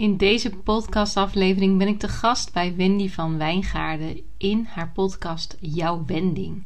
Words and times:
In 0.00 0.16
deze 0.16 0.50
podcastaflevering 0.50 1.78
ben 1.78 1.88
ik 1.88 1.98
te 1.98 2.08
gast 2.08 2.52
bij 2.52 2.76
Wendy 2.76 3.08
van 3.08 3.38
Wijngaarden 3.38 4.20
in 4.38 4.66
haar 4.70 4.90
podcast 4.90 5.56
Jouw 5.60 6.04
Wending. 6.06 6.64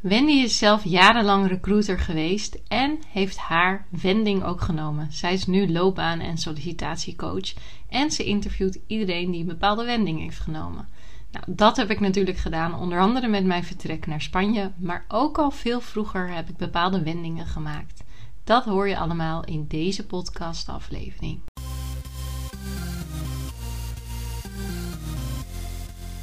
Wendy 0.00 0.32
is 0.32 0.58
zelf 0.58 0.84
jarenlang 0.84 1.48
recruiter 1.48 1.98
geweest 1.98 2.58
en 2.68 2.98
heeft 3.08 3.36
haar 3.36 3.86
wending 4.02 4.44
ook 4.44 4.60
genomen. 4.60 5.12
Zij 5.12 5.32
is 5.32 5.46
nu 5.46 5.72
loopbaan- 5.72 6.20
en 6.20 6.38
sollicitatiecoach 6.38 7.54
en 7.88 8.10
ze 8.10 8.24
interviewt 8.24 8.80
iedereen 8.86 9.30
die 9.30 9.40
een 9.40 9.46
bepaalde 9.46 9.84
wending 9.84 10.20
heeft 10.20 10.40
genomen. 10.40 10.88
Nou, 11.30 11.44
dat 11.48 11.76
heb 11.76 11.90
ik 11.90 12.00
natuurlijk 12.00 12.38
gedaan, 12.38 12.74
onder 12.74 13.00
andere 13.00 13.28
met 13.28 13.44
mijn 13.44 13.64
vertrek 13.64 14.06
naar 14.06 14.20
Spanje, 14.20 14.72
maar 14.76 15.04
ook 15.08 15.38
al 15.38 15.50
veel 15.50 15.80
vroeger 15.80 16.34
heb 16.34 16.48
ik 16.48 16.56
bepaalde 16.56 17.02
wendingen 17.02 17.46
gemaakt. 17.46 18.04
Dat 18.44 18.64
hoor 18.64 18.88
je 18.88 18.98
allemaal 18.98 19.44
in 19.44 19.66
deze 19.68 20.06
podcastaflevering. 20.06 21.40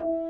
thank 0.00 0.18
you 0.24 0.29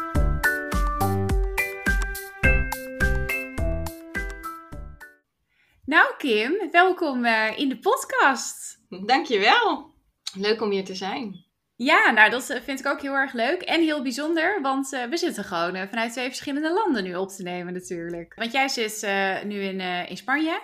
Kim, 6.21 6.69
welkom 6.71 7.25
uh, 7.25 7.57
in 7.59 7.69
de 7.69 7.79
podcast. 7.79 8.79
Dankjewel. 9.05 9.93
Leuk 10.33 10.61
om 10.61 10.71
hier 10.71 10.85
te 10.85 10.95
zijn. 10.95 11.45
Ja, 11.75 12.11
nou 12.11 12.29
dat 12.29 12.59
vind 12.63 12.79
ik 12.79 12.85
ook 12.85 13.01
heel 13.01 13.13
erg 13.13 13.33
leuk 13.33 13.61
en 13.61 13.81
heel 13.81 14.01
bijzonder, 14.01 14.61
want 14.61 14.93
uh, 14.93 15.03
we 15.03 15.17
zitten 15.17 15.43
gewoon 15.43 15.75
uh, 15.75 15.81
vanuit 15.89 16.11
twee 16.11 16.27
verschillende 16.27 16.73
landen 16.73 17.03
nu 17.03 17.15
op 17.15 17.29
te 17.29 17.43
nemen 17.43 17.73
natuurlijk. 17.73 18.33
Want 18.35 18.51
jij 18.51 18.67
zit 18.67 19.01
nu 19.45 19.61
in, 19.61 19.79
in 19.79 20.17
Spanje, 20.17 20.61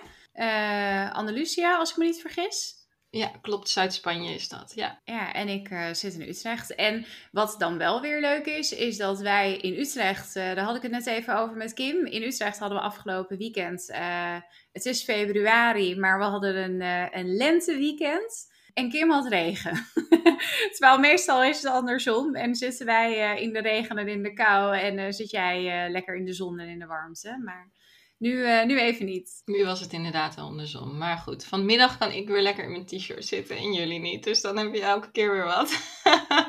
Andalusia 1.12 1.76
als 1.76 1.90
ik 1.90 1.96
me 1.96 2.04
niet 2.04 2.20
vergis. 2.20 2.77
Ja, 3.10 3.30
klopt. 3.42 3.68
Zuid-Spanje 3.68 4.34
is 4.34 4.48
dat, 4.48 4.72
ja. 4.74 5.00
Ja, 5.04 5.32
en 5.32 5.48
ik 5.48 5.70
uh, 5.70 5.92
zit 5.92 6.14
in 6.14 6.28
Utrecht. 6.28 6.74
En 6.74 7.06
wat 7.32 7.54
dan 7.58 7.78
wel 7.78 8.00
weer 8.00 8.20
leuk 8.20 8.46
is, 8.46 8.72
is 8.72 8.96
dat 8.96 9.20
wij 9.20 9.56
in 9.56 9.78
Utrecht, 9.78 10.36
uh, 10.36 10.54
daar 10.54 10.64
had 10.64 10.76
ik 10.76 10.82
het 10.82 10.90
net 10.90 11.06
even 11.06 11.38
over 11.38 11.56
met 11.56 11.72
Kim. 11.72 12.06
In 12.06 12.22
Utrecht 12.22 12.58
hadden 12.58 12.78
we 12.78 12.84
afgelopen 12.84 13.38
weekend, 13.38 13.90
uh, 13.90 14.36
het 14.72 14.84
is 14.84 15.04
februari, 15.04 15.98
maar 15.98 16.18
we 16.18 16.24
hadden 16.24 16.56
een, 16.56 16.80
een 17.18 17.36
lenteweekend. 17.36 18.56
En 18.74 18.90
Kim 18.90 19.10
had 19.10 19.28
regen. 19.28 19.86
Terwijl 20.74 20.98
meestal 20.98 21.44
is 21.44 21.62
het 21.62 21.72
andersom. 21.72 22.34
En 22.34 22.54
zitten 22.54 22.86
wij 22.86 23.40
in 23.40 23.52
de 23.52 23.60
regen 23.60 23.98
en 23.98 24.08
in 24.08 24.22
de 24.22 24.32
kou. 24.32 24.76
En 24.76 25.14
zit 25.14 25.30
jij 25.30 25.90
lekker 25.90 26.16
in 26.16 26.24
de 26.24 26.32
zon 26.32 26.58
en 26.58 26.68
in 26.68 26.78
de 26.78 26.86
warmte. 26.86 27.40
Maar 27.44 27.70
nu, 28.18 28.32
uh, 28.32 28.64
nu 28.64 28.80
even 28.80 29.06
niet. 29.06 29.42
Nu 29.44 29.64
was 29.64 29.80
het 29.80 29.92
inderdaad 29.92 30.36
andersom. 30.36 30.98
Maar 30.98 31.18
goed, 31.18 31.44
vanmiddag 31.44 31.98
kan 31.98 32.10
ik 32.10 32.28
weer 32.28 32.42
lekker 32.42 32.64
in 32.64 32.70
mijn 32.70 32.86
t-shirt 32.86 33.26
zitten 33.26 33.56
en 33.56 33.72
jullie 33.72 34.00
niet. 34.00 34.24
Dus 34.24 34.40
dan 34.40 34.56
heb 34.56 34.74
je 34.74 34.82
elke 34.82 35.10
keer 35.10 35.32
weer 35.32 35.44
wat. 35.44 36.00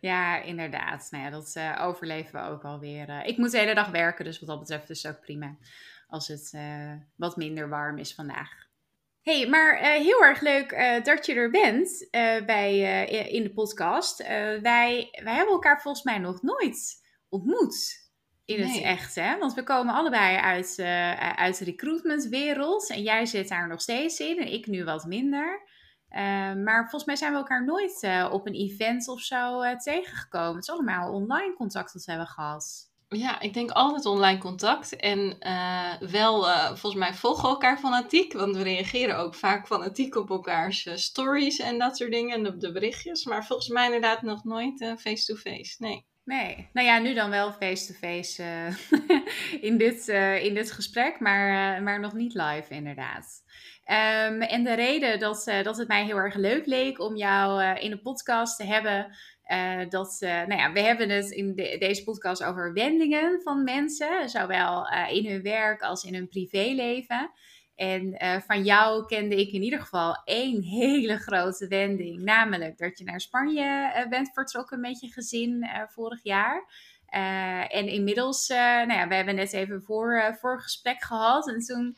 ja, 0.00 0.42
inderdaad. 0.42 1.08
Nou 1.10 1.24
ja, 1.24 1.30
dat 1.30 1.54
uh, 1.56 1.86
overleven 1.86 2.32
we 2.32 2.48
ook 2.48 2.64
alweer. 2.64 3.08
Uh, 3.08 3.26
ik 3.26 3.36
moet 3.36 3.50
de 3.50 3.58
hele 3.58 3.74
dag 3.74 3.90
werken, 3.90 4.24
dus 4.24 4.38
wat 4.38 4.48
dat 4.48 4.58
betreft 4.58 4.90
is 4.90 5.02
het 5.02 5.14
ook 5.16 5.20
prima. 5.20 5.56
Als 6.06 6.28
het 6.28 6.56
wat 7.16 7.36
minder 7.36 7.68
warm 7.68 7.98
is 7.98 8.14
vandaag. 8.14 8.50
hey, 9.22 9.48
maar 9.48 9.78
heel 9.78 10.24
erg 10.24 10.40
leuk 10.40 11.00
dat 11.04 11.26
je 11.26 11.34
er 11.34 11.50
bent 11.50 12.08
bij, 12.46 13.04
in 13.28 13.42
de 13.42 13.52
podcast. 13.52 14.26
wij, 14.26 15.08
wij 15.22 15.34
hebben 15.34 15.54
elkaar 15.54 15.80
volgens 15.80 16.04
mij 16.04 16.18
nog 16.18 16.42
nooit 16.42 17.02
ontmoet 17.28 18.01
in 18.44 18.62
het 18.62 18.82
echt, 18.82 19.14
hè? 19.14 19.38
Want 19.38 19.54
we 19.54 19.62
komen 19.62 19.94
allebei 19.94 20.36
uit, 20.36 20.76
uh, 20.78 21.32
uit 21.34 21.58
de 21.58 21.64
recruitmentwereld. 21.64 22.90
En 22.90 23.02
jij 23.02 23.26
zit 23.26 23.48
daar 23.48 23.68
nog 23.68 23.80
steeds 23.80 24.20
in 24.20 24.38
en 24.38 24.52
ik 24.52 24.66
nu 24.66 24.84
wat 24.84 25.04
minder. 25.04 25.70
Uh, 26.10 26.18
maar 26.54 26.80
volgens 26.80 27.04
mij 27.04 27.16
zijn 27.16 27.32
we 27.32 27.38
elkaar 27.38 27.64
nooit 27.64 28.02
uh, 28.02 28.28
op 28.32 28.46
een 28.46 28.54
event 28.54 29.08
of 29.08 29.20
zo 29.20 29.76
tegengekomen. 29.76 30.54
Het 30.54 30.62
is 30.62 30.70
allemaal 30.70 31.12
online 31.12 31.54
contact 31.54 31.92
dat 31.92 32.04
we 32.04 32.10
hebben 32.10 32.28
gehad. 32.30 32.90
Ja, 33.08 33.40
ik 33.40 33.54
denk 33.54 33.70
altijd 33.70 34.06
online 34.06 34.38
contact. 34.38 34.96
En 34.96 35.36
wel, 36.10 36.44
volgens 36.66 36.94
mij 36.94 37.14
volgen 37.14 37.42
we 37.42 37.48
elkaar 37.48 37.78
fanatiek. 37.78 38.32
Want 38.32 38.56
we 38.56 38.62
reageren 38.62 39.18
ook 39.18 39.34
vaak 39.34 39.66
fanatiek 39.66 40.14
op 40.14 40.30
elkaars 40.30 40.88
stories 40.94 41.58
en 41.58 41.78
dat 41.78 41.96
soort 41.96 42.10
dingen. 42.10 42.36
En 42.36 42.46
op 42.46 42.60
de 42.60 42.72
berichtjes. 42.72 43.24
Maar 43.24 43.46
volgens 43.46 43.68
mij 43.68 43.84
inderdaad 43.84 44.22
nog 44.22 44.44
nooit 44.44 44.94
face-to-face. 44.98 45.56
-face. 45.56 45.76
Nee. 45.78 46.06
Nee, 46.24 46.68
nou 46.72 46.86
ja, 46.86 46.98
nu 46.98 47.14
dan 47.14 47.30
wel 47.30 47.52
face-to-face 47.52 48.42
uh, 48.42 49.20
in, 49.68 49.78
dit, 49.78 50.08
uh, 50.08 50.44
in 50.44 50.54
dit 50.54 50.72
gesprek, 50.72 51.20
maar, 51.20 51.76
uh, 51.76 51.84
maar 51.84 52.00
nog 52.00 52.12
niet 52.12 52.34
live 52.34 52.74
inderdaad. 52.74 53.44
Um, 53.86 54.42
en 54.42 54.64
de 54.64 54.74
reden 54.74 55.18
dat, 55.18 55.52
dat 55.62 55.76
het 55.76 55.88
mij 55.88 56.04
heel 56.04 56.16
erg 56.16 56.34
leuk 56.34 56.66
leek 56.66 57.00
om 57.00 57.16
jou 57.16 57.76
in 57.78 57.90
de 57.90 58.00
podcast 58.00 58.56
te 58.56 58.64
hebben, 58.64 59.16
dat, 59.88 60.16
nou 60.20 60.54
ja, 60.54 60.72
we 60.72 60.80
hebben 60.80 61.08
het 61.08 61.30
in 61.30 61.54
de, 61.54 61.76
deze 61.78 62.04
podcast 62.04 62.44
over 62.44 62.72
wendingen 62.72 63.40
van 63.42 63.64
mensen, 63.64 64.28
zowel 64.28 64.88
in 65.10 65.26
hun 65.26 65.42
werk 65.42 65.82
als 65.82 66.04
in 66.04 66.14
hun 66.14 66.28
privéleven. 66.28 67.30
En 67.74 68.24
uh, 68.24 68.40
van 68.40 68.64
jou 68.64 69.06
kende 69.06 69.40
ik 69.40 69.52
in 69.52 69.62
ieder 69.62 69.80
geval 69.80 70.22
één 70.24 70.62
hele 70.62 71.18
grote 71.18 71.68
wending. 71.68 72.22
Namelijk 72.22 72.78
dat 72.78 72.98
je 72.98 73.04
naar 73.04 73.20
Spanje 73.20 73.92
uh, 73.96 74.08
bent 74.08 74.30
vertrokken 74.32 74.80
met 74.80 75.00
je 75.00 75.08
gezin 75.08 75.64
uh, 75.64 75.82
vorig 75.88 76.20
jaar. 76.22 76.64
en 77.68 77.86
inmiddels, 77.86 78.48
nou 78.48 78.92
ja, 78.92 79.08
we 79.08 79.14
hebben 79.14 79.34
net 79.34 79.52
even 79.52 79.82
voor, 79.82 80.36
voor 80.40 80.60
gesprek 80.60 81.02
gehad. 81.02 81.48
En 81.48 81.58
toen 81.58 81.96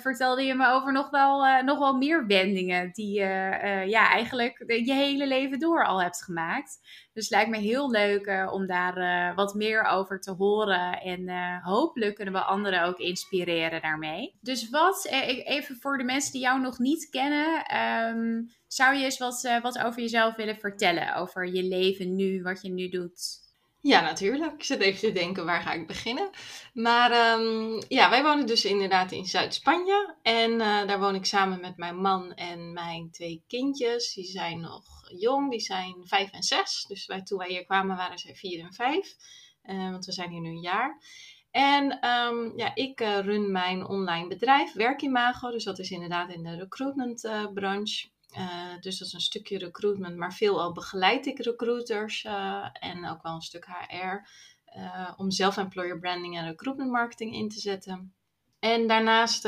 vertelde 0.00 0.42
je 0.42 0.54
me 0.54 0.68
over 0.68 0.92
nog 0.92 1.10
wel, 1.10 1.62
nog 1.62 1.78
wel 1.78 1.96
meer 1.96 2.26
wendingen 2.26 2.92
die 2.92 3.12
je 3.12 3.84
ja, 3.86 4.10
eigenlijk 4.10 4.64
je 4.66 4.92
hele 4.92 5.26
leven 5.26 5.58
door 5.58 5.86
al 5.86 6.02
hebt 6.02 6.22
gemaakt. 6.24 6.78
Dus 7.12 7.24
het 7.24 7.32
lijkt 7.32 7.50
me 7.50 7.58
heel 7.58 7.90
leuk 7.90 8.50
om 8.52 8.66
daar 8.66 9.34
wat 9.34 9.54
meer 9.54 9.84
over 9.84 10.20
te 10.20 10.30
horen. 10.30 11.00
En 11.00 11.28
hopelijk 11.62 12.14
kunnen 12.14 12.34
we 12.34 12.40
anderen 12.40 12.82
ook 12.82 12.98
inspireren 12.98 13.82
daarmee. 13.82 14.38
Dus 14.40 14.70
wat, 14.70 15.06
even 15.44 15.76
voor 15.76 15.98
de 15.98 16.04
mensen 16.04 16.32
die 16.32 16.40
jou 16.40 16.60
nog 16.60 16.78
niet 16.78 17.08
kennen, 17.08 17.76
um, 18.08 18.50
zou 18.66 18.96
je 18.96 19.04
eens 19.04 19.18
wat, 19.18 19.58
wat 19.62 19.78
over 19.78 20.00
jezelf 20.00 20.36
willen 20.36 20.56
vertellen? 20.56 21.14
Over 21.14 21.46
je 21.46 21.62
leven 21.62 22.16
nu, 22.16 22.42
wat 22.42 22.62
je 22.62 22.70
nu 22.70 22.88
doet? 22.88 23.39
Ja, 23.82 24.00
natuurlijk. 24.00 24.52
Ik 24.52 24.64
zit 24.64 24.80
even 24.80 25.00
te 25.00 25.12
denken, 25.12 25.44
waar 25.44 25.62
ga 25.62 25.72
ik 25.72 25.86
beginnen? 25.86 26.30
Maar 26.74 27.38
um, 27.40 27.82
ja, 27.88 28.10
wij 28.10 28.22
wonen 28.22 28.46
dus 28.46 28.64
inderdaad 28.64 29.12
in 29.12 29.24
Zuid-Spanje. 29.24 30.16
En 30.22 30.50
uh, 30.50 30.58
daar 30.58 31.00
woon 31.00 31.14
ik 31.14 31.24
samen 31.24 31.60
met 31.60 31.76
mijn 31.76 31.96
man 31.96 32.34
en 32.34 32.72
mijn 32.72 33.10
twee 33.10 33.42
kindjes. 33.46 34.14
Die 34.14 34.24
zijn 34.24 34.60
nog 34.60 34.84
jong, 35.18 35.50
die 35.50 35.60
zijn 35.60 35.94
vijf 36.04 36.30
en 36.30 36.42
zes. 36.42 36.84
Dus 36.88 37.06
wij, 37.06 37.22
toen 37.22 37.38
wij 37.38 37.48
hier 37.48 37.64
kwamen 37.64 37.96
waren 37.96 38.18
zij 38.18 38.34
vier 38.34 38.64
en 38.64 38.74
vijf. 38.74 39.16
Uh, 39.64 39.90
want 39.90 40.06
we 40.06 40.12
zijn 40.12 40.30
hier 40.30 40.40
nu 40.40 40.48
een 40.48 40.60
jaar. 40.60 41.02
En 41.50 42.08
um, 42.08 42.52
ja, 42.56 42.74
ik 42.74 43.00
uh, 43.00 43.18
run 43.18 43.52
mijn 43.52 43.86
online 43.86 44.28
bedrijf, 44.28 44.72
Werkimago. 44.72 45.50
Dus 45.50 45.64
dat 45.64 45.78
is 45.78 45.90
inderdaad 45.90 46.30
in 46.30 46.42
de 46.42 46.56
recruitment 46.56 47.28
branche. 47.54 48.08
Uh, 48.36 48.80
dus 48.80 48.98
dat 48.98 49.06
is 49.06 49.12
een 49.12 49.20
stukje 49.20 49.58
recruitment, 49.58 50.16
maar 50.16 50.34
veelal 50.34 50.72
begeleid 50.72 51.26
ik 51.26 51.38
recruiters 51.38 52.24
uh, 52.24 52.66
en 52.72 53.08
ook 53.08 53.22
wel 53.22 53.34
een 53.34 53.40
stuk 53.40 53.66
HR 53.66 54.28
uh, 54.76 55.12
om 55.16 55.30
zelf 55.30 55.56
employer 55.56 55.98
branding 55.98 56.36
en 56.36 56.46
recruitment 56.46 56.90
marketing 56.90 57.34
in 57.34 57.48
te 57.48 57.60
zetten. 57.60 58.14
En 58.58 58.86
daarnaast 58.86 59.44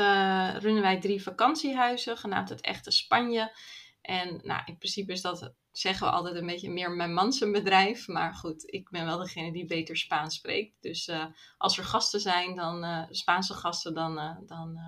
runnen 0.57 0.81
wij 0.81 0.99
drie 0.99 1.23
vakantiehuizen, 1.23 2.17
genaamd 2.17 2.49
het 2.49 2.61
Echte 2.61 2.91
Spanje. 2.91 3.55
En 4.01 4.39
nou, 4.43 4.61
in 4.65 4.77
principe 4.77 5.11
is 5.11 5.21
dat, 5.21 5.53
zeggen 5.71 6.07
we 6.07 6.13
altijd, 6.13 6.35
een 6.35 6.45
beetje 6.45 6.71
meer 6.71 6.91
mijn 6.91 7.13
man 7.13 7.33
bedrijf. 7.39 8.07
Maar 8.07 8.33
goed, 8.33 8.63
ik 8.65 8.89
ben 8.89 9.05
wel 9.05 9.17
degene 9.17 9.51
die 9.51 9.65
beter 9.65 9.97
Spaans 9.97 10.35
spreekt. 10.35 10.73
Dus 10.81 11.11
als 11.57 11.77
er 11.77 11.83
gasten 11.83 12.19
zijn, 12.19 12.55
dan 12.55 13.07
Spaanse 13.09 13.53
gasten, 13.53 13.93
dan, 13.93 14.43
dan 14.47 14.79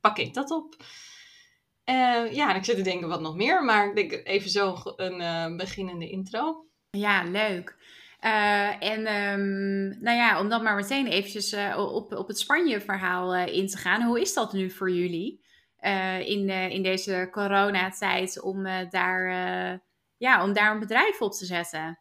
pak 0.00 0.18
ik 0.18 0.34
dat 0.34 0.50
op. 0.50 0.76
Uh, 1.90 2.32
ja, 2.32 2.50
en 2.50 2.56
ik 2.56 2.64
zit 2.64 2.76
te 2.76 2.82
denken 2.82 3.08
wat 3.08 3.20
nog 3.20 3.36
meer, 3.36 3.64
maar 3.64 3.88
ik 3.88 3.94
denk 3.94 4.26
even 4.26 4.50
zo 4.50 4.76
een 4.96 5.20
uh, 5.20 5.56
beginnende 5.56 6.10
intro. 6.10 6.66
Ja, 6.90 7.22
leuk. 7.22 7.76
Uh, 8.20 8.82
en 8.82 8.98
um, 8.98 10.02
nou 10.02 10.16
ja, 10.16 10.40
om 10.40 10.48
dan 10.48 10.62
maar 10.62 10.74
meteen 10.74 11.06
eventjes 11.06 11.56
op, 11.76 12.12
op 12.12 12.28
het 12.28 12.38
Spanje-verhaal 12.38 13.34
in 13.34 13.66
te 13.66 13.76
gaan. 13.76 14.02
Hoe 14.02 14.20
is 14.20 14.34
dat 14.34 14.52
nu 14.52 14.70
voor 14.70 14.90
jullie 14.90 15.40
in, 16.24 16.48
in 16.48 16.82
deze 16.82 17.28
coronatijd 17.30 18.42
om, 18.42 18.62
daar, 18.90 19.30
ja, 20.16 20.44
om 20.44 20.52
daar 20.52 20.72
een 20.72 20.80
bedrijf 20.80 21.20
op 21.20 21.32
te 21.32 21.44
zetten? 21.44 21.98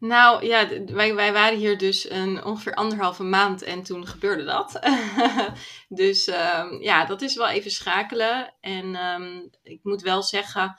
Nou 0.00 0.46
ja, 0.46 0.68
wij, 0.86 1.14
wij 1.14 1.32
waren 1.32 1.58
hier 1.58 1.78
dus 1.78 2.10
een, 2.10 2.44
ongeveer 2.44 2.74
anderhalve 2.74 3.22
maand 3.22 3.62
en 3.62 3.82
toen 3.82 4.06
gebeurde 4.06 4.44
dat. 4.44 4.80
dus 5.88 6.26
um, 6.26 6.82
ja, 6.82 7.04
dat 7.04 7.22
is 7.22 7.36
wel 7.36 7.48
even 7.48 7.70
schakelen. 7.70 8.54
En 8.60 9.04
um, 9.04 9.50
ik 9.62 9.80
moet 9.82 10.02
wel 10.02 10.22
zeggen, 10.22 10.76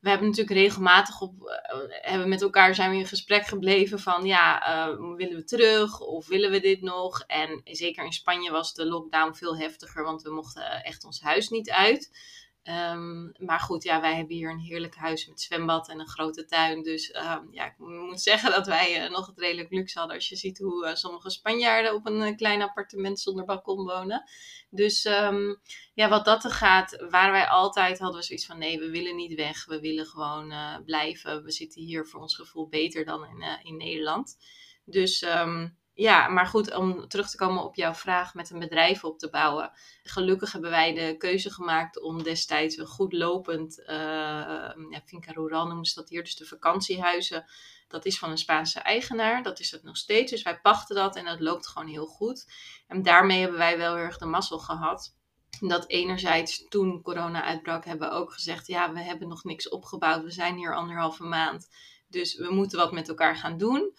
we 0.00 0.08
hebben 0.08 0.28
natuurlijk 0.28 0.56
regelmatig 0.56 1.20
op, 1.20 1.34
uh, 1.42 1.50
hebben 1.88 2.28
met 2.28 2.42
elkaar 2.42 2.74
zijn 2.74 2.90
we 2.90 2.96
in 2.96 3.06
gesprek 3.06 3.46
gebleven 3.46 3.98
van 3.98 4.24
ja, 4.24 4.68
uh, 4.88 5.14
willen 5.16 5.36
we 5.36 5.44
terug 5.44 6.00
of 6.00 6.28
willen 6.28 6.50
we 6.50 6.60
dit 6.60 6.80
nog? 6.80 7.20
En 7.26 7.60
zeker 7.64 8.04
in 8.04 8.12
Spanje 8.12 8.50
was 8.50 8.74
de 8.74 8.86
lockdown 8.86 9.34
veel 9.34 9.56
heftiger, 9.56 10.04
want 10.04 10.22
we 10.22 10.30
mochten 10.30 10.84
echt 10.84 11.04
ons 11.04 11.20
huis 11.20 11.48
niet 11.48 11.70
uit. 11.70 12.10
Um, 12.64 13.32
maar 13.38 13.60
goed, 13.60 13.82
ja, 13.82 14.00
wij 14.00 14.16
hebben 14.16 14.36
hier 14.36 14.50
een 14.50 14.58
heerlijk 14.58 14.94
huis 14.94 15.26
met 15.26 15.40
zwembad 15.40 15.88
en 15.88 16.00
een 16.00 16.08
grote 16.08 16.44
tuin. 16.44 16.82
Dus 16.82 17.14
um, 17.14 17.48
ja, 17.50 17.66
ik 17.66 17.74
moet 17.78 18.20
zeggen 18.30 18.50
dat 18.50 18.66
wij 18.66 19.04
uh, 19.04 19.10
nog 19.10 19.26
het 19.26 19.38
redelijk 19.38 19.70
luxe 19.70 19.98
hadden. 19.98 20.16
Als 20.16 20.28
je 20.28 20.36
ziet 20.36 20.58
hoe 20.58 20.86
uh, 20.86 20.94
sommige 20.94 21.30
Spanjaarden 21.30 21.94
op 21.94 22.06
een 22.06 22.20
uh, 22.20 22.36
klein 22.36 22.62
appartement 22.62 23.20
zonder 23.20 23.44
balkon 23.44 23.84
wonen. 23.84 24.24
Dus 24.70 25.04
um, 25.04 25.60
ja, 25.94 26.08
wat 26.08 26.24
dat 26.24 26.44
er 26.44 26.50
gaat, 26.50 27.04
waren 27.10 27.32
wij 27.32 27.46
altijd, 27.46 27.98
hadden 27.98 28.20
we 28.20 28.26
zoiets 28.26 28.46
van 28.46 28.58
nee, 28.58 28.78
we 28.78 28.90
willen 28.90 29.16
niet 29.16 29.34
weg. 29.34 29.66
We 29.66 29.80
willen 29.80 30.06
gewoon 30.06 30.54
blijven. 30.84 31.42
We 31.44 31.50
zitten 31.50 31.82
hier 31.82 32.06
voor 32.06 32.20
ons 32.20 32.34
gevoel 32.34 32.68
beter 32.68 33.04
dan 33.04 33.24
in, 33.24 33.58
in 33.62 33.76
Nederland. 33.76 34.36
Dus 34.84 35.26
ja, 36.00 36.28
maar 36.28 36.46
goed, 36.46 36.74
om 36.74 37.08
terug 37.08 37.30
te 37.30 37.36
komen 37.36 37.64
op 37.64 37.74
jouw 37.74 37.94
vraag 37.94 38.34
met 38.34 38.50
een 38.50 38.58
bedrijf 38.58 39.04
op 39.04 39.18
te 39.18 39.30
bouwen. 39.30 39.72
Gelukkig 40.02 40.52
hebben 40.52 40.70
wij 40.70 40.94
de 40.94 41.16
keuze 41.16 41.50
gemaakt 41.50 42.02
om 42.02 42.22
destijds 42.22 42.76
een 42.76 42.86
goed 42.86 43.12
lopend, 43.12 43.78
uh, 43.78 43.86
ja, 44.90 45.00
Finca 45.04 45.32
Rural 45.32 45.66
noemen 45.66 45.84
ze 45.84 45.94
dat 45.94 46.08
hier, 46.08 46.22
dus 46.22 46.36
de 46.36 46.46
vakantiehuizen. 46.46 47.44
Dat 47.88 48.04
is 48.04 48.18
van 48.18 48.30
een 48.30 48.38
Spaanse 48.38 48.80
eigenaar, 48.80 49.42
dat 49.42 49.60
is 49.60 49.70
het 49.70 49.82
nog 49.82 49.96
steeds. 49.96 50.30
Dus 50.30 50.42
wij 50.42 50.60
pachten 50.60 50.96
dat 50.96 51.16
en 51.16 51.24
dat 51.24 51.40
loopt 51.40 51.68
gewoon 51.68 51.88
heel 51.88 52.06
goed. 52.06 52.46
En 52.86 53.02
daarmee 53.02 53.40
hebben 53.40 53.58
wij 53.58 53.78
wel 53.78 53.94
heel 53.94 54.04
erg 54.04 54.18
de 54.18 54.26
mazzel 54.26 54.58
gehad. 54.58 55.16
Dat 55.60 55.88
enerzijds 55.88 56.68
toen 56.68 57.02
corona 57.02 57.42
uitbrak, 57.42 57.84
hebben 57.84 58.08
we 58.08 58.14
ook 58.14 58.32
gezegd, 58.32 58.66
ja, 58.66 58.92
we 58.92 59.00
hebben 59.00 59.28
nog 59.28 59.44
niks 59.44 59.68
opgebouwd. 59.68 60.22
We 60.22 60.30
zijn 60.30 60.56
hier 60.56 60.74
anderhalve 60.74 61.24
maand, 61.24 61.68
dus 62.08 62.36
we 62.36 62.52
moeten 62.52 62.78
wat 62.78 62.92
met 62.92 63.08
elkaar 63.08 63.36
gaan 63.36 63.58
doen. 63.58 63.92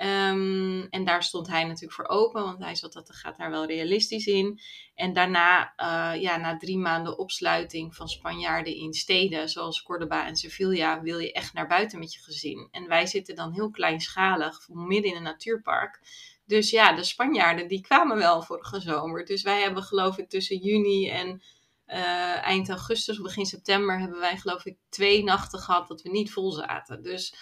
Um, 0.00 0.86
en 0.90 1.04
daar 1.04 1.22
stond 1.22 1.46
hij 1.46 1.64
natuurlijk 1.64 1.92
voor 1.92 2.08
open, 2.08 2.42
want 2.42 2.58
hij 2.62 2.74
zat 2.74 2.92
dat 2.92 3.14
gaat 3.14 3.36
daar 3.36 3.50
wel 3.50 3.66
realistisch 3.66 4.26
in. 4.26 4.60
En 4.94 5.12
daarna, 5.12 5.72
uh, 5.76 6.22
ja, 6.22 6.36
na 6.36 6.56
drie 6.56 6.78
maanden 6.78 7.18
opsluiting 7.18 7.94
van 7.94 8.08
Spanjaarden 8.08 8.74
in 8.74 8.92
steden 8.92 9.48
zoals 9.48 9.82
Cordoba 9.82 10.26
en 10.26 10.36
Sevilla, 10.36 11.02
wil 11.02 11.18
je 11.18 11.32
echt 11.32 11.52
naar 11.52 11.66
buiten 11.66 11.98
met 11.98 12.14
je 12.14 12.20
gezin. 12.20 12.68
En 12.70 12.88
wij 12.88 13.06
zitten 13.06 13.34
dan 13.34 13.52
heel 13.52 13.70
kleinschalig, 13.70 14.68
midden 14.68 15.10
in 15.10 15.16
een 15.16 15.22
natuurpark. 15.22 16.00
Dus 16.46 16.70
ja, 16.70 16.92
de 16.92 17.04
Spanjaarden 17.04 17.68
die 17.68 17.80
kwamen 17.80 18.16
wel 18.16 18.42
vorige 18.42 18.80
zomer. 18.80 19.24
Dus 19.24 19.42
wij 19.42 19.60
hebben 19.60 19.82
geloof 19.82 20.18
ik 20.18 20.28
tussen 20.28 20.56
juni 20.56 21.08
en 21.08 21.42
uh, 21.86 22.46
eind 22.46 22.68
augustus, 22.68 23.20
begin 23.20 23.46
september, 23.46 23.98
hebben 23.98 24.20
wij 24.20 24.36
geloof 24.36 24.64
ik 24.64 24.76
twee 24.88 25.22
nachten 25.22 25.58
gehad 25.58 25.88
dat 25.88 26.02
we 26.02 26.10
niet 26.10 26.32
vol 26.32 26.52
zaten. 26.52 27.02
Dus 27.02 27.34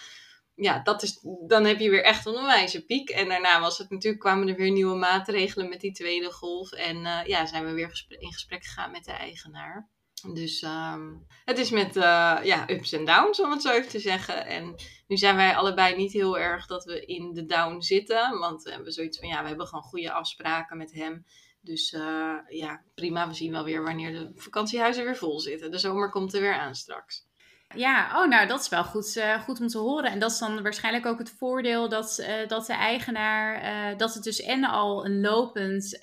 ja, 0.61 0.79
dat 0.83 1.03
is, 1.03 1.19
dan 1.47 1.65
heb 1.65 1.79
je 1.79 1.89
weer 1.89 2.03
echt 2.03 2.25
een 2.25 2.35
onwijze 2.35 2.85
piek. 2.85 3.09
En 3.09 3.27
daarna 3.27 3.59
was 3.59 3.77
het 3.77 3.89
natuurlijk, 3.89 4.21
kwamen 4.21 4.47
er 4.47 4.55
weer 4.55 4.71
nieuwe 4.71 4.95
maatregelen 4.95 5.69
met 5.69 5.81
die 5.81 5.91
tweede 5.91 6.31
golf. 6.31 6.71
En 6.71 6.97
uh, 6.97 7.19
ja, 7.25 7.45
zijn 7.45 7.65
we 7.65 7.71
weer 7.71 8.05
in 8.07 8.33
gesprek 8.33 8.63
gegaan 8.63 8.91
met 8.91 9.05
de 9.05 9.11
eigenaar. 9.11 9.89
Dus 10.33 10.61
um, 10.61 11.25
het 11.45 11.57
is 11.57 11.69
met 11.69 11.95
uh, 11.95 12.39
ja, 12.43 12.69
ups 12.69 12.91
en 12.91 13.05
downs, 13.05 13.41
om 13.41 13.51
het 13.51 13.61
zo 13.61 13.71
even 13.71 13.89
te 13.89 13.99
zeggen. 13.99 14.45
En 14.45 14.75
nu 15.07 15.17
zijn 15.17 15.35
wij 15.35 15.55
allebei 15.55 15.95
niet 15.95 16.11
heel 16.11 16.39
erg 16.39 16.65
dat 16.65 16.85
we 16.85 17.05
in 17.05 17.33
de 17.33 17.45
down 17.45 17.81
zitten. 17.81 18.39
Want 18.39 18.63
we 18.63 18.71
hebben 18.71 18.91
zoiets 18.91 19.19
van, 19.19 19.27
ja, 19.27 19.41
we 19.41 19.47
hebben 19.47 19.67
gewoon 19.67 19.83
goede 19.83 20.11
afspraken 20.11 20.77
met 20.77 20.93
hem. 20.93 21.25
Dus 21.61 21.93
uh, 21.93 22.37
ja, 22.47 22.83
prima. 22.93 23.27
We 23.27 23.33
zien 23.33 23.51
wel 23.51 23.63
weer 23.63 23.83
wanneer 23.83 24.11
de 24.11 24.31
vakantiehuizen 24.35 25.03
weer 25.03 25.17
vol 25.17 25.39
zitten. 25.39 25.71
De 25.71 25.77
zomer 25.77 26.09
komt 26.09 26.33
er 26.33 26.41
weer 26.41 26.57
aan 26.57 26.75
straks. 26.75 27.29
Ja, 27.75 28.21
oh, 28.21 28.27
nou, 28.27 28.47
dat 28.47 28.59
is 28.59 28.69
wel 28.69 28.83
goed, 28.83 29.15
uh, 29.15 29.41
goed 29.41 29.59
om 29.59 29.67
te 29.67 29.77
horen. 29.77 30.11
En 30.11 30.19
dat 30.19 30.31
is 30.31 30.37
dan 30.37 30.63
waarschijnlijk 30.63 31.05
ook 31.05 31.19
het 31.19 31.35
voordeel 31.37 31.89
dat, 31.89 32.17
uh, 32.19 32.47
dat 32.47 32.65
de 32.65 32.73
eigenaar, 32.73 33.63
uh, 33.63 33.97
dat 33.97 34.13
het 34.13 34.23
dus 34.23 34.41
en 34.41 34.63
al 34.63 35.05
een 35.05 35.21
lopend 35.21 35.97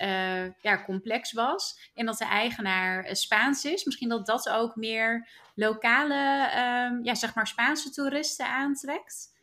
ja, 0.61 0.83
complex 0.85 1.33
was. 1.33 1.91
En 1.95 2.05
dat 2.05 2.17
de 2.17 2.25
eigenaar 2.25 3.15
Spaans 3.15 3.65
is. 3.65 3.83
Misschien 3.83 4.09
dat 4.09 4.25
dat 4.25 4.49
ook 4.49 4.75
meer 4.75 5.27
lokale, 5.55 6.49
ehm, 6.53 7.03
ja, 7.03 7.15
zeg 7.15 7.35
maar 7.35 7.47
Spaanse 7.47 7.89
toeristen 7.89 8.47
aantrekt. 8.47 9.37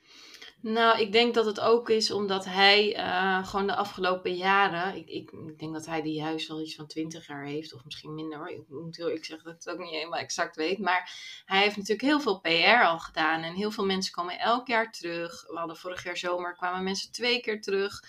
Nou, 0.68 1.00
ik 1.00 1.12
denk 1.12 1.34
dat 1.34 1.46
het 1.46 1.60
ook 1.60 1.90
is 1.90 2.10
omdat 2.10 2.44
hij 2.44 2.96
uh, 2.96 3.46
gewoon 3.46 3.66
de 3.66 3.74
afgelopen 3.74 4.34
jaren. 4.36 4.96
Ik, 4.96 5.08
ik, 5.08 5.30
ik, 5.30 5.58
denk 5.58 5.72
dat 5.72 5.86
hij 5.86 6.02
die 6.02 6.22
huis 6.22 6.50
al 6.50 6.60
iets 6.60 6.74
van 6.74 6.86
20 6.86 7.26
jaar 7.26 7.44
heeft, 7.44 7.74
of 7.74 7.84
misschien 7.84 8.14
minder 8.14 8.38
hoor. 8.38 8.48
Ik 8.48 8.68
moet 8.68 8.96
heel 8.96 9.10
ik 9.10 9.24
zeg 9.24 9.42
dat 9.42 9.52
ik 9.52 9.58
het 9.58 9.70
ook 9.70 9.78
niet 9.78 9.94
helemaal 9.94 10.18
exact 10.18 10.56
weet. 10.56 10.78
Maar 10.78 11.12
hij 11.44 11.60
heeft 11.62 11.76
natuurlijk 11.76 12.08
heel 12.08 12.20
veel 12.20 12.40
PR 12.40 12.84
al 12.84 12.98
gedaan. 12.98 13.42
En 13.42 13.54
heel 13.54 13.70
veel 13.70 13.84
mensen 13.84 14.12
komen 14.12 14.38
elk 14.38 14.66
jaar 14.66 14.92
terug. 14.92 15.44
We 15.46 15.58
hadden 15.58 15.76
vorig 15.76 16.04
jaar 16.04 16.16
zomer 16.16 16.54
kwamen 16.54 16.84
mensen 16.84 17.12
twee 17.12 17.40
keer 17.40 17.60
terug. 17.60 18.02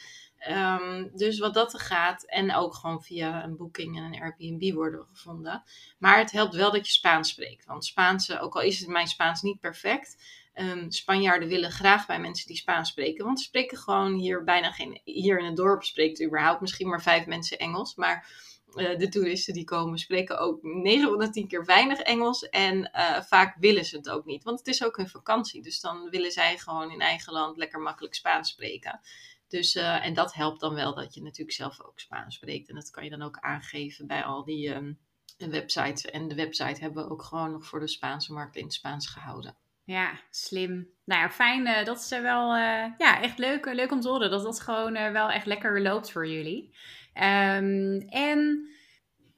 Um, 0.50 1.12
dus 1.16 1.40
wat 1.40 1.54
dat 1.54 1.74
er 1.74 1.80
gaat, 1.80 2.24
en 2.24 2.56
ook 2.56 2.76
gewoon 2.76 3.04
via 3.04 3.44
een 3.44 3.56
boeking 3.56 3.98
en 3.98 4.04
een 4.04 4.22
Airbnb 4.22 4.74
worden 4.74 5.06
gevonden. 5.06 5.64
Maar 5.98 6.18
het 6.18 6.32
helpt 6.32 6.56
wel 6.56 6.72
dat 6.72 6.86
je 6.86 6.92
Spaans 6.92 7.30
spreekt. 7.30 7.66
Want 7.66 7.86
Spaanse, 7.86 8.40
ook 8.40 8.56
al 8.56 8.62
is 8.62 8.80
het 8.80 8.90
mijn 8.90 9.08
Spaans 9.08 9.42
niet 9.42 9.60
perfect, 9.60 10.18
Um, 10.60 10.92
Spanjaarden 10.92 11.48
willen 11.48 11.72
graag 11.72 12.06
bij 12.06 12.20
mensen 12.20 12.48
die 12.48 12.56
Spaans 12.56 12.90
spreken. 12.90 13.26
Want 13.26 13.40
ze 13.40 13.46
spreken 13.46 13.78
gewoon 13.78 14.14
hier 14.14 14.44
bijna 14.44 14.72
geen. 14.72 15.02
Hier 15.04 15.40
in 15.40 15.46
het 15.46 15.56
dorp 15.56 15.84
spreekt 15.84 16.24
überhaupt 16.24 16.62
misschien 16.62 16.88
maar 16.88 17.02
vijf 17.02 17.26
mensen 17.26 17.60
Engels. 17.60 17.96
Maar 17.96 18.28
uh, 18.76 18.98
de 18.98 19.10
toeristen 19.10 19.54
die 19.54 19.64
komen 19.64 20.00
spreken 20.00 20.40
ook 20.40 20.64
9 20.64 21.10
van 21.10 21.20
de 21.20 21.30
10 21.30 21.48
keer 21.48 21.66
weinig 21.66 22.00
Engels. 22.00 22.50
En 22.50 22.92
uh, 22.94 23.22
vaak 23.22 23.56
willen 23.60 23.86
ze 23.86 23.98
het 23.98 24.10
ook 24.10 24.26
niet. 24.26 24.44
Want 24.44 24.60
het 24.60 24.68
is 24.68 24.84
ook 24.84 24.98
hun 24.98 25.10
vakantie. 25.10 25.62
Dus 25.62 25.80
dan 25.80 26.10
willen 26.10 26.32
zij 26.32 26.58
gewoon 26.58 26.92
in 26.92 27.02
eigen 27.02 27.34
land 27.34 27.58
lekker 27.58 27.80
makkelijk 27.80 28.16
Spaans 28.16 28.50
spreken. 28.50 29.00
Dus, 29.48 29.76
uh, 29.76 30.06
en 30.06 30.14
dat 30.14 30.34
helpt 30.34 30.60
dan 30.60 30.74
wel 30.74 30.96
dat 30.96 31.14
je 31.14 31.22
natuurlijk 31.22 31.58
zelf 31.58 31.82
ook 31.82 32.00
Spaans 32.00 32.36
spreekt. 32.36 32.70
En 32.70 32.76
dat 32.76 32.90
kan 32.90 33.04
je 33.04 33.10
dan 33.10 33.22
ook 33.22 33.38
aangeven 33.40 34.08
bij 34.08 34.24
al 34.24 34.44
die 34.44 34.76
um, 34.76 34.98
websites. 35.38 36.06
En 36.06 36.28
de 36.28 36.36
website 36.36 36.82
hebben 36.82 37.04
we 37.04 37.12
ook 37.12 37.24
gewoon 37.24 37.52
nog 37.52 37.66
voor 37.66 37.80
de 37.80 37.88
Spaanse 37.88 38.34
markt 38.34 38.56
in 38.56 38.64
het 38.64 38.74
Spaans 38.74 39.08
gehouden. 39.08 39.56
Ja, 39.88 40.20
slim. 40.30 40.90
Nou 41.06 41.22
ja, 41.22 41.30
fijn. 41.30 41.68
Uh, 41.68 41.86
dat 41.86 41.98
is 42.00 42.10
wel 42.10 42.56
uh, 42.56 42.86
ja, 42.98 43.22
echt 43.22 43.38
leuk, 43.38 43.66
leuk 43.66 43.92
om 43.92 44.02
te 44.02 44.08
horen 44.08 44.30
dat 44.30 44.44
dat 44.44 44.60
gewoon 44.60 44.94
wel 44.94 45.30
echt 45.30 45.46
lekker 45.46 45.82
loopt 45.82 46.12
voor 46.12 46.28
jullie. 46.28 46.74
Um, 47.14 48.00
en 48.10 48.70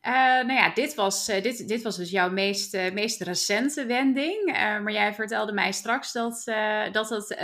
nou 0.01 0.53
ja, 0.53 0.73
dit 0.73 0.95
was, 0.95 1.25
dit, 1.25 1.67
dit 1.67 1.81
was 1.81 1.97
dus 1.97 2.09
jouw 2.09 2.29
meest, 2.29 2.73
meest 2.93 3.21
recente 3.21 3.85
wending. 3.85 4.45
maar 4.53 4.91
jij 4.91 5.13
vertelde 5.13 5.53
mij 5.53 5.71
straks 5.71 6.11
dat, 6.11 6.43
dat 6.91 7.09
het, 7.09 7.35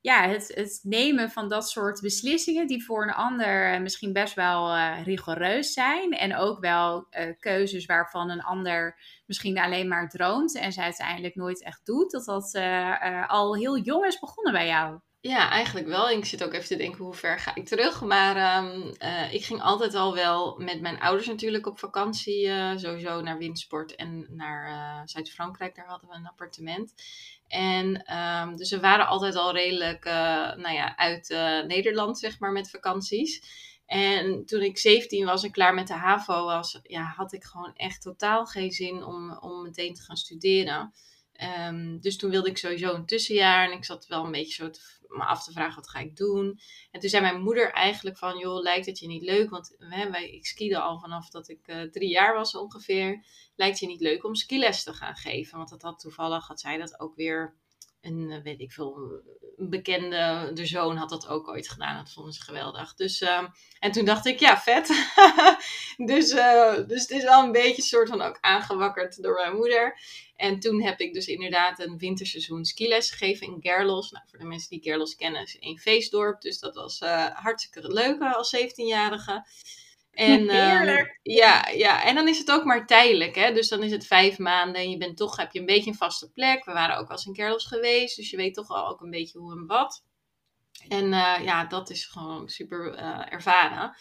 ja, 0.00 0.28
het, 0.28 0.52
het 0.54 0.80
nemen 0.82 1.30
van 1.30 1.48
dat 1.48 1.68
soort 1.68 2.00
beslissingen, 2.00 2.66
die 2.66 2.84
voor 2.84 3.02
een 3.02 3.14
ander 3.14 3.82
misschien 3.82 4.12
best 4.12 4.34
wel 4.34 4.76
rigoureus 5.04 5.72
zijn. 5.72 6.12
En 6.12 6.36
ook 6.36 6.60
wel 6.60 7.06
keuzes 7.38 7.86
waarvan 7.86 8.30
een 8.30 8.42
ander 8.42 8.98
misschien 9.26 9.58
alleen 9.58 9.88
maar 9.88 10.08
droomt 10.08 10.56
en 10.56 10.72
ze 10.72 10.82
uiteindelijk 10.82 11.34
nooit 11.34 11.62
echt 11.62 11.86
doet, 11.86 12.10
dat 12.10 12.24
dat 12.24 12.60
al 13.26 13.56
heel 13.56 13.78
jong 13.78 14.04
is 14.04 14.18
begonnen 14.18 14.52
bij 14.52 14.66
jou. 14.66 15.00
Ja, 15.26 15.50
eigenlijk 15.50 15.86
wel. 15.86 16.10
Ik 16.10 16.24
zit 16.24 16.44
ook 16.44 16.52
even 16.52 16.66
te 16.66 16.76
denken 16.76 17.04
hoe 17.04 17.14
ver 17.14 17.38
ga 17.38 17.54
ik 17.54 17.66
terug. 17.66 18.00
Maar 18.00 18.64
um, 18.64 18.92
uh, 18.98 19.32
ik 19.32 19.44
ging 19.44 19.62
altijd 19.62 19.94
al 19.94 20.14
wel 20.14 20.56
met 20.58 20.80
mijn 20.80 21.00
ouders 21.00 21.26
natuurlijk 21.26 21.66
op 21.66 21.78
vakantie. 21.78 22.48
sowieso 22.76 23.20
naar 23.20 23.38
windsport 23.38 23.94
en 23.94 24.26
naar 24.30 25.02
Zuid-Frankrijk. 25.08 25.74
Daar 25.74 25.86
hadden 25.86 26.08
we 26.08 26.14
een 26.14 26.26
appartement. 26.26 26.94
En 27.48 28.16
um, 28.16 28.56
dus 28.56 28.70
we 28.70 28.80
waren 28.80 29.06
altijd 29.06 29.36
al 29.36 29.52
redelijk 29.52 30.04
nou 30.56 30.72
ja, 30.72 30.96
uit 30.96 31.28
Nederland, 31.66 32.18
zeg 32.18 32.38
maar, 32.38 32.52
met 32.52 32.70
vakanties. 32.70 33.42
En 33.86 34.46
toen 34.46 34.62
ik 34.62 34.78
17 34.78 35.24
was 35.24 35.44
en 35.44 35.50
klaar 35.50 35.74
met 35.74 35.86
de 35.86 35.94
HAVO 35.94 36.44
was, 36.44 36.80
ja, 36.82 37.02
had 37.16 37.32
ik 37.32 37.44
gewoon 37.44 37.72
echt 37.76 38.02
totaal 38.02 38.46
geen 38.46 38.70
zin 38.70 39.04
om, 39.04 39.38
om 39.38 39.62
meteen 39.62 39.94
te 39.94 40.02
gaan 40.02 40.16
studeren. 40.16 40.92
Ehm, 41.36 41.98
dus 41.98 42.16
toen 42.16 42.30
wilde 42.30 42.48
ik 42.48 42.58
sowieso 42.58 42.94
een 42.94 43.06
tussenjaar 43.06 43.70
en 43.70 43.76
ik 43.76 43.84
zat 43.84 44.06
wel 44.06 44.24
een 44.24 44.30
beetje 44.30 44.52
zo 44.52 44.70
te, 44.70 44.80
me 45.08 45.24
af 45.24 45.44
te 45.44 45.52
vragen 45.52 45.74
wat 45.74 45.90
ga 45.90 45.98
ik 45.98 46.16
doen. 46.16 46.60
En 46.90 47.00
toen 47.00 47.10
zei 47.10 47.22
mijn 47.22 47.42
moeder 47.42 47.72
eigenlijk 47.72 48.18
van, 48.18 48.38
joh, 48.38 48.62
lijkt 48.62 48.86
het 48.86 48.98
je 48.98 49.06
niet 49.06 49.22
leuk? 49.22 49.50
Want 49.50 49.74
hè, 49.78 50.10
wij, 50.10 50.30
ik 50.30 50.46
skiede 50.46 50.78
al 50.78 50.98
vanaf 50.98 51.30
dat 51.30 51.48
ik 51.48 51.60
uh, 51.66 51.82
drie 51.82 52.10
jaar 52.10 52.34
was 52.34 52.56
ongeveer. 52.56 53.24
Lijkt 53.56 53.78
je 53.78 53.86
niet 53.86 54.00
leuk 54.00 54.24
om 54.24 54.34
skiles 54.34 54.82
te 54.82 54.92
gaan 54.92 55.16
geven? 55.16 55.56
Want 55.56 55.70
dat 55.70 55.82
had 55.82 55.98
toevallig, 55.98 56.46
had 56.46 56.60
zij 56.60 56.76
dat 56.78 57.00
ook 57.00 57.14
weer 57.14 57.56
een, 58.06 58.30
eh, 58.30 58.42
weet 58.42 58.60
ik 58.60 58.72
veel, 58.72 59.22
een 59.56 59.70
bekende, 59.70 60.50
de 60.54 60.66
zoon 60.66 60.96
had 60.96 61.08
dat 61.08 61.28
ook 61.28 61.48
ooit 61.48 61.68
gedaan. 61.68 61.96
Dat 61.96 62.12
vonden 62.12 62.32
ze 62.32 62.42
geweldig. 62.42 62.94
Dus, 62.94 63.22
uh, 63.22 63.48
en 63.78 63.92
toen 63.92 64.04
dacht 64.04 64.26
ik, 64.26 64.40
ja, 64.40 64.58
vet. 64.58 64.86
dus, 66.12 66.32
uh, 66.32 66.74
dus 66.74 67.00
het 67.00 67.10
is 67.10 67.22
wel 67.22 67.42
een 67.44 67.52
beetje 67.52 67.82
soort 67.82 68.08
van 68.08 68.22
ook 68.22 68.38
aangewakkerd 68.40 69.22
door 69.22 69.34
mijn 69.34 69.56
moeder. 69.56 69.98
En 70.36 70.60
toen 70.60 70.82
heb 70.82 71.00
ik 71.00 71.14
dus 71.14 71.26
inderdaad 71.26 71.78
een 71.78 71.98
winterseizoen 71.98 72.64
skiles 72.64 73.10
gegeven 73.10 73.46
in 73.46 73.56
Gerlos. 73.60 74.10
Nou, 74.10 74.24
voor 74.28 74.38
de 74.38 74.44
mensen 74.44 74.70
die 74.70 74.82
Gerlos 74.82 75.16
kennen, 75.16 75.42
is 75.42 75.56
een 75.60 75.78
feestdorp. 75.78 76.40
Dus 76.40 76.58
dat 76.58 76.74
was 76.74 77.00
uh, 77.00 77.26
hartstikke 77.26 77.92
leuk 77.92 78.20
als 78.20 78.56
17-jarige. 78.56 79.44
En, 80.16 80.42
uh, 80.50 81.04
ja, 81.22 81.68
ja, 81.68 82.04
en 82.04 82.14
dan 82.14 82.28
is 82.28 82.38
het 82.38 82.50
ook 82.50 82.64
maar 82.64 82.86
tijdelijk. 82.86 83.34
Hè? 83.34 83.52
Dus 83.52 83.68
dan 83.68 83.82
is 83.82 83.90
het 83.90 84.06
vijf 84.06 84.38
maanden 84.38 84.80
en 84.80 84.90
je 84.90 84.96
bent 84.96 85.16
toch, 85.16 85.36
heb 85.36 85.52
je 85.52 85.58
een 85.58 85.66
beetje 85.66 85.90
een 85.90 85.96
vaste 85.96 86.32
plek. 86.32 86.64
We 86.64 86.72
waren 86.72 86.96
ook 86.98 87.08
al 87.08 87.12
eens 87.12 87.26
in 87.26 87.32
Kerlos 87.32 87.66
geweest, 87.66 88.16
dus 88.16 88.30
je 88.30 88.36
weet 88.36 88.54
toch 88.54 88.68
al 88.68 88.88
ook 88.88 89.00
een 89.00 89.10
beetje 89.10 89.38
hoe 89.38 89.52
en 89.52 89.66
wat. 89.66 90.04
En 90.88 91.04
uh, 91.04 91.36
ja, 91.44 91.64
dat 91.64 91.90
is 91.90 92.04
gewoon 92.04 92.48
super 92.48 92.98
uh, 92.98 93.32
ervaren. 93.32 93.96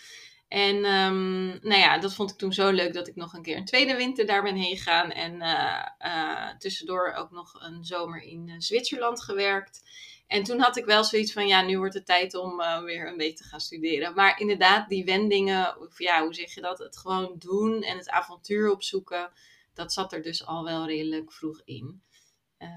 En 0.47 0.75
um, 0.75 1.47
nou 1.61 1.79
ja, 1.79 1.97
dat 1.97 2.15
vond 2.15 2.31
ik 2.31 2.37
toen 2.37 2.53
zo 2.53 2.71
leuk 2.71 2.93
dat 2.93 3.07
ik 3.07 3.15
nog 3.15 3.33
een 3.33 3.41
keer 3.41 3.57
een 3.57 3.65
tweede 3.65 3.95
winter 3.95 4.25
daar 4.25 4.43
ben 4.43 4.55
heen 4.55 4.77
gegaan. 4.77 5.11
En 5.11 5.43
tussendoor 6.59 7.13
ook 7.13 7.31
nog 7.31 7.53
een 7.61 7.83
zomer 7.83 8.21
in 8.21 8.53
Zwitserland 8.57 9.23
gewerkt. 9.23 9.81
En 10.27 10.43
toen 10.43 10.59
had 10.59 10.77
ik 10.77 10.85
wel 10.85 11.03
zoiets 11.03 11.33
van, 11.33 11.47
ja, 11.47 11.61
nu 11.61 11.77
wordt 11.77 11.93
het 11.93 12.05
tijd 12.05 12.35
om 12.35 12.59
uh, 12.59 12.83
weer 12.83 13.07
een 13.07 13.17
beetje 13.17 13.43
te 13.43 13.49
gaan 13.49 13.59
studeren. 13.59 14.13
Maar 14.13 14.39
inderdaad, 14.39 14.89
die 14.89 15.05
wendingen, 15.05 15.79
of 15.81 15.99
ja, 15.99 16.23
hoe 16.23 16.33
zeg 16.33 16.53
je 16.53 16.61
dat? 16.61 16.79
Het 16.79 16.97
gewoon 16.97 17.35
doen 17.37 17.81
en 17.81 17.97
het 17.97 18.09
avontuur 18.09 18.71
opzoeken, 18.71 19.31
dat 19.73 19.93
zat 19.93 20.13
er 20.13 20.21
dus 20.21 20.45
al 20.45 20.63
wel 20.63 20.85
redelijk 20.85 21.31
vroeg 21.31 21.61
in. 21.65 22.01
Uh, 22.59 22.69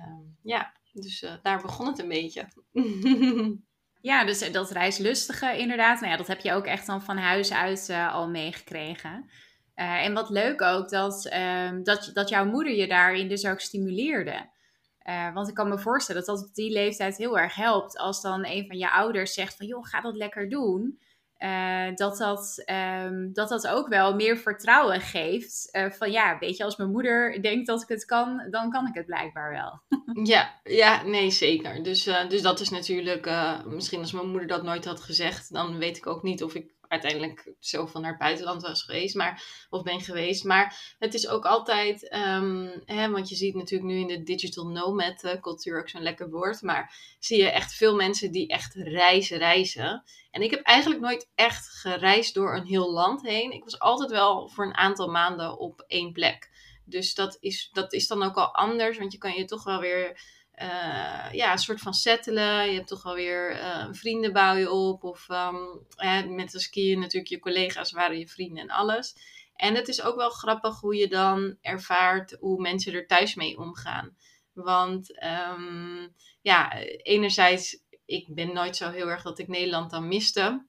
ja, 0.43 0.73
dus 0.93 1.23
uh, 1.23 1.33
daar 1.43 1.62
begon 1.62 1.87
het 1.87 1.99
een 1.99 2.09
beetje. 2.09 2.49
ja, 4.11 4.25
dus 4.25 4.52
dat 4.52 4.71
reislustige 4.71 5.59
inderdaad. 5.59 6.00
Nou 6.00 6.12
ja, 6.12 6.19
dat 6.19 6.26
heb 6.26 6.40
je 6.40 6.52
ook 6.52 6.67
echt 6.67 6.87
dan 6.87 7.02
van 7.02 7.17
huis 7.17 7.52
uit 7.52 7.90
al 7.90 8.28
meegekregen. 8.28 9.31
en 9.75 10.14
wat 10.14 10.31
leuk 10.31 10.62
ook, 10.62 10.88
dat, 10.88 11.26
ehm, 11.26 11.83
dat, 11.83 12.11
dat 12.12 12.28
jouw 12.28 12.45
moeder 12.45 12.75
je 12.75 12.87
daarin 12.87 13.28
dus 13.28 13.47
ook 13.47 13.61
stimuleerde. 13.61 14.49
Uh, 15.09 15.35
want 15.35 15.49
ik 15.49 15.55
kan 15.55 15.69
me 15.69 15.79
voorstellen 15.79 16.25
dat 16.25 16.37
dat 16.37 16.49
op 16.49 16.55
die 16.55 16.71
leeftijd 16.71 17.17
heel 17.17 17.38
erg 17.38 17.55
helpt. 17.55 17.99
Als 17.99 18.23
dan 18.23 18.47
een 18.47 18.67
van 18.67 18.79
je 18.79 18.91
ouders 18.91 19.35
zegt 19.35 19.57
van 19.57 19.67
joh, 19.67 19.85
ga 19.87 20.00
dat 20.00 20.17
lekker 20.17 20.49
doen. 20.49 20.99
Uh, 21.38 21.95
dat, 21.95 22.17
dat, 22.17 22.62
um, 23.05 23.33
dat 23.33 23.49
dat 23.49 23.69
ook 23.69 23.88
wel 23.88 24.15
meer 24.15 24.37
vertrouwen 24.37 25.00
geeft. 25.00 25.69
Uh, 25.73 25.91
van 25.91 26.11
ja, 26.11 26.38
weet 26.38 26.57
je, 26.57 26.65
als 26.65 26.77
mijn 26.77 26.91
moeder 26.91 27.43
denkt 27.43 27.67
dat 27.67 27.83
ik 27.83 27.88
het 27.88 28.05
kan, 28.05 28.47
dan 28.50 28.71
kan 28.71 28.87
ik 28.87 28.95
het 28.95 29.07
blijkbaar 29.07 29.50
wel. 29.50 29.83
ja, 30.35 30.61
ja, 30.62 31.03
nee, 31.03 31.31
zeker. 31.31 31.83
Dus, 31.83 32.05
dus 32.29 32.43
dat 32.43 32.61
is 32.61 32.71
natuurlijk, 32.71 33.31
misschien 33.67 34.00
als 34.00 34.12
mijn 34.12 34.29
moeder 34.29 34.49
dat 34.49 34.62
nooit 34.62 34.85
had 34.85 35.00
gezegd, 35.00 35.53
dan 35.53 35.79
weet 35.79 35.97
ik 35.97 36.07
ook 36.07 36.23
niet 36.23 36.43
of 36.43 36.55
ik 36.55 36.77
uiteindelijk 36.88 37.52
zoveel 37.59 38.00
naar 38.00 38.11
het 38.11 38.18
buitenland 38.18 38.62
was 38.62 38.83
geweest, 38.83 39.14
maar, 39.14 39.66
of 39.71 39.83
ben 39.83 40.00
geweest. 40.00 40.45
Maar 40.45 40.95
het 40.99 41.14
is 41.14 41.28
ook 41.28 41.45
altijd, 41.45 42.14
um, 42.14 42.83
hè, 42.85 43.11
want 43.11 43.28
je 43.28 43.35
ziet 43.35 43.54
natuurlijk 43.54 43.90
nu 43.90 43.99
in 43.99 44.07
de 44.07 44.23
digital 44.23 44.66
nomad 44.66 45.25
uh, 45.25 45.40
cultuur 45.40 45.80
ook 45.80 45.88
zo'n 45.88 46.02
lekker 46.02 46.30
woord, 46.30 46.62
maar 46.62 46.95
zie 47.18 47.38
je 47.38 47.50
echt 47.50 47.75
veel 47.75 47.95
mensen 47.95 48.33
die 48.33 48.49
echt 48.49 48.75
reizen, 48.75 49.38
reizen. 49.38 50.04
En 50.30 50.42
ik 50.42 50.50
heb 50.50 50.62
eigenlijk 50.62 51.00
nooit 51.00 51.30
echt 51.35 51.68
gereisd 51.68 52.35
door 52.35 52.57
een 52.57 52.66
heel 52.66 52.92
land 52.92 53.23
heen. 53.23 53.52
Ik 53.52 53.64
was 53.64 53.78
altijd 53.78 54.11
wel 54.11 54.49
voor 54.49 54.64
een 54.64 54.76
aantal 54.76 55.09
maanden 55.09 55.59
op 55.59 55.85
één 55.87 56.12
plek. 56.12 56.50
Dus 56.85 57.14
dat 57.14 57.37
is, 57.40 57.68
dat 57.73 57.92
is 57.92 58.07
dan 58.07 58.23
ook 58.23 58.37
al 58.37 58.54
anders, 58.54 58.99
want 58.99 59.12
je 59.12 59.18
kan 59.18 59.33
je 59.33 59.45
toch 59.45 59.64
wel 59.64 59.80
weer 59.80 60.21
uh, 60.62 61.33
ja, 61.33 61.53
een 61.53 61.59
soort 61.59 61.81
van 61.81 61.95
settelen. 61.95 62.69
Je 62.69 62.75
hebt 62.75 62.88
toch 62.88 63.03
wel 63.03 63.15
weer 63.15 63.53
uh, 63.53 63.87
vrienden 63.91 64.33
bouw 64.33 64.55
je 64.55 64.71
op. 64.71 65.05
Of 65.05 65.29
um, 65.29 65.87
eh, 65.97 66.25
met 66.25 66.50
de 66.50 66.61
skiën 66.61 66.99
natuurlijk, 66.99 67.31
je 67.31 67.38
collega's 67.38 67.93
waren 67.93 68.19
je 68.19 68.29
vrienden 68.29 68.62
en 68.62 68.71
alles. 68.71 69.15
En 69.55 69.75
het 69.75 69.88
is 69.88 70.03
ook 70.03 70.17
wel 70.17 70.31
grappig 70.31 70.81
hoe 70.81 70.97
je 70.97 71.09
dan 71.09 71.57
ervaart 71.61 72.37
hoe 72.41 72.61
mensen 72.61 72.95
er 72.95 73.07
thuis 73.07 73.35
mee 73.35 73.59
omgaan. 73.59 74.17
Want 74.53 75.25
um, 75.25 76.15
ja, 76.41 76.73
enerzijds, 77.03 77.83
ik 78.05 78.35
ben 78.35 78.53
nooit 78.53 78.77
zo 78.77 78.91
heel 78.91 79.09
erg 79.09 79.23
dat 79.23 79.38
ik 79.38 79.49
Nederland 79.49 79.91
dan 79.91 80.09
miste. 80.09 80.67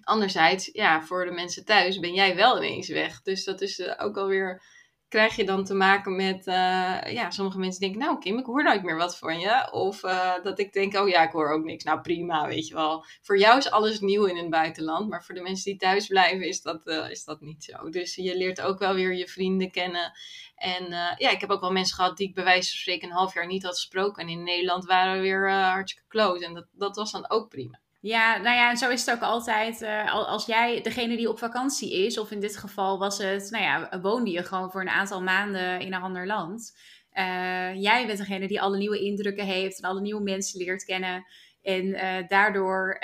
Anderzijds, 0.00 0.68
ja, 0.72 1.02
voor 1.02 1.24
de 1.24 1.30
mensen 1.30 1.64
thuis 1.64 1.98
ben 1.98 2.14
jij 2.14 2.36
wel 2.36 2.56
ineens 2.56 2.88
weg. 2.88 3.22
Dus 3.22 3.44
dat 3.44 3.60
is 3.60 3.78
uh, 3.78 3.94
ook 3.98 4.16
alweer 4.16 4.62
krijg 5.10 5.36
je 5.36 5.44
dan 5.44 5.64
te 5.64 5.74
maken 5.74 6.16
met, 6.16 6.46
uh, 6.46 7.12
ja, 7.12 7.30
sommige 7.30 7.58
mensen 7.58 7.80
denken, 7.80 8.00
nou 8.00 8.18
Kim, 8.18 8.38
ik 8.38 8.46
hoor 8.46 8.62
nooit 8.62 8.82
meer 8.82 8.96
wat 8.96 9.18
van 9.18 9.38
je. 9.38 9.72
Of 9.72 10.04
uh, 10.04 10.34
dat 10.42 10.58
ik 10.58 10.72
denk, 10.72 10.96
oh 10.96 11.08
ja, 11.08 11.22
ik 11.22 11.30
hoor 11.30 11.52
ook 11.52 11.64
niks. 11.64 11.84
Nou 11.84 12.00
prima, 12.00 12.46
weet 12.46 12.68
je 12.68 12.74
wel. 12.74 13.04
Voor 13.22 13.38
jou 13.38 13.58
is 13.58 13.70
alles 13.70 14.00
nieuw 14.00 14.24
in 14.24 14.36
het 14.36 14.50
buitenland, 14.50 15.08
maar 15.08 15.24
voor 15.24 15.34
de 15.34 15.40
mensen 15.40 15.64
die 15.64 15.80
thuis 15.80 16.06
blijven 16.06 16.46
is 16.46 16.62
dat, 16.62 16.80
uh, 16.84 17.10
is 17.10 17.24
dat 17.24 17.40
niet 17.40 17.64
zo. 17.64 17.88
Dus 17.88 18.14
je 18.14 18.36
leert 18.36 18.60
ook 18.60 18.78
wel 18.78 18.94
weer 18.94 19.14
je 19.14 19.28
vrienden 19.28 19.70
kennen. 19.70 20.12
En 20.54 20.88
ja, 21.18 21.30
ik 21.30 21.40
heb 21.40 21.50
ook 21.50 21.60
wel 21.60 21.72
mensen 21.72 21.96
gehad 21.96 22.16
die 22.16 22.28
ik 22.28 22.34
bij 22.34 22.44
wijze 22.44 22.70
van 22.70 22.78
spreken 22.78 23.08
een 23.08 23.14
half 23.14 23.34
jaar 23.34 23.46
niet 23.46 23.62
had 23.62 23.74
gesproken. 23.74 24.22
En 24.22 24.28
in 24.28 24.42
Nederland 24.42 24.84
waren 24.84 25.16
we 25.16 25.20
weer 25.20 25.50
hartstikke 25.50 26.08
close. 26.08 26.44
En 26.44 26.54
dat, 26.54 26.66
dat 26.72 26.96
was 26.96 27.12
dan 27.12 27.30
ook 27.30 27.48
prima. 27.48 27.80
Ja, 28.00 28.36
nou 28.36 28.56
ja, 28.56 28.70
en 28.70 28.76
zo 28.76 28.90
is 28.90 29.06
het 29.06 29.14
ook 29.14 29.22
altijd. 29.22 29.82
Uh, 29.82 30.14
als 30.14 30.46
jij 30.46 30.80
degene 30.82 31.16
die 31.16 31.28
op 31.28 31.38
vakantie 31.38 32.06
is, 32.06 32.18
of 32.18 32.30
in 32.30 32.40
dit 32.40 32.56
geval 32.56 32.98
was 32.98 33.18
het, 33.18 33.50
nou 33.50 33.64
ja, 33.64 34.00
woonde 34.00 34.30
je 34.30 34.42
gewoon 34.42 34.70
voor 34.70 34.80
een 34.80 34.88
aantal 34.88 35.22
maanden 35.22 35.80
in 35.80 35.92
een 35.92 36.02
ander 36.02 36.26
land. 36.26 36.78
Uh, 37.14 37.74
jij 37.82 38.06
bent 38.06 38.18
degene 38.18 38.48
die 38.48 38.60
alle 38.60 38.76
nieuwe 38.76 39.00
indrukken 39.00 39.44
heeft 39.44 39.82
en 39.82 39.88
alle 39.88 40.00
nieuwe 40.00 40.22
mensen 40.22 40.58
leert 40.58 40.84
kennen. 40.84 41.26
En 41.62 41.84
uh, 41.84 42.28
daardoor 42.28 42.98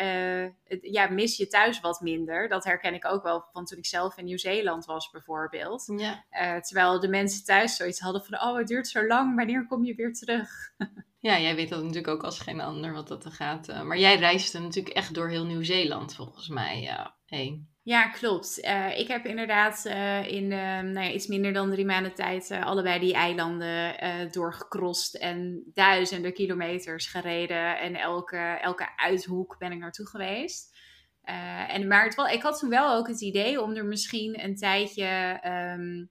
ja, 0.80 1.08
mis 1.10 1.36
je 1.36 1.46
thuis 1.46 1.80
wat 1.80 2.00
minder. 2.00 2.48
Dat 2.48 2.64
herken 2.64 2.94
ik 2.94 3.04
ook 3.04 3.22
wel 3.22 3.44
van 3.52 3.64
toen 3.64 3.78
ik 3.78 3.86
zelf 3.86 4.16
in 4.16 4.24
Nieuw-Zeeland 4.24 4.84
was, 4.84 5.10
bijvoorbeeld. 5.10 5.92
Ja. 5.96 6.60
terwijl 6.60 7.00
de 7.00 7.08
mensen 7.08 7.44
thuis 7.44 7.76
zoiets 7.76 8.00
hadden 8.00 8.24
van: 8.24 8.40
oh, 8.40 8.56
het 8.56 8.66
duurt 8.66 8.88
zo 8.88 9.06
lang, 9.06 9.36
wanneer 9.36 9.66
kom 9.66 9.84
je 9.84 9.94
weer 9.94 10.12
terug? 10.12 10.48
Ja, 11.26 11.40
jij 11.40 11.54
weet 11.54 11.68
dat 11.68 11.80
natuurlijk 11.80 12.08
ook 12.08 12.22
als 12.22 12.38
geen 12.38 12.60
ander 12.60 12.92
wat 12.92 13.08
dat 13.08 13.24
er 13.24 13.30
gaat. 13.30 13.68
Uh, 13.68 13.82
maar 13.82 13.98
jij 13.98 14.16
reisde 14.16 14.58
natuurlijk 14.58 14.94
echt 14.94 15.14
door 15.14 15.28
heel 15.28 15.44
Nieuw-Zeeland 15.44 16.14
volgens 16.14 16.48
mij 16.48 17.06
heen. 17.24 17.68
Ja, 17.82 18.08
klopt. 18.08 18.64
Uh, 18.64 18.98
ik 18.98 19.08
heb 19.08 19.24
inderdaad 19.24 19.84
in 20.26 20.48
nou 20.48 21.00
ja, 21.00 21.10
iets 21.10 21.26
minder 21.26 21.52
dan 21.52 21.70
drie 21.70 21.84
maanden 21.84 22.14
tijd 22.14 22.50
allebei 22.50 23.00
die 23.00 23.14
eilanden 23.14 23.96
doorgekrost 24.30 25.14
en 25.14 25.62
duizenden 25.74 26.32
kilometers 26.32 27.06
gereden. 27.06 27.78
En 27.78 27.94
elke, 27.94 28.58
elke 28.62 28.88
uithoek 28.96 29.58
ben 29.58 29.72
ik 29.72 29.78
naartoe 29.78 30.06
geweest. 30.06 30.76
en, 31.68 31.86
maar 31.86 32.04
het, 32.04 32.32
ik 32.32 32.42
had 32.42 32.58
toen 32.58 32.70
wel 32.70 32.94
ook 32.94 33.08
het 33.08 33.20
idee 33.20 33.62
om 33.62 33.74
er 33.74 33.84
misschien 33.84 34.44
een 34.44 34.56
tijdje, 34.56 35.40
um, 35.78 36.10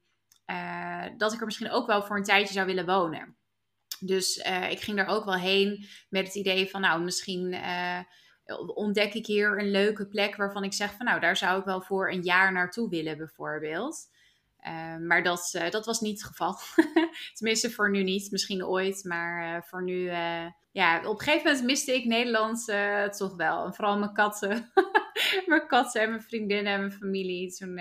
dat 1.17 1.33
ik 1.33 1.39
er 1.39 1.45
misschien 1.45 1.71
ook 1.71 1.87
wel 1.87 2.03
voor 2.03 2.17
een 2.17 2.23
tijdje 2.23 2.53
zou 2.53 2.65
willen 2.65 2.85
wonen. 2.85 3.37
Dus 3.99 4.37
uh, 4.37 4.71
ik 4.71 4.79
ging 4.79 4.97
daar 4.97 5.07
ook 5.07 5.25
wel 5.25 5.37
heen 5.37 5.85
met 6.09 6.25
het 6.25 6.35
idee 6.35 6.69
van, 6.69 6.81
nou, 6.81 7.03
misschien 7.03 7.53
uh, 7.53 7.99
ontdek 8.75 9.13
ik 9.13 9.25
hier 9.25 9.59
een 9.59 9.71
leuke 9.71 10.07
plek 10.07 10.35
waarvan 10.35 10.63
ik 10.63 10.73
zeg 10.73 10.93
van, 10.93 11.05
nou, 11.05 11.19
daar 11.19 11.37
zou 11.37 11.59
ik 11.59 11.65
wel 11.65 11.81
voor 11.81 12.11
een 12.11 12.21
jaar 12.21 12.51
naartoe 12.51 12.89
willen, 12.89 13.17
bijvoorbeeld. 13.17 14.13
Uh, 14.67 14.97
maar 14.97 15.23
dat, 15.23 15.59
dat 15.69 15.85
was 15.85 15.99
niet 15.99 16.21
het 16.21 16.27
geval. 16.27 16.57
Tenminste, 17.37 17.71
voor 17.71 17.91
nu 17.91 18.03
niet. 18.03 18.31
Misschien 18.31 18.65
ooit, 18.65 19.03
maar 19.03 19.65
voor 19.65 19.83
nu. 19.83 20.09
ja, 20.71 20.97
op 20.97 21.19
een 21.19 21.25
gegeven 21.25 21.45
moment 21.47 21.63
miste 21.65 21.95
ik 21.95 22.05
Nederland 22.05 22.65
toch 23.17 23.35
wel. 23.35 23.65
En 23.65 23.73
vooral 23.73 23.97
mijn 23.97 24.13
katten. 24.13 24.71
mijn 25.45 25.67
katten 25.67 26.01
en 26.01 26.09
mijn 26.09 26.21
vriendinnen 26.21 26.73
en 26.73 26.79
mijn 26.79 26.91
familie. 26.91 27.55
Toen 27.55 27.79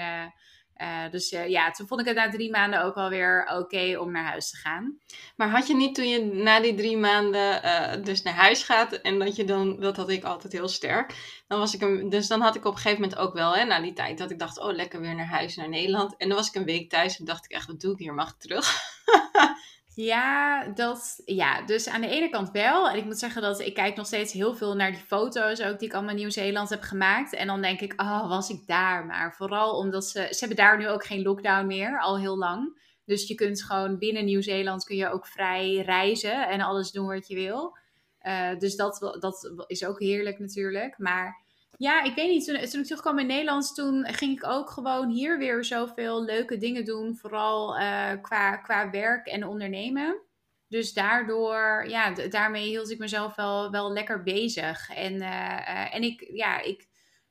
uh, 0.83 1.11
dus 1.11 1.33
uh, 1.33 1.49
ja, 1.49 1.71
toen 1.71 1.87
vond 1.87 2.01
ik 2.01 2.07
het 2.07 2.17
na 2.17 2.31
drie 2.31 2.51
maanden 2.51 2.83
ook 2.83 2.95
wel 2.95 3.09
weer 3.09 3.51
oké 3.53 3.99
om 3.99 4.13
naar 4.13 4.25
huis 4.25 4.51
te 4.51 4.57
gaan. 4.57 4.99
Maar 5.37 5.51
had 5.51 5.67
je 5.67 5.75
niet 5.75 5.95
toen 5.95 6.09
je 6.09 6.25
na 6.25 6.61
die 6.61 6.75
drie 6.75 6.97
maanden 6.97 7.65
uh, 7.65 8.05
dus 8.05 8.23
naar 8.23 8.35
huis 8.35 8.63
gaat 8.63 8.93
en 8.93 9.19
dat 9.19 9.37
je 9.37 9.45
dan, 9.45 9.81
dat 9.81 9.97
had 9.97 10.09
ik 10.09 10.25
altijd 10.25 10.53
heel 10.53 10.69
sterk. 10.69 11.43
Dan 11.47 11.59
was 11.59 11.75
ik 11.75 12.11
dus 12.11 12.27
dan 12.27 12.41
had 12.41 12.55
ik 12.55 12.65
op 12.65 12.73
een 12.73 12.79
gegeven 12.81 13.01
moment 13.01 13.19
ook 13.19 13.35
wel, 13.35 13.55
hè, 13.55 13.65
na 13.65 13.81
die 13.81 13.93
tijd, 13.93 14.19
dat 14.19 14.31
ik 14.31 14.39
dacht, 14.39 14.59
oh 14.59 14.73
lekker 14.73 15.01
weer 15.01 15.15
naar 15.15 15.27
huis, 15.27 15.57
naar 15.57 15.69
Nederland. 15.69 16.17
En 16.17 16.29
dan 16.29 16.37
was 16.37 16.49
ik 16.49 16.55
een 16.55 16.65
week 16.65 16.91
thuis 16.91 17.19
en 17.19 17.25
dacht 17.25 17.45
ik 17.45 17.51
echt, 17.51 17.67
wat 17.67 17.81
doe 17.81 17.93
ik 17.93 17.99
hier, 17.99 18.15
mag 18.15 18.31
ik 18.31 18.39
terug? 18.39 18.73
Ja, 19.95 20.65
dat, 20.69 21.23
ja, 21.25 21.63
dus 21.63 21.89
aan 21.89 22.01
de 22.01 22.09
ene 22.09 22.29
kant 22.29 22.51
wel. 22.51 22.89
En 22.89 22.97
ik 22.97 23.05
moet 23.05 23.19
zeggen 23.19 23.43
dat 23.43 23.61
ik 23.61 23.75
kijk 23.75 23.97
nog 23.97 24.07
steeds 24.07 24.33
heel 24.33 24.55
veel 24.55 24.75
naar 24.75 24.93
die 24.93 25.05
foto's 25.07 25.63
ook 25.63 25.79
die 25.79 25.89
ik 25.89 25.95
allemaal 25.95 26.11
in 26.11 26.17
Nieuw-Zeeland 26.17 26.69
heb 26.69 26.83
gemaakt. 26.83 27.33
En 27.33 27.47
dan 27.47 27.63
denk 27.63 27.81
ik, 27.81 28.01
oh, 28.01 28.29
was 28.29 28.51
ik 28.51 28.67
daar 28.67 29.07
maar. 29.07 29.35
Vooral 29.35 29.79
omdat 29.79 30.05
ze, 30.05 30.27
ze 30.31 30.39
hebben 30.39 30.57
daar 30.57 30.79
nu 30.79 30.89
ook 30.89 31.05
geen 31.05 31.23
lockdown 31.23 31.67
meer, 31.67 32.01
al 32.01 32.19
heel 32.19 32.39
lang. 32.39 32.83
Dus 33.05 33.29
je 33.29 33.35
kunt 33.35 33.63
gewoon 33.63 33.99
binnen 33.99 34.25
Nieuw-Zeeland 34.25 34.85
kun 34.85 34.97
je 34.97 35.09
ook 35.09 35.27
vrij 35.27 35.75
reizen 35.75 36.49
en 36.49 36.61
alles 36.61 36.91
doen 36.91 37.07
wat 37.07 37.29
je 37.29 37.35
wil. 37.35 37.77
Uh, 38.23 38.59
dus 38.59 38.77
dat, 38.77 39.17
dat 39.21 39.65
is 39.67 39.85
ook 39.85 40.01
heerlijk 40.01 40.39
natuurlijk. 40.39 40.99
Maar 40.99 41.44
ja, 41.77 42.03
ik 42.03 42.15
weet 42.15 42.29
niet. 42.29 42.45
Toen, 42.45 42.57
toen 42.57 42.81
ik 42.81 42.87
terugkwam 42.87 43.19
in 43.19 43.27
Nederland, 43.27 43.75
toen 43.75 44.07
ging 44.07 44.37
ik 44.37 44.47
ook 44.47 44.71
gewoon 44.71 45.11
hier 45.11 45.39
weer 45.39 45.65
zoveel 45.65 46.25
leuke 46.25 46.57
dingen 46.57 46.85
doen. 46.85 47.17
Vooral 47.17 47.81
uh, 47.81 48.11
qua, 48.21 48.57
qua 48.57 48.91
werk 48.91 49.27
en 49.27 49.47
ondernemen. 49.47 50.23
Dus 50.69 50.93
daardoor, 50.93 51.85
ja, 51.89 52.11
daarmee 52.11 52.69
hield 52.69 52.91
ik 52.91 52.99
mezelf 52.99 53.35
wel, 53.35 53.71
wel 53.71 53.93
lekker 53.93 54.23
bezig. 54.23 54.91
En, 54.91 55.15
uh, 55.15 55.95
en 55.95 56.03
ik, 56.03 56.31
ja, 56.33 56.61
ik, 56.61 56.89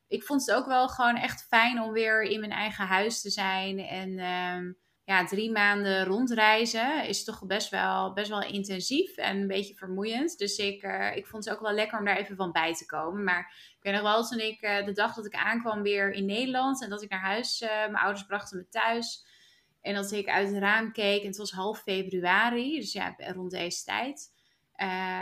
ik 0.08 0.24
vond 0.24 0.46
het 0.46 0.56
ook 0.56 0.66
wel 0.66 0.88
gewoon 0.88 1.16
echt 1.16 1.46
fijn 1.48 1.82
om 1.82 1.92
weer 1.92 2.22
in 2.22 2.40
mijn 2.40 2.52
eigen 2.52 2.86
huis 2.86 3.22
te 3.22 3.30
zijn. 3.30 3.80
En 3.80 4.10
uh, 4.10 4.74
ja, 5.04 5.26
drie 5.26 5.52
maanden 5.52 6.06
rondreizen 6.06 7.08
is 7.08 7.24
toch 7.24 7.46
best 7.46 7.70
wel, 7.70 8.14
best 8.14 8.30
wel 8.30 8.44
intensief 8.44 9.18
en 9.18 9.38
een 9.38 9.48
beetje 9.48 9.76
vermoeiend. 9.76 10.38
Dus 10.38 10.58
ik, 10.58 10.84
ik 11.16 11.28
vond 11.28 11.46
het 11.46 11.54
ook 11.54 11.62
wel 11.62 11.74
lekker 11.74 12.00
om 12.00 12.06
daar 12.06 12.18
even 12.18 12.36
van 12.36 12.52
bij 12.52 12.74
te 12.74 12.86
komen. 12.86 13.24
Maar 13.24 13.73
weet 13.84 13.94
nog 13.94 14.02
wel, 14.02 14.24
toen 14.24 14.40
ik 14.40 14.62
uh, 14.62 14.86
de 14.86 14.92
dag 14.92 15.14
dat 15.14 15.26
ik 15.26 15.36
aankwam 15.36 15.82
weer 15.82 16.12
in 16.12 16.26
Nederland 16.26 16.84
en 16.84 16.90
dat 16.90 17.02
ik 17.02 17.10
naar 17.10 17.20
huis, 17.20 17.62
uh, 17.62 17.70
mijn 17.70 17.96
ouders 17.96 18.26
brachten 18.26 18.58
me 18.58 18.68
thuis. 18.70 19.26
En 19.82 19.94
dat 19.94 20.12
ik 20.12 20.28
uit 20.28 20.48
het 20.48 20.58
raam 20.58 20.92
keek 20.92 21.22
en 21.22 21.28
het 21.28 21.38
was 21.38 21.52
half 21.52 21.82
februari, 21.82 22.80
dus 22.80 22.94
ja, 22.94 23.16
rond 23.18 23.52
deze 23.52 23.84
tijd. 23.84 24.32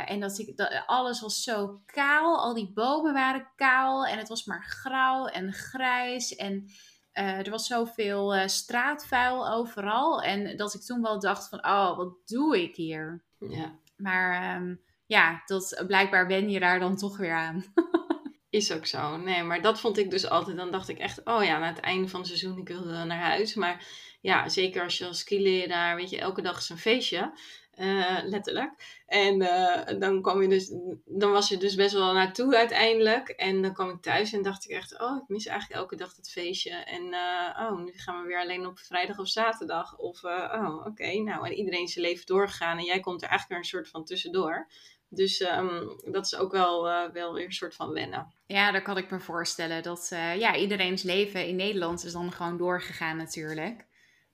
en 0.06 0.20
dat 0.20 0.38
ik, 0.40 0.58
dat, 0.58 0.84
alles 0.86 1.22
was 1.22 1.44
zo 1.44 1.82
kaal, 1.86 2.38
al 2.38 2.54
die 2.54 2.72
bomen 2.74 3.14
waren 3.14 3.48
kaal 3.56 4.06
en 4.06 4.18
het 4.18 4.28
was 4.28 4.46
maar 4.46 4.64
grauw 4.64 5.26
en 5.26 5.54
grijs 5.54 6.36
en... 6.36 6.70
Er 7.12 7.50
was 7.50 7.68
zoveel 7.68 8.50
straatvuil 8.50 9.50
overal. 9.50 10.22
En 10.22 10.58
dat 10.58 10.74
ik 10.74 10.82
toen 10.82 11.02
wel 11.02 11.20
dacht 11.20 11.50
van, 11.50 11.66
oh, 11.66 11.98
wat 11.98 12.14
doe 12.26 12.62
ik 12.62 12.76
hier? 12.76 13.24
Ja. 13.40 13.76
Maar 13.98 14.56
um, 14.56 14.82
ja, 15.06 15.42
dat, 15.46 15.84
blijkbaar 15.88 16.28
ben 16.28 16.50
je 16.50 16.60
daar 16.60 16.80
dan 16.80 16.96
toch 16.96 17.18
weer 17.18 17.34
aan. 17.34 17.64
Is 18.52 18.72
ook 18.72 18.86
zo. 18.86 19.18
Nee, 19.18 19.44
maar 19.44 19.62
dat 19.62 19.80
vond 19.80 19.98
ik 19.98 20.10
dus 20.10 20.30
altijd. 20.30 20.58
Dan 20.58 20.72
dacht 20.72 20.90
ik 20.90 20.98
echt, 20.98 21.26
oh 21.26 21.44
ja, 21.44 21.60
na 21.60 21.68
het 21.68 21.80
einde 21.80 22.08
van 22.08 22.20
het 22.20 22.30
seizoen, 22.30 22.58
ik 22.58 22.68
wilde 22.68 23.04
naar 23.04 23.20
huis. 23.20 23.54
Maar 23.54 23.88
ja, 24.22 24.50
zeker 24.50 24.84
als 24.84 24.98
je 24.98 25.06
als 25.06 25.20
skileraar, 25.20 25.96
weet 25.96 26.10
je, 26.10 26.18
elke 26.20 26.42
dag 26.42 26.58
is 26.58 26.70
een 26.70 26.78
feestje. 26.78 27.34
Uh, 27.78 28.20
letterlijk. 28.24 29.02
En 29.06 29.42
uh, 29.42 30.00
dan 30.00 30.22
kwam 30.22 30.42
je 30.42 30.48
dus, 30.48 30.72
dan 31.06 31.32
was 31.32 31.50
je 31.50 31.58
dus 31.58 31.76
best 31.76 31.94
wel 31.94 32.14
naartoe 32.14 32.56
uiteindelijk. 32.58 33.30
En 33.30 33.62
dan 33.62 33.74
kwam 33.74 33.90
ik 33.90 34.02
thuis 34.02 34.34
en 34.34 34.42
dacht 34.42 34.66
ik 34.66 34.72
echt, 34.72 35.02
oh, 35.02 35.18
ik 35.22 35.28
mis 35.28 35.46
eigenlijk 35.46 35.80
elke 35.80 35.96
dag 35.96 36.14
dat 36.14 36.32
feestje. 36.32 36.72
En 36.72 37.04
uh, 37.04 37.60
oh, 37.60 37.84
nu 37.84 37.92
gaan 37.96 38.22
we 38.22 38.28
weer 38.28 38.40
alleen 38.40 38.66
op 38.66 38.80
vrijdag 38.80 39.20
of 39.20 39.28
zaterdag. 39.28 39.98
Of, 39.98 40.24
oh, 40.24 40.86
oké, 40.86 41.14
nou, 41.14 41.46
en 41.46 41.54
iedereen 41.54 41.84
is 41.84 41.94
zijn 41.94 42.06
leven 42.06 42.26
doorgegaan. 42.26 42.78
En 42.78 42.84
jij 42.84 43.00
komt 43.00 43.22
er 43.22 43.30
eigenlijk 43.30 43.50
weer 43.50 43.60
een 43.60 43.78
soort 43.78 43.90
van 43.90 44.06
tussendoor. 44.06 44.68
Dus 45.14 45.40
um, 45.42 46.00
dat 46.12 46.26
is 46.26 46.36
ook 46.36 46.52
wel, 46.52 46.84
wel 47.14 47.34
weer 47.34 47.46
een 47.46 47.54
soort 47.54 47.76
van 47.76 47.94
wennen. 47.94 48.34
Ja, 48.46 48.72
dat 48.72 48.82
kan 48.82 48.98
ik 48.98 49.12
me 49.12 49.20
voorstellen. 49.20 49.84
Dat 49.84 50.08
ja, 50.38 50.56
iedereen's 50.56 51.04
leven 51.04 51.48
in 51.48 51.56
Nederland 51.56 52.06
is 52.06 52.12
dan 52.12 52.32
gewoon 52.32 52.58
doorgegaan 52.58 53.18
natuurlijk. 53.18 53.86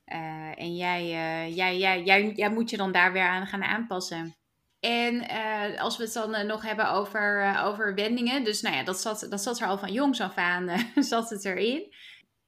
Uh, 0.06 0.60
en 0.60 0.76
jij, 0.76 1.08
jij, 1.54 1.78
jij, 1.78 2.02
jij, 2.02 2.32
jij 2.32 2.50
moet 2.50 2.70
je 2.70 2.76
dan 2.76 2.92
daar 2.92 3.12
weer 3.12 3.28
aan 3.28 3.46
gaan 3.46 3.62
aanpassen. 3.62 4.36
En 4.80 5.28
als 5.78 5.96
we 5.96 6.04
het 6.04 6.12
dan 6.12 6.46
nog 6.46 6.62
hebben 6.62 6.90
over, 6.90 7.56
over 7.64 7.94
wendingen. 7.94 8.44
Dus 8.44 8.60
nou 8.60 8.76
ja, 8.76 8.84
dat 8.84 9.00
zat, 9.00 9.26
dat 9.30 9.40
zat 9.40 9.60
er 9.60 9.66
al 9.66 9.78
van 9.78 9.92
jongs 9.92 10.20
af 10.20 10.36
aan, 10.36 10.70
zat 10.94 11.30
het 11.30 11.44
erin. 11.44 11.94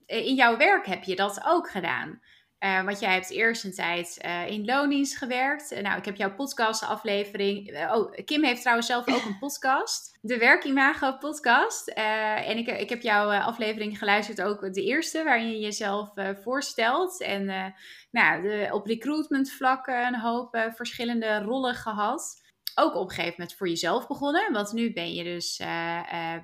in 0.06 0.34
jouw 0.34 0.56
werk 0.56 0.86
heb 0.86 1.02
je 1.02 1.16
dat 1.16 1.40
ook 1.44 1.70
gedaan. 1.70 2.20
Uh, 2.64 2.84
want 2.84 3.00
jij 3.00 3.12
hebt 3.12 3.30
eerst 3.30 3.64
een 3.64 3.74
tijd 3.74 4.18
uh, 4.24 4.50
in 4.50 4.64
loondienst 4.64 5.16
gewerkt. 5.16 5.72
Uh, 5.72 5.80
nou, 5.80 5.98
ik 5.98 6.04
heb 6.04 6.16
jouw 6.16 6.34
podcastaflevering. 6.34 7.86
oh, 7.92 8.12
Kim 8.24 8.44
heeft 8.44 8.60
trouwens 8.60 8.86
zelf 8.86 9.08
ook 9.08 9.24
een 9.24 9.38
podcast. 9.48 10.18
De 10.20 10.38
Werkimago 10.38 11.12
podcast. 11.12 11.88
en 11.88 12.58
ik, 12.58 12.66
ik 12.66 12.88
heb 12.88 13.02
jouw 13.02 13.30
aflevering 13.30 13.98
geluisterd, 13.98 14.42
ook 14.42 14.74
de 14.74 14.82
eerste, 14.82 15.24
waarin 15.24 15.50
je 15.50 15.58
jezelf 15.58 16.10
voorstelt. 16.42 17.20
En 17.20 17.74
nou, 18.10 18.42
de, 18.42 18.68
op 18.72 18.86
recruitment 18.86 19.50
vlakken 19.50 20.06
een 20.06 20.20
hoop 20.20 20.70
verschillende 20.74 21.38
rollen 21.38 21.74
gehad. 21.74 22.42
Ook 22.74 22.94
op 22.94 23.08
een 23.08 23.14
gegeven 23.14 23.34
moment 23.38 23.56
voor 23.56 23.68
jezelf 23.68 24.06
begonnen. 24.06 24.52
Want 24.52 24.72
nu 24.72 24.92
ben 24.92 25.14
je 25.14 25.24
dus, 25.24 25.56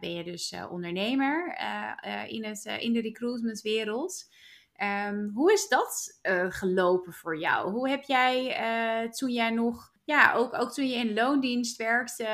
ben 0.00 0.14
je 0.14 0.24
dus 0.24 0.55
ondernemer 0.70 1.59
in, 2.26 2.44
het, 2.44 2.64
in 2.79 2.92
de 2.92 3.00
recruitmentwereld. 3.00 4.29
Um, 4.83 5.31
hoe 5.35 5.53
is 5.53 5.69
dat 5.69 6.19
uh, 6.23 6.47
gelopen 6.49 7.12
voor 7.12 7.39
jou? 7.39 7.71
Hoe 7.71 7.89
heb 7.89 8.03
jij 8.03 8.61
uh, 8.61 9.11
toen 9.11 9.31
jij 9.31 9.51
nog, 9.51 9.93
ja, 10.05 10.33
ook, 10.33 10.55
ook 10.55 10.73
toen 10.73 10.89
je 10.89 10.97
in 10.97 11.15
loondienst 11.15 11.77
werkte, 11.77 12.29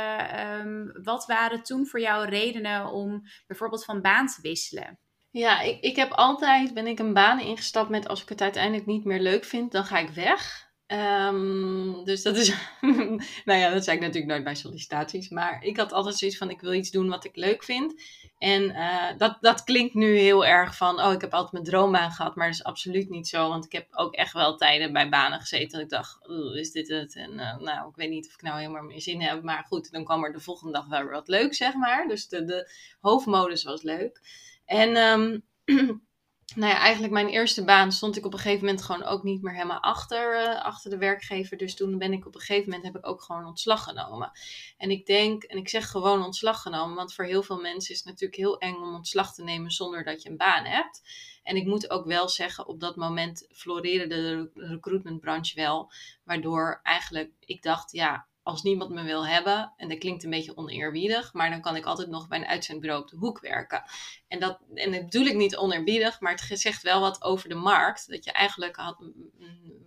um, 0.60 0.92
wat 1.02 1.26
waren 1.26 1.62
toen 1.62 1.86
voor 1.86 2.00
jou 2.00 2.28
redenen 2.28 2.86
om 2.86 3.22
bijvoorbeeld 3.46 3.84
van 3.84 4.00
baan 4.00 4.26
te 4.26 4.40
wisselen? 4.42 4.98
Ja, 5.30 5.60
ik, 5.60 5.80
ik 5.80 5.96
heb 5.96 6.12
altijd, 6.12 6.74
ben 6.74 6.86
ik 6.86 6.98
een 6.98 7.14
baan 7.14 7.40
ingestapt 7.40 7.88
met 7.88 8.08
als 8.08 8.22
ik 8.22 8.28
het 8.28 8.40
uiteindelijk 8.40 8.86
niet 8.86 9.04
meer 9.04 9.20
leuk 9.20 9.44
vind, 9.44 9.72
dan 9.72 9.84
ga 9.84 9.98
ik 9.98 10.08
weg. 10.08 10.71
Um, 10.92 12.04
dus 12.04 12.22
dat 12.22 12.36
is, 12.36 12.54
nou 13.44 13.58
ja, 13.58 13.72
dat 13.72 13.84
zei 13.84 13.96
ik 13.96 14.02
natuurlijk 14.02 14.32
nooit 14.32 14.44
bij 14.44 14.54
sollicitaties. 14.54 15.28
Maar 15.28 15.64
ik 15.64 15.76
had 15.76 15.92
altijd 15.92 16.16
zoiets 16.16 16.36
van, 16.36 16.50
ik 16.50 16.60
wil 16.60 16.72
iets 16.72 16.90
doen 16.90 17.08
wat 17.08 17.24
ik 17.24 17.36
leuk 17.36 17.64
vind. 17.64 18.02
En 18.38 18.62
uh, 18.62 19.16
dat, 19.16 19.38
dat 19.40 19.64
klinkt 19.64 19.94
nu 19.94 20.16
heel 20.16 20.46
erg 20.46 20.76
van, 20.76 21.00
oh, 21.00 21.12
ik 21.12 21.20
heb 21.20 21.32
altijd 21.32 21.52
mijn 21.52 21.64
droombaan 21.64 22.10
gehad. 22.10 22.36
Maar 22.36 22.46
dat 22.46 22.56
is 22.56 22.64
absoluut 22.64 23.10
niet 23.10 23.28
zo. 23.28 23.48
Want 23.48 23.64
ik 23.64 23.72
heb 23.72 23.86
ook 23.90 24.14
echt 24.14 24.32
wel 24.32 24.56
tijden 24.56 24.92
bij 24.92 25.08
banen 25.08 25.40
gezeten 25.40 25.70
dat 25.70 25.80
ik 25.80 25.88
dacht, 25.88 26.18
is 26.54 26.72
dit 26.72 26.88
het? 26.88 27.16
En 27.16 27.32
uh, 27.32 27.56
nou, 27.58 27.88
ik 27.88 27.96
weet 27.96 28.10
niet 28.10 28.26
of 28.26 28.32
ik 28.32 28.42
nou 28.42 28.58
helemaal 28.58 28.82
meer 28.82 29.00
zin 29.00 29.20
heb. 29.20 29.42
Maar 29.42 29.64
goed, 29.68 29.90
dan 29.92 30.04
kwam 30.04 30.24
er 30.24 30.32
de 30.32 30.40
volgende 30.40 30.72
dag 30.72 30.86
wel 30.86 31.04
wat 31.04 31.28
leuk, 31.28 31.54
zeg 31.54 31.74
maar. 31.74 32.08
Dus 32.08 32.28
de, 32.28 32.44
de 32.44 32.70
hoofdmodus 33.00 33.64
was 33.64 33.82
leuk. 33.82 34.20
En... 34.64 34.96
Um, 34.96 35.42
nou 36.54 36.72
ja, 36.72 36.78
eigenlijk 36.78 37.12
mijn 37.12 37.28
eerste 37.28 37.64
baan 37.64 37.92
stond 37.92 38.16
ik 38.16 38.26
op 38.26 38.32
een 38.32 38.38
gegeven 38.38 38.64
moment 38.64 38.82
gewoon 38.82 39.04
ook 39.04 39.22
niet 39.22 39.42
meer 39.42 39.54
helemaal 39.54 39.80
achter, 39.80 40.42
uh, 40.42 40.64
achter 40.64 40.90
de 40.90 40.98
werkgever. 40.98 41.56
Dus 41.56 41.74
toen 41.76 41.98
ben 41.98 42.12
ik 42.12 42.26
op 42.26 42.34
een 42.34 42.40
gegeven 42.40 42.70
moment 42.70 42.84
heb 42.84 42.96
ik 42.96 43.06
ook 43.06 43.22
gewoon 43.22 43.46
ontslag 43.46 43.84
genomen. 43.84 44.30
En 44.76 44.90
ik 44.90 45.06
denk, 45.06 45.42
en 45.42 45.56
ik 45.56 45.68
zeg 45.68 45.90
gewoon 45.90 46.24
ontslag 46.24 46.62
genomen, 46.62 46.96
want 46.96 47.14
voor 47.14 47.24
heel 47.24 47.42
veel 47.42 47.60
mensen 47.60 47.92
is 47.92 47.98
het 47.98 48.08
natuurlijk 48.08 48.40
heel 48.40 48.58
eng 48.58 48.74
om 48.74 48.94
ontslag 48.94 49.34
te 49.34 49.42
nemen 49.42 49.70
zonder 49.70 50.04
dat 50.04 50.22
je 50.22 50.30
een 50.30 50.36
baan 50.36 50.64
hebt. 50.64 51.02
En 51.42 51.56
ik 51.56 51.66
moet 51.66 51.90
ook 51.90 52.06
wel 52.06 52.28
zeggen, 52.28 52.66
op 52.66 52.80
dat 52.80 52.96
moment 52.96 53.46
floreerde 53.52 54.06
de 54.06 54.50
recruitmentbranche 54.54 55.54
wel. 55.54 55.92
Waardoor 56.24 56.80
eigenlijk 56.82 57.32
ik 57.40 57.62
dacht, 57.62 57.92
ja, 57.92 58.26
als 58.42 58.62
niemand 58.62 58.90
me 58.90 59.02
wil 59.02 59.26
hebben, 59.26 59.72
en 59.76 59.88
dat 59.88 59.98
klinkt 59.98 60.24
een 60.24 60.30
beetje 60.30 60.56
oneerbiedig, 60.56 61.32
maar 61.32 61.50
dan 61.50 61.60
kan 61.60 61.76
ik 61.76 61.84
altijd 61.84 62.08
nog 62.08 62.28
bij 62.28 62.38
een 62.38 62.46
uitzendbureau 62.46 63.02
op 63.02 63.08
de 63.08 63.16
hoek 63.16 63.40
werken. 63.40 63.82
En 64.28 64.40
dat, 64.40 64.58
en 64.74 64.92
dat 64.92 65.02
bedoel 65.02 65.26
ik 65.26 65.36
niet 65.36 65.56
oneerbiedig, 65.56 66.20
maar 66.20 66.32
het 66.32 66.60
zegt 66.60 66.82
wel 66.82 67.00
wat 67.00 67.22
over 67.22 67.48
de 67.48 67.54
markt. 67.54 68.08
Dat 68.08 68.24
je 68.24 68.32
eigenlijk 68.32 68.76
had, 68.76 69.04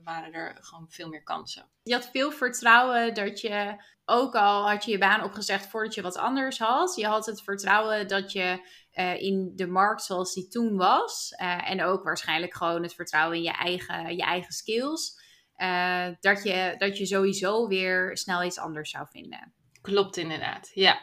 waren 0.03 0.33
er 0.33 0.57
gewoon 0.59 0.85
veel 0.89 1.09
meer 1.09 1.23
kansen. 1.23 1.69
Je 1.83 1.93
had 1.93 2.09
veel 2.11 2.31
vertrouwen 2.31 3.13
dat 3.13 3.41
je, 3.41 3.83
ook 4.05 4.35
al 4.35 4.69
had 4.69 4.85
je 4.85 4.91
je 4.91 4.97
baan 4.97 5.23
opgezegd 5.23 5.67
voordat 5.67 5.93
je 5.93 6.01
wat 6.01 6.17
anders 6.17 6.59
had, 6.59 6.95
je 6.95 7.05
had 7.05 7.25
het 7.25 7.41
vertrouwen 7.41 8.07
dat 8.07 8.31
je 8.31 8.67
uh, 8.93 9.21
in 9.21 9.51
de 9.55 9.67
markt 9.67 10.03
zoals 10.03 10.33
die 10.33 10.47
toen 10.47 10.77
was, 10.77 11.33
uh, 11.41 11.69
en 11.69 11.83
ook 11.83 12.03
waarschijnlijk 12.03 12.53
gewoon 12.53 12.83
het 12.83 12.93
vertrouwen 12.93 13.37
in 13.37 13.43
je 13.43 13.51
eigen, 13.51 14.15
je 14.15 14.23
eigen 14.23 14.53
skills 14.53 15.23
uh, 15.57 16.07
dat, 16.19 16.43
je, 16.43 16.75
dat 16.77 16.97
je 16.97 17.05
sowieso 17.05 17.67
weer 17.67 18.17
snel 18.17 18.43
iets 18.43 18.59
anders 18.59 18.89
zou 18.89 19.07
vinden. 19.09 19.53
Klopt 19.81 20.17
inderdaad, 20.17 20.71
ja. 20.73 20.99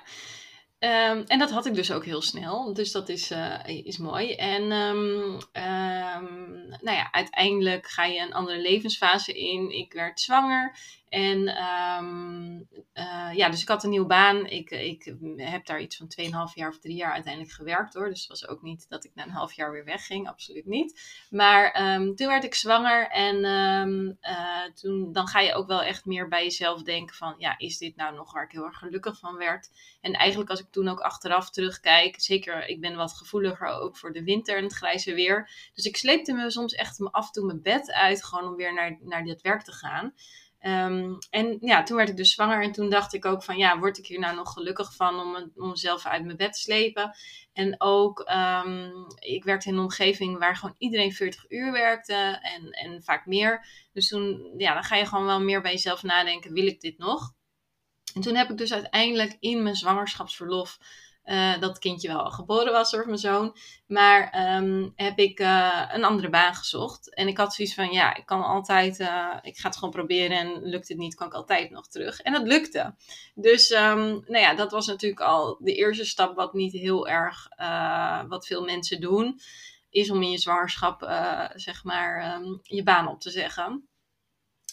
Um, 0.79 1.25
en 1.27 1.39
dat 1.39 1.51
had 1.51 1.67
ik 1.67 1.75
dus 1.75 1.93
ook 1.93 2.05
heel 2.05 2.23
snel, 2.23 2.75
dus 2.75 2.93
dat 2.93 3.09
is, 3.09 3.31
uh, 3.31 3.59
is 3.67 3.99
mooi. 3.99 4.35
En 4.35 4.73
um, 4.73 5.33
um, 5.33 6.69
nou 6.81 6.97
ja, 6.97 7.13
uiteindelijk 7.13 7.87
ga 7.87 8.05
je 8.05 8.21
een 8.21 8.33
andere 8.33 8.61
levensfase 8.61 9.33
in. 9.33 9.71
Ik 9.71 9.93
werd 9.93 10.21
zwanger 10.21 10.77
en 11.13 11.63
um, 11.63 12.69
uh, 12.95 13.31
ja, 13.35 13.49
dus 13.49 13.63
ik 13.63 13.69
had 13.69 13.85
een 13.85 13.91
nieuwe 13.91 14.07
baan. 14.07 14.47
Ik, 14.47 14.71
ik 14.71 15.15
heb 15.37 15.67
daar 15.67 15.81
iets 15.81 15.97
van 15.97 16.13
2,5 16.21 16.55
jaar 16.55 16.69
of 16.69 16.79
3 16.79 16.97
jaar 16.97 17.13
uiteindelijk 17.13 17.53
gewerkt 17.55 17.95
hoor. 17.95 18.09
Dus 18.09 18.21
het 18.21 18.29
was 18.29 18.49
ook 18.49 18.63
niet 18.63 18.87
dat 18.89 19.05
ik 19.05 19.11
na 19.15 19.25
een 19.25 19.31
half 19.31 19.53
jaar 19.53 19.71
weer 19.71 19.85
wegging, 19.85 20.29
absoluut 20.29 20.67
niet. 20.67 21.01
Maar 21.31 21.95
um, 21.95 22.15
toen 22.15 22.27
werd 22.27 22.45
ik 22.45 22.55
zwanger 22.55 23.09
en 23.09 23.45
um, 23.45 24.19
uh, 24.23 24.65
toen, 24.75 25.13
dan 25.13 25.27
ga 25.27 25.41
je 25.41 25.55
ook 25.55 25.67
wel 25.67 25.83
echt 25.83 26.05
meer 26.05 26.29
bij 26.29 26.43
jezelf 26.43 26.83
denken 26.83 27.17
van, 27.17 27.35
ja, 27.39 27.59
is 27.59 27.79
dit 27.79 27.97
nou 27.97 28.15
nog 28.15 28.33
waar 28.33 28.45
ik 28.45 28.53
heel 28.53 28.65
erg 28.65 28.79
gelukkig 28.79 29.19
van 29.19 29.37
werd? 29.37 29.71
En 30.01 30.13
eigenlijk 30.13 30.51
als 30.51 30.61
ik 30.61 30.71
toen 30.71 30.89
ook 30.89 31.01
achteraf 31.01 31.51
terugkijk, 31.51 32.21
zeker, 32.21 32.67
ik 32.67 32.81
ben 32.81 32.97
wat 32.97 33.13
gevoeliger 33.13 33.67
ook 33.67 33.97
voor 33.97 34.13
de 34.13 34.25
winter 34.25 34.57
en 34.57 34.65
het 34.65 34.73
grijze 34.73 35.15
weer. 35.15 35.51
Dus 35.75 35.85
ik 35.85 35.97
sleepte 35.97 36.33
me 36.33 36.51
soms 36.51 36.75
echt 36.75 37.11
af 37.11 37.27
en 37.27 37.33
toe 37.33 37.47
mijn 37.47 37.63
bed 37.63 37.93
uit, 37.93 38.25
gewoon 38.25 38.49
om 38.49 38.57
weer 38.57 38.75
naar, 38.75 38.99
naar 39.01 39.25
dit 39.25 39.41
werk 39.41 39.63
te 39.63 39.73
gaan. 39.73 40.15
Ehm, 40.63 41.15
en 41.31 41.59
ja, 41.61 41.83
toen 41.83 41.97
werd 41.97 42.09
ik 42.09 42.17
dus 42.17 42.33
zwanger 42.33 42.63
en 42.63 42.73
toen 42.73 42.91
dacht 42.91 43.15
ik 43.15 43.25
ook 43.25 43.43
van 43.43 43.57
ja, 43.57 43.79
word 43.79 43.99
ik 43.99 44.07
hier 44.07 44.19
nou 44.19 44.35
nog 44.37 44.53
gelukkig 44.53 44.95
van 44.95 45.21
om, 45.21 45.51
om 45.55 45.69
mezelf 45.69 46.07
uit 46.07 46.25
mijn 46.25 46.37
bed 46.37 46.53
te 46.53 46.61
slepen? 46.61 47.17
En 47.53 47.75
ook, 47.81 48.21
ehm, 48.21 48.91
ik 49.19 49.45
werkte 49.45 49.69
in 49.69 49.75
een 49.75 49.81
omgeving 49.81 50.39
waar 50.39 50.57
gewoon 50.57 50.75
iedereen 50.79 51.13
40 51.13 51.51
uur 51.51 51.73
werkte 51.73 52.39
en, 52.43 52.71
en 52.71 53.03
vaak 53.03 53.27
meer. 53.27 53.67
Dus 53.93 54.09
toen, 54.09 54.55
ja, 54.57 54.75
dan 54.75 54.85
ga 54.85 54.97
je 54.97 55.07
gewoon 55.07 55.25
wel 55.25 55.41
meer 55.41 55.63
bij 55.63 55.73
jezelf 55.73 56.03
nadenken, 56.03 56.53
wil 56.53 56.67
ik 56.67 56.81
dit 56.81 56.99
nog? 56.99 57.33
En 58.15 58.21
toen 58.21 58.35
heb 58.35 58.51
ik 58.51 58.57
dus 58.57 58.73
uiteindelijk 58.73 59.37
in 59.41 59.63
mijn 59.63 59.77
zwangerschapsverlof 59.77 60.79
uh, 61.25 61.61
dat 61.61 61.79
kindje 61.79 62.09
wel 62.09 62.31
geboren 62.31 62.73
was 62.73 62.91
door 62.91 63.07
mijn 63.07 63.19
zoon. 63.19 63.57
Maar 63.87 64.55
um, 64.57 64.93
heb 64.97 65.19
ik 65.19 65.41
uh, 65.41 65.89
een 65.93 66.05
andere 66.05 66.29
baan 66.29 66.55
gezocht. 66.55 67.15
En 67.15 67.29
ik 67.29 67.37
had 67.37 67.55
zoiets 67.55 67.75
van, 67.75 67.93
ja, 67.93 68.15
ik 68.17 68.27
kan 68.27 68.45
altijd, 68.45 69.01
uh, 69.01 69.37
ik 69.43 69.59
ga 69.59 69.69
het 69.69 69.77
gewoon 69.77 69.95
proberen 69.95 70.37
en 70.37 70.63
lukt 70.63 70.89
het 70.89 70.99
niet, 70.99 71.15
kan 71.15 71.27
ik 71.27 71.35
altijd 71.35 71.71
nog 71.71 71.89
terug. 71.89 72.21
En 72.21 72.33
dat 72.33 72.47
lukte. 72.47 72.95
Dus, 73.35 73.71
um, 73.71 74.07
nou 74.27 74.39
ja, 74.39 74.55
dat 74.55 74.71
was 74.71 74.87
natuurlijk 74.87 75.21
al 75.21 75.59
de 75.61 75.75
eerste 75.75 76.05
stap 76.05 76.37
wat 76.37 76.53
niet 76.53 76.73
heel 76.73 77.09
erg, 77.09 77.49
wat 78.29 78.47
veel 78.47 78.65
mensen 78.65 79.01
doen. 79.01 79.41
Is 79.91 80.11
om 80.11 80.23
in 80.23 80.31
je 80.31 80.39
zwangerschap, 80.39 81.01
zeg 81.55 81.85
maar, 81.85 82.35
um, 82.35 82.61
je 82.63 82.83
baan 82.83 83.09
op 83.09 83.21
te 83.21 83.31
zeggen. 83.31 83.89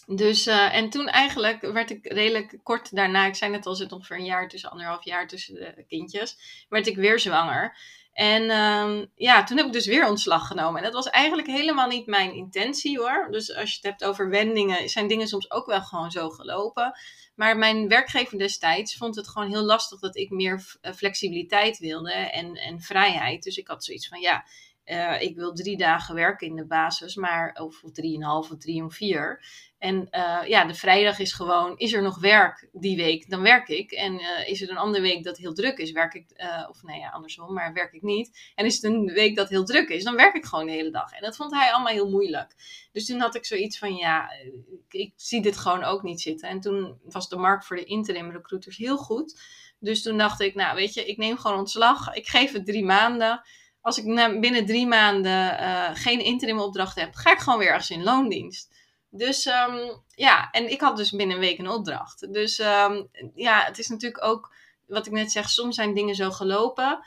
Dus, 0.06 0.46
uh, 0.46 0.74
en 0.74 0.90
toen 0.90 1.08
eigenlijk 1.08 1.60
werd 1.60 1.90
ik 1.90 2.12
redelijk 2.12 2.58
kort 2.62 2.94
daarna, 2.94 3.26
ik 3.26 3.34
zei 3.34 3.50
net 3.50 3.66
al, 3.66 3.74
zit 3.74 3.92
ongeveer 3.92 4.16
een 4.16 4.24
jaar 4.24 4.48
tussen, 4.48 4.70
anderhalf 4.70 5.04
jaar 5.04 5.28
tussen 5.28 5.54
de 5.54 5.84
kindjes, 5.88 6.36
werd 6.68 6.86
ik 6.86 6.96
weer 6.96 7.18
zwanger. 7.18 7.76
En 8.12 8.50
um, 8.50 9.10
ja, 9.14 9.44
toen 9.44 9.56
heb 9.56 9.66
ik 9.66 9.72
dus 9.72 9.86
weer 9.86 10.08
ontslag 10.08 10.46
genomen. 10.46 10.76
En 10.76 10.82
dat 10.82 10.92
was 10.92 11.10
eigenlijk 11.10 11.48
helemaal 11.48 11.88
niet 11.88 12.06
mijn 12.06 12.34
intentie 12.34 12.98
hoor. 12.98 13.28
Dus 13.30 13.54
als 13.54 13.70
je 13.70 13.76
het 13.76 13.84
hebt 13.84 14.04
over 14.04 14.28
wendingen, 14.28 14.88
zijn 14.88 15.06
dingen 15.06 15.28
soms 15.28 15.50
ook 15.50 15.66
wel 15.66 15.82
gewoon 15.82 16.10
zo 16.10 16.30
gelopen. 16.30 16.92
Maar 17.34 17.56
mijn 17.56 17.88
werkgever 17.88 18.38
destijds 18.38 18.96
vond 18.96 19.16
het 19.16 19.28
gewoon 19.28 19.48
heel 19.48 19.62
lastig 19.62 20.00
dat 20.00 20.16
ik 20.16 20.30
meer 20.30 20.76
eh, 20.80 20.92
flexibiliteit 20.92 21.78
wilde 21.78 22.12
en, 22.12 22.54
en 22.56 22.80
vrijheid. 22.80 23.42
Dus 23.42 23.56
ik 23.56 23.68
had 23.68 23.84
zoiets 23.84 24.08
van 24.08 24.20
ja, 24.20 24.44
uh, 24.84 25.20
ik 25.20 25.36
wil 25.36 25.52
drie 25.52 25.76
dagen 25.76 26.14
werken 26.14 26.46
in 26.46 26.56
de 26.56 26.66
basis, 26.66 27.14
maar 27.14 27.56
of 27.60 27.82
drieënhalf 27.92 28.50
of 28.50 28.58
drie 28.58 28.82
om 28.82 28.90
vier. 28.90 29.44
En 29.78 30.08
uh, 30.10 30.38
ja, 30.46 30.64
de 30.64 30.74
vrijdag 30.74 31.18
is 31.18 31.32
gewoon, 31.32 31.78
is 31.78 31.92
er 31.92 32.02
nog 32.02 32.20
werk 32.20 32.68
die 32.72 32.96
week, 32.96 33.30
dan 33.30 33.42
werk 33.42 33.68
ik. 33.68 33.90
En 33.90 34.14
uh, 34.14 34.48
is 34.48 34.62
er 34.62 34.70
een 34.70 34.76
andere 34.76 35.02
week 35.02 35.24
dat 35.24 35.36
heel 35.36 35.52
druk 35.52 35.78
is, 35.78 35.92
werk 35.92 36.14
ik, 36.14 36.26
of 36.68 36.82
nee, 36.82 37.00
ja, 37.00 37.08
andersom, 37.08 37.52
maar 37.52 37.72
werk 37.72 37.92
ik 37.92 38.02
niet. 38.02 38.52
En 38.54 38.64
is 38.64 38.74
het 38.74 38.84
een 38.84 39.04
week 39.06 39.36
dat 39.36 39.48
heel 39.48 39.64
druk 39.64 39.88
is, 39.88 40.04
dan 40.04 40.16
werk 40.16 40.34
ik 40.34 40.44
gewoon 40.44 40.66
de 40.66 40.72
hele 40.72 40.90
dag. 40.90 41.12
En 41.12 41.22
dat 41.22 41.36
vond 41.36 41.52
hij 41.52 41.72
allemaal 41.72 41.92
heel 41.92 42.10
moeilijk. 42.10 42.54
Dus 42.92 43.06
toen 43.06 43.20
had 43.20 43.34
ik 43.34 43.44
zoiets 43.44 43.78
van, 43.78 43.94
ja, 43.94 44.30
ik, 44.32 45.00
ik 45.00 45.12
zie 45.16 45.42
dit 45.42 45.56
gewoon 45.56 45.84
ook 45.84 46.02
niet 46.02 46.20
zitten. 46.20 46.48
En 46.48 46.60
toen 46.60 47.00
was 47.04 47.28
de 47.28 47.36
markt 47.36 47.66
voor 47.66 47.76
de 47.76 47.84
interim 47.84 48.30
recruiters 48.30 48.76
heel 48.76 48.96
goed. 48.96 49.40
Dus 49.78 50.02
toen 50.02 50.18
dacht 50.18 50.40
ik, 50.40 50.54
nou 50.54 50.76
weet 50.76 50.94
je, 50.94 51.06
ik 51.06 51.16
neem 51.16 51.38
gewoon 51.38 51.58
ontslag. 51.58 52.14
Ik 52.14 52.28
geef 52.28 52.52
het 52.52 52.66
drie 52.66 52.84
maanden. 52.84 53.42
Als 53.80 53.98
ik 53.98 54.04
binnen 54.40 54.66
drie 54.66 54.86
maanden 54.86 55.56
geen 55.96 56.20
interim 56.20 56.58
opdracht 56.58 57.00
heb, 57.00 57.14
ga 57.14 57.32
ik 57.32 57.38
gewoon 57.38 57.58
weer 57.58 57.68
ergens 57.68 57.90
in 57.90 58.02
loondienst. 58.02 58.78
Dus 59.10 59.46
um, 59.46 60.02
ja, 60.14 60.50
en 60.50 60.70
ik 60.70 60.80
had 60.80 60.96
dus 60.96 61.10
binnen 61.10 61.36
een 61.36 61.42
week 61.42 61.58
een 61.58 61.68
opdracht. 61.68 62.32
Dus 62.32 62.58
um, 62.58 63.08
ja, 63.34 63.64
het 63.64 63.78
is 63.78 63.88
natuurlijk 63.88 64.24
ook, 64.24 64.54
wat 64.86 65.06
ik 65.06 65.12
net 65.12 65.32
zeg, 65.32 65.50
soms 65.50 65.74
zijn 65.74 65.94
dingen 65.94 66.14
zo 66.14 66.30
gelopen. 66.30 67.04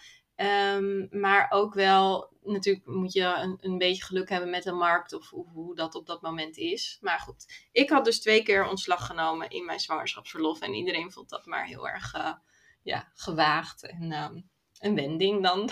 Um, 0.75 1.07
maar 1.11 1.47
ook 1.49 1.73
wel, 1.73 2.29
natuurlijk 2.43 2.85
moet 2.85 3.13
je 3.13 3.23
een, 3.23 3.57
een 3.61 3.77
beetje 3.77 4.03
geluk 4.03 4.29
hebben 4.29 4.49
met 4.49 4.63
de 4.63 4.71
markt 4.71 5.13
of, 5.13 5.29
hoe 5.29 5.75
dat 5.75 5.95
op 5.95 6.05
dat 6.05 6.21
moment 6.21 6.57
is. 6.57 6.97
Maar 7.01 7.19
goed, 7.19 7.67
ik 7.71 7.89
had 7.89 8.05
dus 8.05 8.21
twee 8.21 8.43
keer 8.43 8.67
ontslag 8.67 9.05
genomen 9.05 9.49
in 9.49 9.65
mijn 9.65 9.79
zwangerschapsverlof. 9.79 10.59
En 10.59 10.73
iedereen 10.73 11.11
vond 11.11 11.29
dat 11.29 11.45
maar 11.45 11.65
heel 11.65 11.87
erg 11.87 12.15
uh, 12.15 12.33
ja, 12.81 13.07
gewaagd 13.13 13.87
en 13.87 14.45
een 14.83 14.95
wending 14.95 15.43
dan. 15.43 15.69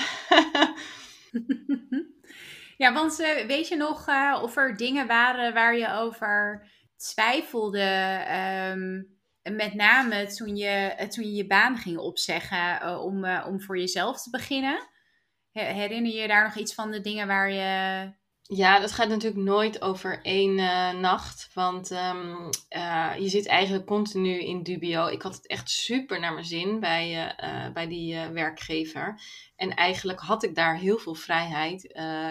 Ja, 2.82 2.94
want 2.94 3.20
uh, 3.20 3.46
weet 3.46 3.68
je 3.68 3.76
nog 3.76 4.08
uh, 4.08 4.40
of 4.42 4.58
er 4.58 4.78
dingen 4.78 5.08
waren 5.08 5.54
waar 5.54 5.78
je 5.78 5.94
over 5.94 6.68
twijfelde? 6.96 8.20
Um, 8.72 9.20
met 9.56 9.74
name 9.74 10.28
toen 10.28 10.56
je, 10.56 11.06
toen 11.10 11.26
je 11.26 11.34
je 11.34 11.48
baan 11.48 11.78
ging 11.78 11.98
opzeggen 11.98 13.00
om, 13.00 13.26
om 13.26 13.62
voor 13.62 13.78
jezelf 13.78 14.22
te 14.22 14.30
beginnen. 14.30 14.88
Herinner 15.52 16.12
je 16.12 16.28
daar 16.28 16.44
nog 16.44 16.56
iets 16.56 16.74
van 16.74 16.92
de 16.92 17.02
dingen 17.02 17.28
waar 17.28 17.52
je 17.52 18.12
ja, 18.54 18.80
dat 18.80 18.92
gaat 18.92 19.10
natuurlijk 19.10 19.44
nooit 19.44 19.82
over 19.82 20.22
één 20.22 20.58
uh, 20.58 20.92
nacht. 20.92 21.50
Want 21.54 21.92
um, 21.92 22.50
uh, 22.70 23.14
je 23.18 23.30
zit 23.30 23.48
eigenlijk 23.48 23.86
continu 23.86 24.40
in 24.40 24.64
dubio. 24.64 25.08
Ik 25.08 25.22
had 25.22 25.36
het 25.36 25.48
echt 25.48 25.70
super 25.70 26.20
naar 26.20 26.34
mijn 26.34 26.46
zin 26.46 26.80
bij, 26.80 27.36
uh, 27.44 27.74
bij 27.74 27.88
die 27.88 28.20
werkgever. 28.20 29.22
En 29.56 29.76
eigenlijk 29.76 30.20
had 30.20 30.44
ik 30.44 30.56
daar 30.56 30.78
heel 30.78 30.98
veel 30.98 31.16
vrijheid 31.16 31.84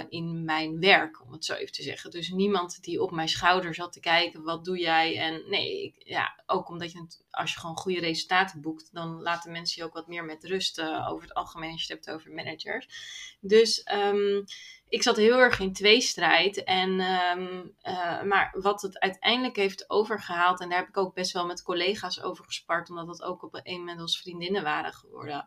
in 0.09 0.45
mijn 0.45 0.81
werk, 0.81 1.23
om 1.25 1.33
het 1.33 1.45
zo 1.45 1.55
even 1.55 1.73
te 1.73 1.83
zeggen. 1.83 2.11
Dus 2.11 2.31
niemand 2.31 2.83
die 2.83 3.03
op 3.03 3.11
mijn 3.11 3.29
schouder 3.29 3.75
zat 3.75 3.93
te 3.93 4.01
kijken, 4.01 4.43
wat 4.43 4.65
doe 4.65 4.79
jij? 4.79 5.19
En 5.19 5.43
nee, 5.49 5.83
ik, 5.83 5.95
ja, 5.99 6.43
ook 6.47 6.69
omdat 6.69 6.93
je, 6.93 7.07
als 7.31 7.53
je 7.53 7.61
gewoon 7.61 7.77
goede 7.77 8.01
resultaten 8.01 8.61
boekt, 8.61 8.89
dan 8.93 9.23
laten 9.23 9.53
mensen 9.53 9.83
je 9.83 9.89
ook 9.89 9.95
wat 9.95 10.09
meer 10.09 10.25
met 10.25 10.45
rust 10.45 10.81
over 10.81 11.23
het 11.23 11.35
algemeen 11.35 11.73
als 11.73 11.87
je 11.87 11.95
het 11.95 12.05
hebt 12.05 12.19
over 12.19 12.33
managers. 12.33 12.89
Dus... 13.41 13.87
Um, 13.93 14.45
ik 14.91 15.03
zat 15.03 15.17
heel 15.17 15.39
erg 15.39 15.61
in 15.61 15.73
tweestrijd. 15.73 16.65
En, 16.65 16.91
um, 16.91 17.75
uh, 17.83 18.23
maar 18.23 18.55
wat 18.61 18.83
het 18.83 18.99
uiteindelijk 18.99 19.57
heeft 19.57 19.91
overgehaald, 19.91 20.61
en 20.61 20.69
daar 20.69 20.79
heb 20.79 20.89
ik 20.89 20.97
ook 20.97 21.15
best 21.15 21.33
wel 21.33 21.47
met 21.47 21.63
collega's 21.63 22.23
over 22.23 22.45
gespart, 22.45 22.91
omdat 22.91 23.07
dat 23.07 23.23
ook 23.23 23.43
op 23.43 23.61
een 23.63 23.79
moment 23.79 24.01
als 24.01 24.21
vriendinnen 24.21 24.63
waren 24.63 24.93
geworden. 24.93 25.47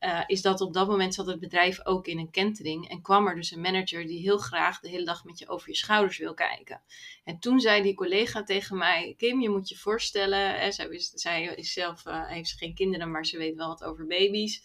Uh, 0.00 0.20
is 0.26 0.42
dat 0.42 0.60
op 0.60 0.74
dat 0.74 0.88
moment 0.88 1.14
zat 1.14 1.26
het 1.26 1.40
bedrijf 1.40 1.86
ook 1.86 2.06
in 2.06 2.18
een 2.18 2.30
kentering. 2.30 2.88
En 2.88 3.02
kwam 3.02 3.26
er 3.26 3.34
dus 3.34 3.50
een 3.50 3.60
manager 3.60 4.06
die 4.06 4.20
heel 4.20 4.38
graag 4.38 4.80
de 4.80 4.88
hele 4.88 5.04
dag 5.04 5.24
met 5.24 5.38
je 5.38 5.48
over 5.48 5.68
je 5.68 5.76
schouders 5.76 6.18
wil 6.18 6.34
kijken. 6.34 6.82
En 7.24 7.38
toen 7.38 7.60
zei 7.60 7.82
die 7.82 7.94
collega 7.94 8.42
tegen 8.42 8.76
mij: 8.76 9.14
Kim, 9.16 9.40
je 9.40 9.50
moet 9.50 9.68
je 9.68 9.76
voorstellen. 9.76 10.60
Hè, 10.60 10.72
zij, 10.72 10.86
is, 10.86 11.10
zij 11.10 11.44
is 11.44 11.72
zelf, 11.72 12.06
uh, 12.06 12.26
heeft 12.26 12.52
geen 12.52 12.74
kinderen, 12.74 13.10
maar 13.10 13.26
ze 13.26 13.38
weet 13.38 13.56
wel 13.56 13.68
wat 13.68 13.84
over 13.84 14.06
baby's. 14.06 14.62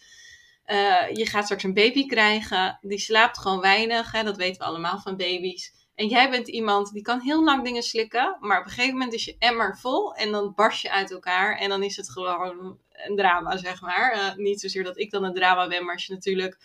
Uh, 0.70 1.10
je 1.12 1.26
gaat 1.26 1.44
straks 1.44 1.62
een 1.62 1.74
baby 1.74 2.06
krijgen. 2.06 2.78
Die 2.80 2.98
slaapt 2.98 3.38
gewoon 3.38 3.60
weinig. 3.60 4.12
Hè? 4.12 4.22
Dat 4.22 4.36
weten 4.36 4.60
we 4.60 4.66
allemaal 4.66 4.98
van 4.98 5.16
baby's. 5.16 5.72
En 5.94 6.08
jij 6.08 6.30
bent 6.30 6.48
iemand 6.48 6.92
die 6.92 7.02
kan 7.02 7.20
heel 7.20 7.44
lang 7.44 7.64
dingen 7.64 7.82
slikken. 7.82 8.36
Maar 8.40 8.58
op 8.58 8.64
een 8.64 8.70
gegeven 8.70 8.92
moment 8.92 9.12
is 9.12 9.24
je 9.24 9.36
emmer 9.38 9.78
vol. 9.78 10.14
En 10.14 10.30
dan 10.30 10.52
barst 10.54 10.82
je 10.82 10.90
uit 10.90 11.10
elkaar. 11.10 11.58
En 11.58 11.68
dan 11.68 11.82
is 11.82 11.96
het 11.96 12.10
gewoon 12.10 12.78
een 12.90 13.16
drama, 13.16 13.56
zeg 13.56 13.80
maar. 13.80 14.16
Uh, 14.16 14.34
niet 14.34 14.60
zozeer 14.60 14.84
dat 14.84 14.98
ik 14.98 15.10
dan 15.10 15.24
een 15.24 15.34
drama 15.34 15.68
ben. 15.68 15.84
Maar 15.84 15.94
als 15.94 16.06
je 16.06 16.12
natuurlijk 16.12 16.58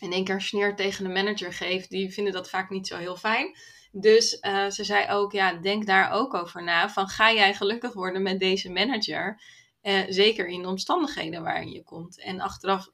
in 0.00 0.12
één 0.12 0.24
keer 0.24 0.34
een 0.34 0.40
sneer 0.40 0.76
tegen 0.76 1.04
de 1.04 1.10
manager 1.10 1.52
geeft. 1.52 1.90
Die 1.90 2.12
vinden 2.12 2.32
dat 2.32 2.50
vaak 2.50 2.70
niet 2.70 2.86
zo 2.86 2.96
heel 2.96 3.16
fijn. 3.16 3.56
Dus 3.92 4.38
uh, 4.40 4.70
ze 4.70 4.84
zei 4.84 5.10
ook, 5.10 5.32
ja, 5.32 5.52
denk 5.52 5.86
daar 5.86 6.10
ook 6.10 6.34
over 6.34 6.62
na. 6.62 6.90
Van 6.90 7.08
ga 7.08 7.32
jij 7.32 7.54
gelukkig 7.54 7.92
worden 7.92 8.22
met 8.22 8.38
deze 8.38 8.70
manager? 8.70 9.40
Uh, 9.82 10.04
zeker 10.08 10.46
in 10.46 10.62
de 10.62 10.68
omstandigheden 10.68 11.42
waarin 11.42 11.70
je 11.70 11.82
komt. 11.82 12.20
En 12.20 12.40
achteraf 12.40 12.88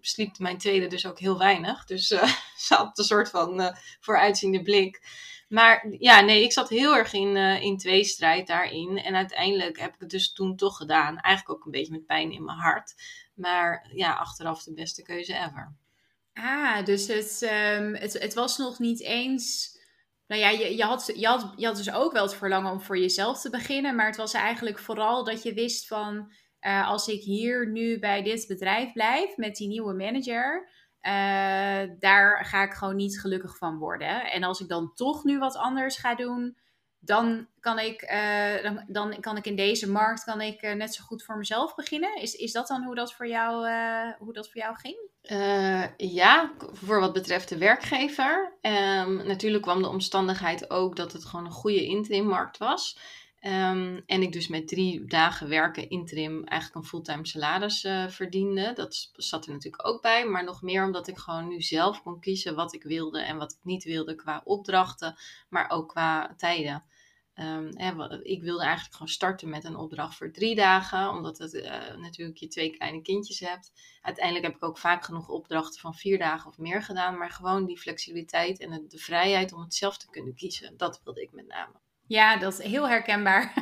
sliep 0.00 0.38
mijn 0.38 0.58
tweede 0.58 0.86
dus 0.86 1.06
ook 1.06 1.18
heel 1.18 1.38
weinig. 1.38 1.84
Dus 1.84 2.10
uh, 2.10 2.32
ze 2.66 2.74
had 2.74 2.98
een 2.98 3.04
soort 3.04 3.30
van 3.30 3.60
uh, 3.60 3.74
vooruitziende 4.00 4.62
blik. 4.62 5.00
Maar 5.48 5.86
ja, 5.98 6.20
nee, 6.20 6.42
ik 6.42 6.52
zat 6.52 6.68
heel 6.68 6.96
erg 6.96 7.12
in, 7.12 7.36
uh, 7.36 7.62
in 7.62 7.78
tweestrijd 7.78 8.46
daarin. 8.46 8.98
En 8.98 9.14
uiteindelijk 9.14 9.78
heb 9.78 9.94
ik 9.94 10.00
het 10.00 10.10
dus 10.10 10.32
toen 10.32 10.56
toch 10.56 10.76
gedaan. 10.76 11.18
Eigenlijk 11.18 11.58
ook 11.58 11.64
een 11.64 11.70
beetje 11.70 11.92
met 11.92 12.06
pijn 12.06 12.32
in 12.32 12.44
mijn 12.44 12.58
hart. 12.58 12.94
Maar 13.34 13.90
ja, 13.94 14.14
achteraf 14.14 14.62
de 14.62 14.72
beste 14.72 15.02
keuze 15.02 15.34
ever. 15.34 15.74
Ah, 16.34 16.84
dus 16.84 17.06
het, 17.06 17.50
um, 17.78 17.94
het, 17.94 18.12
het 18.12 18.34
was 18.34 18.58
nog 18.58 18.78
niet 18.78 19.00
eens 19.02 19.75
nou 20.26 20.40
ja, 20.40 20.48
je, 20.48 20.76
je, 20.76 20.82
had, 20.82 21.12
je, 21.14 21.26
had, 21.26 21.52
je 21.56 21.66
had 21.66 21.76
dus 21.76 21.92
ook 21.92 22.12
wel 22.12 22.22
het 22.22 22.34
verlangen 22.34 22.72
om 22.72 22.80
voor 22.80 22.98
jezelf 22.98 23.40
te 23.40 23.50
beginnen. 23.50 23.94
Maar 23.94 24.06
het 24.06 24.16
was 24.16 24.32
eigenlijk 24.32 24.78
vooral 24.78 25.24
dat 25.24 25.42
je 25.42 25.54
wist 25.54 25.86
van... 25.86 26.32
Uh, 26.60 26.88
als 26.88 27.08
ik 27.08 27.22
hier 27.22 27.70
nu 27.70 27.98
bij 27.98 28.22
dit 28.22 28.46
bedrijf 28.48 28.92
blijf 28.92 29.36
met 29.36 29.56
die 29.56 29.68
nieuwe 29.68 29.94
manager... 29.94 30.74
Uh, 31.02 31.12
daar 31.98 32.44
ga 32.44 32.62
ik 32.62 32.72
gewoon 32.72 32.96
niet 32.96 33.20
gelukkig 33.20 33.56
van 33.56 33.78
worden. 33.78 34.30
En 34.30 34.42
als 34.42 34.60
ik 34.60 34.68
dan 34.68 34.94
toch 34.94 35.24
nu 35.24 35.38
wat 35.38 35.56
anders 35.56 35.96
ga 35.96 36.14
doen 36.14 36.56
dan 37.00 37.46
kan 37.60 37.78
ik, 37.78 38.02
uh, 38.12 38.62
dan, 38.62 38.84
dan, 38.86 39.20
kan 39.20 39.36
ik 39.36 39.46
in 39.46 39.56
deze 39.56 39.90
markt 39.90 40.24
kan 40.24 40.40
ik, 40.40 40.62
uh, 40.62 40.72
net 40.72 40.94
zo 40.94 41.04
goed 41.04 41.22
voor 41.22 41.36
mezelf 41.36 41.74
beginnen. 41.74 42.16
Is, 42.22 42.34
is 42.34 42.52
dat 42.52 42.66
dan 42.66 42.84
hoe 42.84 42.94
dat 42.94 43.14
voor 43.14 43.28
jou, 43.28 43.68
uh, 43.68 44.12
hoe 44.18 44.32
dat 44.32 44.50
voor 44.50 44.60
jou 44.60 44.76
ging? 44.76 44.96
ja, 45.96 46.52
voor 46.72 47.00
wat 47.00 47.12
betreft 47.12 47.48
de 47.48 47.58
werkgever. 47.58 48.52
Um, 48.62 49.26
natuurlijk 49.26 49.62
kwam 49.62 49.82
de 49.82 49.88
omstandigheid 49.88 50.70
ook 50.70 50.96
dat 50.96 51.12
het 51.12 51.24
gewoon 51.24 51.44
een 51.44 51.52
goede 51.52 51.84
interimmarkt 51.84 52.58
was. 52.58 52.98
Um, 53.46 54.02
en 54.06 54.22
ik 54.22 54.32
dus 54.32 54.48
met 54.48 54.68
drie 54.68 55.04
dagen 55.04 55.48
werken 55.48 55.88
interim 55.88 56.44
eigenlijk 56.44 56.82
een 56.82 56.90
fulltime 56.90 57.26
salaris 57.26 57.80
verdiende. 58.08 58.72
Dat 58.72 59.10
zat 59.12 59.46
er 59.46 59.52
natuurlijk 59.52 59.88
ook 59.88 60.02
bij. 60.02 60.26
Maar 60.26 60.44
nog 60.44 60.62
meer 60.62 60.84
omdat 60.84 61.08
ik 61.08 61.18
gewoon 61.18 61.48
nu 61.48 61.62
zelf 61.62 62.02
kon 62.02 62.20
kiezen 62.20 62.54
wat 62.54 62.74
ik 62.74 62.82
wilde 62.82 63.20
en 63.20 63.36
wat 63.36 63.52
ik 63.52 63.58
niet 63.62 63.84
wilde 63.84 64.14
qua 64.14 64.40
opdrachten. 64.44 65.16
Maar 65.48 65.70
ook 65.70 65.88
qua 65.88 66.34
tijden. 66.36 66.84
Um, 67.34 67.68
ik 68.22 68.42
wilde 68.42 68.62
eigenlijk 68.62 68.94
gewoon 68.94 69.12
starten 69.12 69.48
met 69.48 69.64
een 69.64 69.76
opdracht 69.76 70.16
voor 70.16 70.32
drie 70.32 70.54
dagen, 70.54 71.10
omdat 71.10 71.38
het 71.38 71.54
uh, 71.54 71.96
natuurlijk 71.96 72.38
je 72.38 72.48
twee 72.48 72.70
kleine 72.70 73.02
kindjes 73.02 73.40
hebt. 73.40 73.72
Uiteindelijk 74.02 74.46
heb 74.46 74.56
ik 74.56 74.64
ook 74.64 74.78
vaak 74.78 75.04
genoeg 75.04 75.28
opdrachten 75.28 75.80
van 75.80 75.94
vier 75.94 76.18
dagen 76.18 76.50
of 76.50 76.58
meer 76.58 76.82
gedaan, 76.82 77.18
maar 77.18 77.30
gewoon 77.30 77.66
die 77.66 77.78
flexibiliteit 77.78 78.60
en 78.60 78.84
de 78.88 78.98
vrijheid 78.98 79.52
om 79.52 79.60
het 79.60 79.74
zelf 79.74 79.98
te 79.98 80.10
kunnen 80.10 80.34
kiezen, 80.34 80.76
dat 80.76 81.00
wilde 81.04 81.22
ik 81.22 81.32
met 81.32 81.46
name. 81.46 81.84
Ja, 82.06 82.36
dat 82.36 82.58
is 82.58 82.66
heel 82.66 82.88
herkenbaar. 82.88 83.52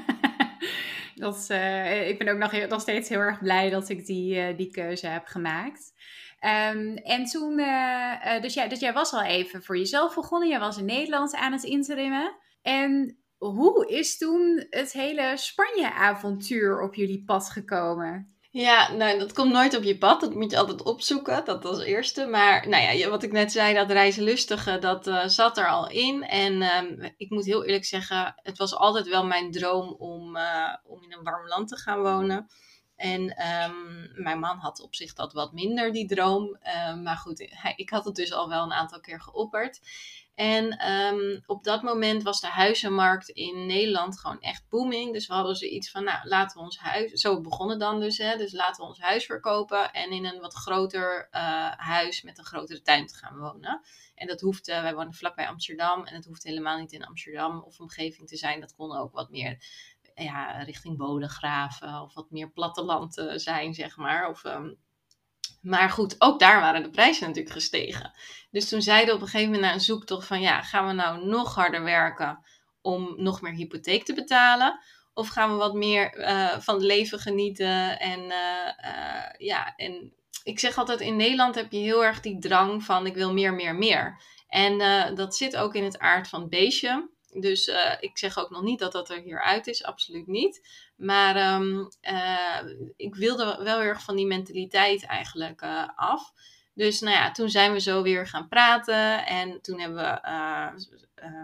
dat, 1.14 1.46
uh, 1.50 2.08
ik 2.08 2.18
ben 2.18 2.28
ook 2.28 2.38
nog, 2.38 2.68
nog 2.68 2.80
steeds 2.80 3.08
heel 3.08 3.18
erg 3.18 3.38
blij 3.38 3.70
dat 3.70 3.88
ik 3.88 4.06
die, 4.06 4.36
uh, 4.36 4.56
die 4.56 4.70
keuze 4.70 5.06
heb 5.06 5.26
gemaakt. 5.26 5.92
Um, 6.40 6.96
en 6.96 7.24
toen, 7.24 7.58
uh, 7.58 8.40
dus, 8.40 8.54
jij, 8.54 8.68
dus 8.68 8.80
jij 8.80 8.92
was 8.92 9.12
al 9.12 9.22
even 9.22 9.62
voor 9.62 9.78
jezelf 9.78 10.14
begonnen. 10.14 10.48
Jij 10.48 10.58
was 10.58 10.78
in 10.78 10.84
Nederland 10.84 11.34
aan 11.34 11.52
het 11.52 11.62
interimmen. 11.62 12.36
En 12.62 13.18
hoe 13.38 13.88
is 13.88 14.18
toen 14.18 14.66
het 14.70 14.92
hele 14.92 15.32
Spanje-avontuur 15.36 16.82
op 16.82 16.94
jullie 16.94 17.24
pad 17.24 17.50
gekomen? 17.50 18.33
Ja, 18.54 18.92
nou, 18.92 19.18
dat 19.18 19.32
komt 19.32 19.52
nooit 19.52 19.76
op 19.76 19.82
je 19.82 19.98
pad. 19.98 20.20
Dat 20.20 20.34
moet 20.34 20.50
je 20.50 20.58
altijd 20.58 20.82
opzoeken. 20.82 21.44
Dat 21.44 21.64
als 21.64 21.82
eerste. 21.82 22.26
Maar 22.26 22.68
nou 22.68 22.96
ja, 22.96 23.08
wat 23.08 23.22
ik 23.22 23.32
net 23.32 23.52
zei, 23.52 23.74
dat 23.74 23.90
reizenlustige, 23.90 24.78
dat 24.78 25.06
uh, 25.06 25.26
zat 25.26 25.58
er 25.58 25.68
al 25.68 25.88
in. 25.88 26.22
En 26.22 26.62
um, 26.62 27.14
ik 27.16 27.30
moet 27.30 27.44
heel 27.44 27.64
eerlijk 27.64 27.84
zeggen, 27.84 28.34
het 28.36 28.58
was 28.58 28.74
altijd 28.74 29.08
wel 29.08 29.24
mijn 29.26 29.50
droom 29.50 29.88
om, 29.98 30.36
uh, 30.36 30.74
om 30.84 31.02
in 31.02 31.12
een 31.12 31.22
warm 31.22 31.46
land 31.46 31.68
te 31.68 31.76
gaan 31.76 32.02
wonen. 32.02 32.48
En 32.96 33.20
um, 33.20 34.10
mijn 34.14 34.38
man 34.38 34.58
had 34.58 34.80
op 34.80 34.94
zich 34.94 35.12
dat 35.14 35.32
wat 35.32 35.52
minder, 35.52 35.92
die 35.92 36.06
droom. 36.06 36.58
Uh, 36.62 37.02
maar 37.02 37.16
goed, 37.16 37.50
hij, 37.50 37.72
ik 37.76 37.90
had 37.90 38.04
het 38.04 38.14
dus 38.14 38.32
al 38.32 38.48
wel 38.48 38.62
een 38.62 38.72
aantal 38.72 39.00
keer 39.00 39.20
geopperd. 39.20 39.80
En 40.34 40.90
um, 40.90 41.42
op 41.46 41.64
dat 41.64 41.82
moment 41.82 42.22
was 42.22 42.40
de 42.40 42.46
huizenmarkt 42.46 43.28
in 43.28 43.66
Nederland 43.66 44.20
gewoon 44.20 44.40
echt 44.40 44.68
booming. 44.68 45.12
Dus 45.12 45.26
we 45.26 45.34
hadden 45.34 45.56
zoiets 45.56 45.90
van, 45.90 46.04
nou, 46.04 46.28
laten 46.28 46.58
we 46.58 46.64
ons 46.64 46.78
huis... 46.78 47.12
Zo 47.12 47.40
begonnen 47.40 47.78
dan 47.78 48.00
dus, 48.00 48.18
hè. 48.18 48.36
Dus 48.36 48.52
laten 48.52 48.82
we 48.82 48.88
ons 48.88 49.00
huis 49.00 49.26
verkopen 49.26 49.92
en 49.92 50.10
in 50.10 50.24
een 50.24 50.40
wat 50.40 50.54
groter 50.54 51.28
uh, 51.32 51.70
huis 51.70 52.22
met 52.22 52.38
een 52.38 52.44
grotere 52.44 52.82
tuin 52.82 53.06
te 53.06 53.14
gaan 53.14 53.38
wonen. 53.38 53.80
En 54.14 54.26
dat 54.26 54.40
hoeft, 54.40 54.66
wij 54.66 54.94
wonen 54.94 55.14
vlakbij 55.14 55.48
Amsterdam 55.48 56.04
en 56.04 56.14
het 56.14 56.24
hoeft 56.24 56.42
helemaal 56.42 56.78
niet 56.78 56.92
in 56.92 57.04
Amsterdam 57.04 57.60
of 57.60 57.80
omgeving 57.80 58.28
te 58.28 58.36
zijn. 58.36 58.60
Dat 58.60 58.74
kon 58.74 58.96
ook 58.96 59.12
wat 59.12 59.30
meer 59.30 59.64
ja, 60.14 60.62
richting 60.62 60.96
Bodegraven 60.96 62.00
of 62.02 62.14
wat 62.14 62.30
meer 62.30 62.50
platteland 62.50 63.18
uh, 63.18 63.32
zijn, 63.36 63.74
zeg 63.74 63.96
maar. 63.96 64.28
Of... 64.28 64.44
Um, 64.44 64.82
maar 65.64 65.90
goed, 65.90 66.14
ook 66.18 66.38
daar 66.40 66.60
waren 66.60 66.82
de 66.82 66.90
prijzen 66.90 67.26
natuurlijk 67.26 67.54
gestegen. 67.54 68.12
Dus 68.50 68.68
toen 68.68 68.82
zeiden 68.82 69.14
op 69.14 69.20
een 69.20 69.26
gegeven 69.26 69.52
moment 69.52 69.66
na 69.66 69.72
een 69.74 69.80
zoektocht 69.80 70.26
van 70.26 70.40
ja, 70.40 70.62
gaan 70.62 70.86
we 70.86 70.92
nou 70.92 71.26
nog 71.26 71.54
harder 71.54 71.82
werken 71.82 72.38
om 72.82 73.14
nog 73.16 73.40
meer 73.40 73.52
hypotheek 73.52 74.04
te 74.04 74.14
betalen? 74.14 74.80
Of 75.14 75.28
gaan 75.28 75.50
we 75.50 75.56
wat 75.56 75.74
meer 75.74 76.18
uh, 76.18 76.58
van 76.58 76.74
het 76.74 76.84
leven 76.84 77.18
genieten? 77.18 77.98
En 77.98 78.20
uh, 78.20 78.70
uh, 78.84 79.30
ja, 79.38 79.76
en 79.76 80.12
ik 80.42 80.58
zeg 80.58 80.78
altijd 80.78 81.00
in 81.00 81.16
Nederland 81.16 81.54
heb 81.54 81.72
je 81.72 81.78
heel 81.78 82.04
erg 82.04 82.20
die 82.20 82.38
drang 82.38 82.84
van 82.84 83.06
ik 83.06 83.14
wil 83.14 83.32
meer, 83.32 83.54
meer, 83.54 83.74
meer. 83.74 84.22
En 84.48 84.78
dat 85.14 85.36
zit 85.36 85.56
ook 85.56 85.74
in 85.74 85.84
het 85.84 85.98
aard 85.98 86.28
van 86.28 86.40
het 86.40 86.50
beestje. 86.50 87.13
Dus 87.40 87.70
ik 88.00 88.18
zeg 88.18 88.38
ook 88.38 88.50
nog 88.50 88.62
niet 88.62 88.78
dat 88.78 88.92
dat 88.92 89.10
er 89.10 89.20
hieruit 89.22 89.66
is, 89.66 89.84
absoluut 89.84 90.26
niet. 90.26 90.68
Maar 90.96 91.60
um, 91.60 91.88
ik 92.96 93.14
wilde 93.14 93.44
wel 93.44 93.64
heel 93.64 93.80
erg 93.80 94.02
van 94.02 94.16
die 94.16 94.26
mentaliteit 94.26 95.06
eigenlijk 95.06 95.62
af. 95.94 96.32
Dus 96.74 97.00
nou 97.00 97.16
ja, 97.16 97.30
toen 97.30 97.50
zijn 97.50 97.72
we 97.72 97.80
zo 97.80 98.02
weer 98.02 98.26
gaan 98.26 98.48
praten. 98.48 99.26
En 99.26 99.60
toen 99.62 99.80
hebben 99.80 99.98
we, 99.98 100.28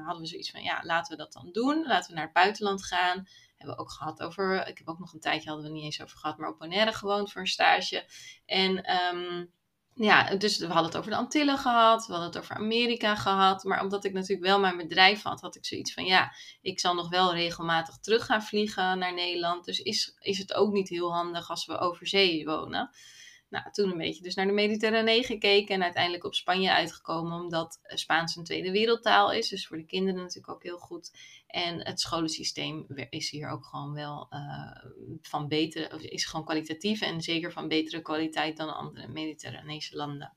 hadden 0.04 0.20
we 0.20 0.26
zoiets 0.26 0.50
van, 0.50 0.62
ja, 0.62 0.80
laten 0.82 1.16
we 1.16 1.22
dat 1.22 1.32
dan 1.32 1.48
doen. 1.52 1.84
Laten 1.86 2.08
we 2.08 2.14
naar 2.14 2.24
het 2.24 2.32
buitenland 2.32 2.84
gaan. 2.84 3.28
Hebben 3.56 3.76
we 3.76 3.82
ook 3.82 3.90
gehad 3.90 4.22
over, 4.22 4.66
ik 4.66 4.78
heb 4.78 4.88
ook 4.88 4.98
nog 4.98 5.12
een 5.12 5.20
tijdje, 5.20 5.48
hadden 5.48 5.66
we 5.66 5.72
niet 5.72 5.84
eens 5.84 6.02
over 6.02 6.18
gehad, 6.18 6.38
maar 6.38 6.48
op 6.48 6.58
Bonaire 6.58 6.92
gewoond 6.92 7.32
voor 7.32 7.40
een 7.40 7.46
stage. 7.46 8.04
En 8.46 8.96
um, 9.14 9.52
ja, 10.02 10.34
dus 10.36 10.58
we 10.58 10.66
hadden 10.66 10.84
het 10.84 10.96
over 10.96 11.10
de 11.10 11.16
Antillen 11.16 11.58
gehad, 11.58 12.06
we 12.06 12.12
hadden 12.12 12.30
het 12.30 12.38
over 12.38 12.56
Amerika 12.56 13.14
gehad. 13.14 13.64
Maar 13.64 13.82
omdat 13.82 14.04
ik 14.04 14.12
natuurlijk 14.12 14.46
wel 14.46 14.60
mijn 14.60 14.76
bedrijf 14.76 15.22
had, 15.22 15.40
had 15.40 15.56
ik 15.56 15.64
zoiets 15.64 15.92
van, 15.92 16.04
ja, 16.04 16.32
ik 16.60 16.80
zal 16.80 16.94
nog 16.94 17.08
wel 17.08 17.34
regelmatig 17.34 17.98
terug 17.98 18.26
gaan 18.26 18.42
vliegen 18.42 18.98
naar 18.98 19.14
Nederland. 19.14 19.64
Dus 19.64 19.78
is, 19.78 20.14
is 20.18 20.38
het 20.38 20.54
ook 20.54 20.72
niet 20.72 20.88
heel 20.88 21.12
handig 21.12 21.50
als 21.50 21.66
we 21.66 21.78
over 21.78 22.06
zee 22.06 22.44
wonen. 22.44 22.90
Nou, 23.50 23.70
toen 23.70 23.90
een 23.90 23.98
beetje 23.98 24.22
dus 24.22 24.34
naar 24.34 24.46
de 24.46 24.52
Mediterranee 24.52 25.24
gekeken 25.24 25.74
en 25.74 25.82
uiteindelijk 25.82 26.24
op 26.24 26.34
Spanje 26.34 26.72
uitgekomen, 26.72 27.40
omdat 27.40 27.80
Spaans 27.82 28.36
een 28.36 28.44
tweede 28.44 28.70
wereldtaal 28.70 29.32
is. 29.32 29.48
Dus 29.48 29.66
voor 29.66 29.76
de 29.76 29.86
kinderen 29.86 30.20
natuurlijk 30.20 30.52
ook 30.52 30.62
heel 30.62 30.78
goed. 30.78 31.10
En 31.46 31.86
het 31.86 32.00
scholensysteem 32.00 32.86
is 33.10 33.30
hier 33.30 33.48
ook 33.48 33.64
gewoon 33.64 33.92
wel 33.92 34.26
uh, 34.30 34.90
van 35.22 35.48
betere, 35.48 36.10
is 36.10 36.24
gewoon 36.24 36.44
kwalitatief 36.44 37.00
en 37.00 37.20
zeker 37.20 37.52
van 37.52 37.68
betere 37.68 38.02
kwaliteit 38.02 38.56
dan 38.56 38.76
andere 38.76 39.08
Mediterranese 39.08 39.96
landen. 39.96 40.34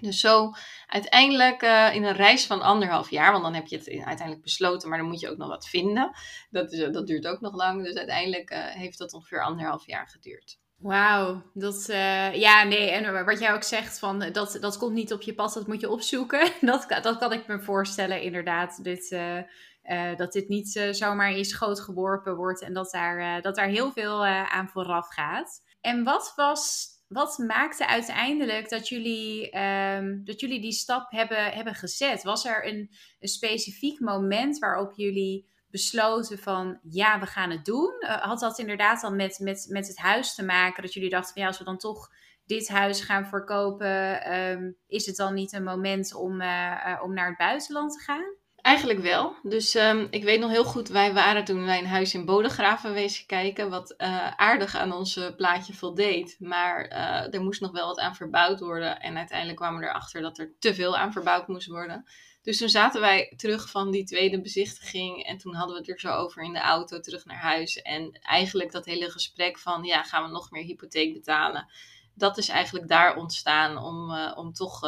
Dus 0.00 0.20
zo 0.20 0.52
uiteindelijk 0.86 1.62
uh, 1.62 1.94
in 1.94 2.04
een 2.04 2.16
reis 2.16 2.46
van 2.46 2.62
anderhalf 2.62 3.10
jaar, 3.10 3.32
want 3.32 3.44
dan 3.44 3.54
heb 3.54 3.66
je 3.66 3.76
het 3.76 3.88
uiteindelijk 3.88 4.42
besloten, 4.42 4.88
maar 4.88 4.98
dan 4.98 5.08
moet 5.08 5.20
je 5.20 5.30
ook 5.30 5.36
nog 5.36 5.48
wat 5.48 5.68
vinden. 5.68 6.16
Dat, 6.50 6.70
dat 6.70 7.06
duurt 7.06 7.26
ook 7.26 7.40
nog 7.40 7.54
lang. 7.54 7.84
Dus 7.84 7.96
uiteindelijk 7.96 8.50
heeft 8.54 8.98
dat 8.98 9.12
ongeveer 9.12 9.44
anderhalf 9.44 9.86
jaar 9.86 10.08
geduurd. 10.08 10.60
Wauw, 10.82 11.42
dat, 11.54 11.86
uh, 11.90 12.34
ja, 12.34 12.62
nee, 12.62 12.90
en 12.90 13.24
wat 13.24 13.40
jij 13.40 13.52
ook 13.52 13.62
zegt, 13.62 13.98
van, 13.98 14.18
dat, 14.32 14.58
dat 14.60 14.78
komt 14.78 14.92
niet 14.92 15.12
op 15.12 15.22
je 15.22 15.34
pad, 15.34 15.54
dat 15.54 15.66
moet 15.66 15.80
je 15.80 15.90
opzoeken. 15.90 16.50
Dat, 16.60 16.86
dat 17.02 17.18
kan 17.18 17.32
ik 17.32 17.46
me 17.46 17.60
voorstellen, 17.60 18.22
inderdaad, 18.22 18.84
dit, 18.84 19.10
uh, 19.10 20.16
dat 20.16 20.32
dit 20.32 20.48
niet 20.48 20.88
zomaar 20.90 21.30
in 21.30 21.36
je 21.36 21.44
schoot 21.44 21.80
geworpen 21.80 22.36
wordt 22.36 22.62
en 22.62 22.72
dat 22.72 22.90
daar, 22.90 23.42
dat 23.42 23.54
daar 23.54 23.68
heel 23.68 23.92
veel 23.92 24.26
aan 24.26 24.68
vooraf 24.68 25.08
gaat. 25.08 25.62
En 25.80 26.04
wat 26.04 26.32
was, 26.36 26.88
wat 27.08 27.38
maakte 27.38 27.86
uiteindelijk 27.86 28.68
dat 28.68 28.88
jullie, 28.88 29.58
um, 29.58 30.24
dat 30.24 30.40
jullie 30.40 30.60
die 30.60 30.72
stap 30.72 31.10
hebben, 31.10 31.52
hebben 31.52 31.74
gezet? 31.74 32.22
Was 32.22 32.44
er 32.44 32.66
een, 32.66 32.90
een 33.20 33.28
specifiek 33.28 34.00
moment 34.00 34.58
waarop 34.58 34.92
jullie 34.96 35.50
besloten 35.72 36.38
van 36.38 36.78
ja, 36.82 37.20
we 37.20 37.26
gaan 37.26 37.50
het 37.50 37.64
doen? 37.64 37.94
Uh, 38.00 38.22
had 38.22 38.40
dat 38.40 38.58
inderdaad 38.58 39.00
dan 39.00 39.16
met, 39.16 39.38
met, 39.38 39.66
met 39.68 39.88
het 39.88 39.98
huis 39.98 40.34
te 40.34 40.44
maken? 40.44 40.82
Dat 40.82 40.94
jullie 40.94 41.10
dachten 41.10 41.32
van 41.32 41.42
ja, 41.42 41.48
als 41.48 41.58
we 41.58 41.64
dan 41.64 41.78
toch 41.78 42.10
dit 42.46 42.68
huis 42.68 43.00
gaan 43.00 43.26
verkopen, 43.26 44.32
um, 44.34 44.76
is 44.86 45.06
het 45.06 45.16
dan 45.16 45.34
niet 45.34 45.52
een 45.52 45.64
moment 45.64 46.14
om, 46.14 46.40
uh, 46.40 46.46
uh, 46.86 47.00
om 47.02 47.14
naar 47.14 47.28
het 47.28 47.36
buitenland 47.36 47.92
te 47.92 47.98
gaan? 47.98 48.34
Eigenlijk 48.62 49.00
wel. 49.00 49.36
Dus 49.42 49.74
um, 49.74 50.06
ik 50.10 50.24
weet 50.24 50.40
nog 50.40 50.50
heel 50.50 50.64
goed, 50.64 50.88
wij 50.88 51.12
waren 51.12 51.44
toen 51.44 51.64
wij 51.64 51.78
een 51.78 51.86
huis 51.86 52.14
in 52.14 52.24
Bodegraven 52.24 52.92
wezen 52.92 53.26
kijken, 53.26 53.70
wat 53.70 53.98
aardig 54.36 54.76
aan 54.76 54.92
ons 54.92 55.20
plaatje 55.36 55.72
voldeed. 55.72 56.36
Maar 56.38 56.84
er 57.30 57.42
moest 57.42 57.60
nog 57.60 57.72
wel 57.72 57.86
wat 57.86 57.98
aan 57.98 58.14
verbouwd 58.14 58.60
worden. 58.60 59.00
En 59.00 59.16
uiteindelijk 59.16 59.58
kwamen 59.58 59.80
we 59.80 59.86
erachter 59.86 60.22
dat 60.22 60.38
er 60.38 60.52
te 60.58 60.74
veel 60.74 60.96
aan 60.96 61.12
verbouwd 61.12 61.48
moest 61.48 61.66
worden. 61.66 62.04
Dus 62.42 62.58
toen 62.58 62.68
zaten 62.68 63.00
wij 63.00 63.32
terug 63.36 63.70
van 63.70 63.90
die 63.90 64.04
tweede 64.04 64.40
bezichtiging 64.40 65.24
en 65.24 65.38
toen 65.38 65.54
hadden 65.54 65.74
we 65.74 65.80
het 65.80 65.90
er 65.90 66.00
zo 66.00 66.14
over 66.14 66.42
in 66.42 66.52
de 66.52 66.60
auto 66.60 67.00
terug 67.00 67.24
naar 67.24 67.40
huis. 67.40 67.82
En 67.82 68.18
eigenlijk 68.20 68.72
dat 68.72 68.84
hele 68.84 69.10
gesprek 69.10 69.58
van, 69.58 69.84
ja, 69.84 70.02
gaan 70.02 70.24
we 70.24 70.30
nog 70.30 70.50
meer 70.50 70.64
hypotheek 70.64 71.12
betalen? 71.12 71.66
Dat 72.14 72.38
is 72.38 72.48
eigenlijk 72.48 72.88
daar 72.88 73.16
ontstaan 73.16 73.78
om, 73.78 74.12
om 74.34 74.52
toch 74.52 74.80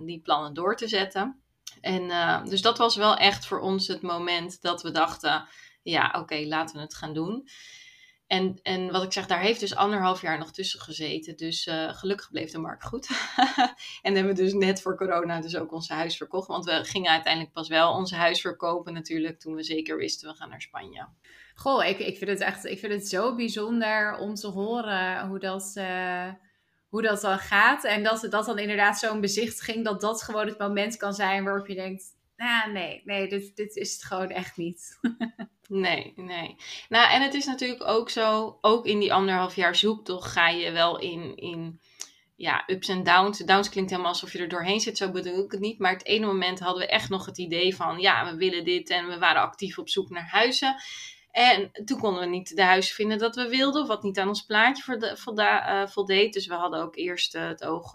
die 0.00 0.20
plannen 0.20 0.54
door 0.54 0.76
te 0.76 0.88
zetten. 0.88 1.40
En 1.86 2.02
uh, 2.02 2.44
dus 2.44 2.62
dat 2.62 2.78
was 2.78 2.96
wel 2.96 3.16
echt 3.16 3.46
voor 3.46 3.60
ons 3.60 3.86
het 3.86 4.02
moment 4.02 4.62
dat 4.62 4.82
we 4.82 4.90
dachten, 4.90 5.46
ja, 5.82 6.14
oké, 6.18 6.46
laten 6.46 6.76
we 6.76 6.82
het 6.82 6.94
gaan 6.94 7.14
doen. 7.14 7.48
En, 8.26 8.58
en 8.62 8.90
wat 8.90 9.02
ik 9.02 9.12
zeg, 9.12 9.26
daar 9.26 9.40
heeft 9.40 9.60
dus 9.60 9.74
anderhalf 9.74 10.20
jaar 10.20 10.38
nog 10.38 10.52
tussen 10.52 10.80
gezeten. 10.80 11.36
Dus 11.36 11.66
uh, 11.66 11.94
gelukkig 11.94 12.30
bleef 12.30 12.50
de 12.50 12.58
markt 12.58 12.84
goed. 12.84 13.08
en 14.02 14.14
hebben 14.14 14.34
we 14.34 14.42
dus 14.42 14.52
net 14.52 14.82
voor 14.82 14.96
corona 14.96 15.40
dus 15.40 15.56
ook 15.56 15.72
ons 15.72 15.88
huis 15.88 16.16
verkocht. 16.16 16.48
Want 16.48 16.64
we 16.64 16.84
gingen 16.84 17.10
uiteindelijk 17.10 17.52
pas 17.52 17.68
wel 17.68 17.92
ons 17.92 18.12
huis 18.12 18.40
verkopen 18.40 18.92
natuurlijk 18.92 19.40
toen 19.40 19.54
we 19.54 19.62
zeker 19.62 19.96
wisten 19.96 20.28
we 20.28 20.36
gaan 20.36 20.48
naar 20.48 20.62
Spanje. 20.62 21.08
Goh, 21.54 21.84
ik, 21.84 21.98
ik 21.98 22.16
vind 22.16 22.30
het 22.30 22.40
echt 22.40 22.64
ik 22.64 22.78
vind 22.78 22.92
het 22.92 23.08
zo 23.08 23.34
bijzonder 23.34 24.18
om 24.18 24.34
te 24.34 24.48
horen 24.48 25.28
hoe 25.28 25.38
dat, 25.38 25.72
uh, 25.74 26.28
hoe 26.88 27.02
dat 27.02 27.20
dan 27.20 27.38
gaat. 27.38 27.84
En 27.84 28.02
dat 28.02 28.26
dat 28.30 28.46
dan 28.46 28.58
inderdaad 28.58 28.98
zo'n 28.98 29.20
bezichtiging, 29.20 29.84
dat 29.84 30.00
dat 30.00 30.22
gewoon 30.22 30.46
het 30.46 30.58
moment 30.58 30.96
kan 30.96 31.14
zijn 31.14 31.44
waarop 31.44 31.66
je 31.66 31.74
denkt... 31.74 32.04
Nou, 32.36 32.72
nee, 32.72 33.02
nee, 33.04 33.28
dit, 33.28 33.56
dit 33.56 33.76
is 33.76 33.92
het 33.92 34.04
gewoon 34.04 34.28
echt 34.30 34.56
niet. 34.56 34.98
Nee, 35.68 36.12
nee. 36.16 36.56
Nou, 36.88 37.10
en 37.10 37.22
het 37.22 37.34
is 37.34 37.46
natuurlijk 37.46 37.86
ook 37.86 38.10
zo, 38.10 38.58
ook 38.60 38.86
in 38.86 38.98
die 38.98 39.12
anderhalf 39.12 39.54
jaar 39.54 39.76
zoektocht 39.76 40.30
ga 40.30 40.48
je 40.48 40.70
wel 40.70 40.98
in, 40.98 41.36
in 41.36 41.80
ja, 42.36 42.62
ups 42.66 42.88
en 42.88 43.02
downs. 43.02 43.38
Downs 43.38 43.68
klinkt 43.68 43.90
helemaal 43.90 44.12
alsof 44.12 44.32
je 44.32 44.38
er 44.38 44.48
doorheen 44.48 44.80
zit, 44.80 44.96
zo 44.96 45.10
bedoel 45.10 45.44
ik 45.44 45.50
het 45.50 45.60
niet. 45.60 45.78
Maar 45.78 45.92
het 45.92 46.06
ene 46.06 46.26
moment 46.26 46.60
hadden 46.60 46.82
we 46.82 46.88
echt 46.88 47.08
nog 47.08 47.26
het 47.26 47.38
idee 47.38 47.76
van, 47.76 47.98
ja, 47.98 48.30
we 48.30 48.36
willen 48.36 48.64
dit 48.64 48.90
en 48.90 49.08
we 49.08 49.18
waren 49.18 49.42
actief 49.42 49.78
op 49.78 49.88
zoek 49.88 50.10
naar 50.10 50.28
huizen. 50.28 50.76
En 51.36 51.70
toen 51.84 51.98
konden 51.98 52.20
we 52.20 52.26
niet 52.26 52.56
de 52.56 52.62
huis 52.62 52.92
vinden 52.92 53.18
dat 53.18 53.36
we 53.36 53.48
wilden, 53.48 53.82
of 53.82 53.88
wat 53.88 54.02
niet 54.02 54.18
aan 54.18 54.28
ons 54.28 54.42
plaatje 54.42 55.16
volda, 55.16 55.88
voldeed. 55.88 56.32
Dus 56.32 56.46
we 56.46 56.54
hadden 56.54 56.82
ook 56.82 56.96
eerst 56.96 57.32
het 57.32 57.64
oog 57.64 57.90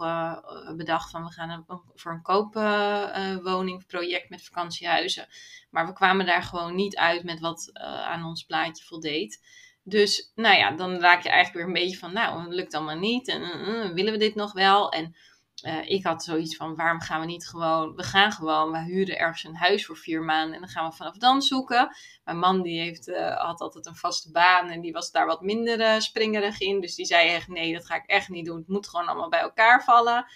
bedacht 0.76 1.10
van 1.10 1.24
we 1.24 1.32
gaan 1.32 1.64
voor 1.94 2.12
een 2.12 2.22
koopwoningproject 2.22 4.30
met 4.30 4.44
vakantiehuizen. 4.44 5.26
Maar 5.70 5.86
we 5.86 5.92
kwamen 5.92 6.26
daar 6.26 6.42
gewoon 6.42 6.74
niet 6.74 6.96
uit 6.96 7.24
met 7.24 7.40
wat 7.40 7.70
aan 7.82 8.24
ons 8.24 8.44
plaatje 8.44 8.84
voldeed. 8.84 9.40
Dus 9.84 10.32
nou 10.34 10.56
ja, 10.56 10.70
dan 10.70 11.00
raak 11.00 11.22
je 11.22 11.28
eigenlijk 11.28 11.66
weer 11.66 11.74
een 11.74 11.82
beetje 11.82 11.98
van, 11.98 12.12
nou, 12.12 12.42
het 12.42 12.52
lukt 12.52 12.74
allemaal 12.74 12.98
niet. 12.98 13.28
En 13.28 13.94
willen 13.94 14.12
we 14.12 14.18
dit 14.18 14.34
nog 14.34 14.52
wel? 14.52 14.92
En 14.92 15.16
uh, 15.62 15.90
ik 15.90 16.04
had 16.04 16.24
zoiets 16.24 16.56
van, 16.56 16.76
waarom 16.76 17.00
gaan 17.00 17.20
we 17.20 17.26
niet 17.26 17.48
gewoon, 17.48 17.94
we 17.94 18.02
gaan 18.02 18.32
gewoon, 18.32 18.72
we 18.72 18.78
huren 18.78 19.18
ergens 19.18 19.44
een 19.44 19.56
huis 19.56 19.86
voor 19.86 19.96
vier 19.96 20.22
maanden 20.22 20.54
en 20.54 20.60
dan 20.60 20.70
gaan 20.70 20.88
we 20.88 20.96
vanaf 20.96 21.16
dan 21.16 21.42
zoeken. 21.42 21.96
Mijn 22.24 22.38
man 22.38 22.62
die 22.62 22.80
heeft, 22.80 23.08
uh, 23.08 23.36
had 23.36 23.60
altijd 23.60 23.86
een 23.86 23.96
vaste 23.96 24.30
baan 24.30 24.68
en 24.68 24.80
die 24.80 24.92
was 24.92 25.10
daar 25.10 25.26
wat 25.26 25.42
minder 25.42 26.02
springerig 26.02 26.60
in. 26.60 26.80
Dus 26.80 26.94
die 26.94 27.06
zei 27.06 27.28
echt, 27.28 27.48
nee, 27.48 27.72
dat 27.72 27.86
ga 27.86 27.94
ik 27.94 28.06
echt 28.06 28.28
niet 28.28 28.46
doen. 28.46 28.56
Het 28.56 28.68
moet 28.68 28.88
gewoon 28.88 29.06
allemaal 29.06 29.28
bij 29.28 29.40
elkaar 29.40 29.84
vallen. 29.84 30.26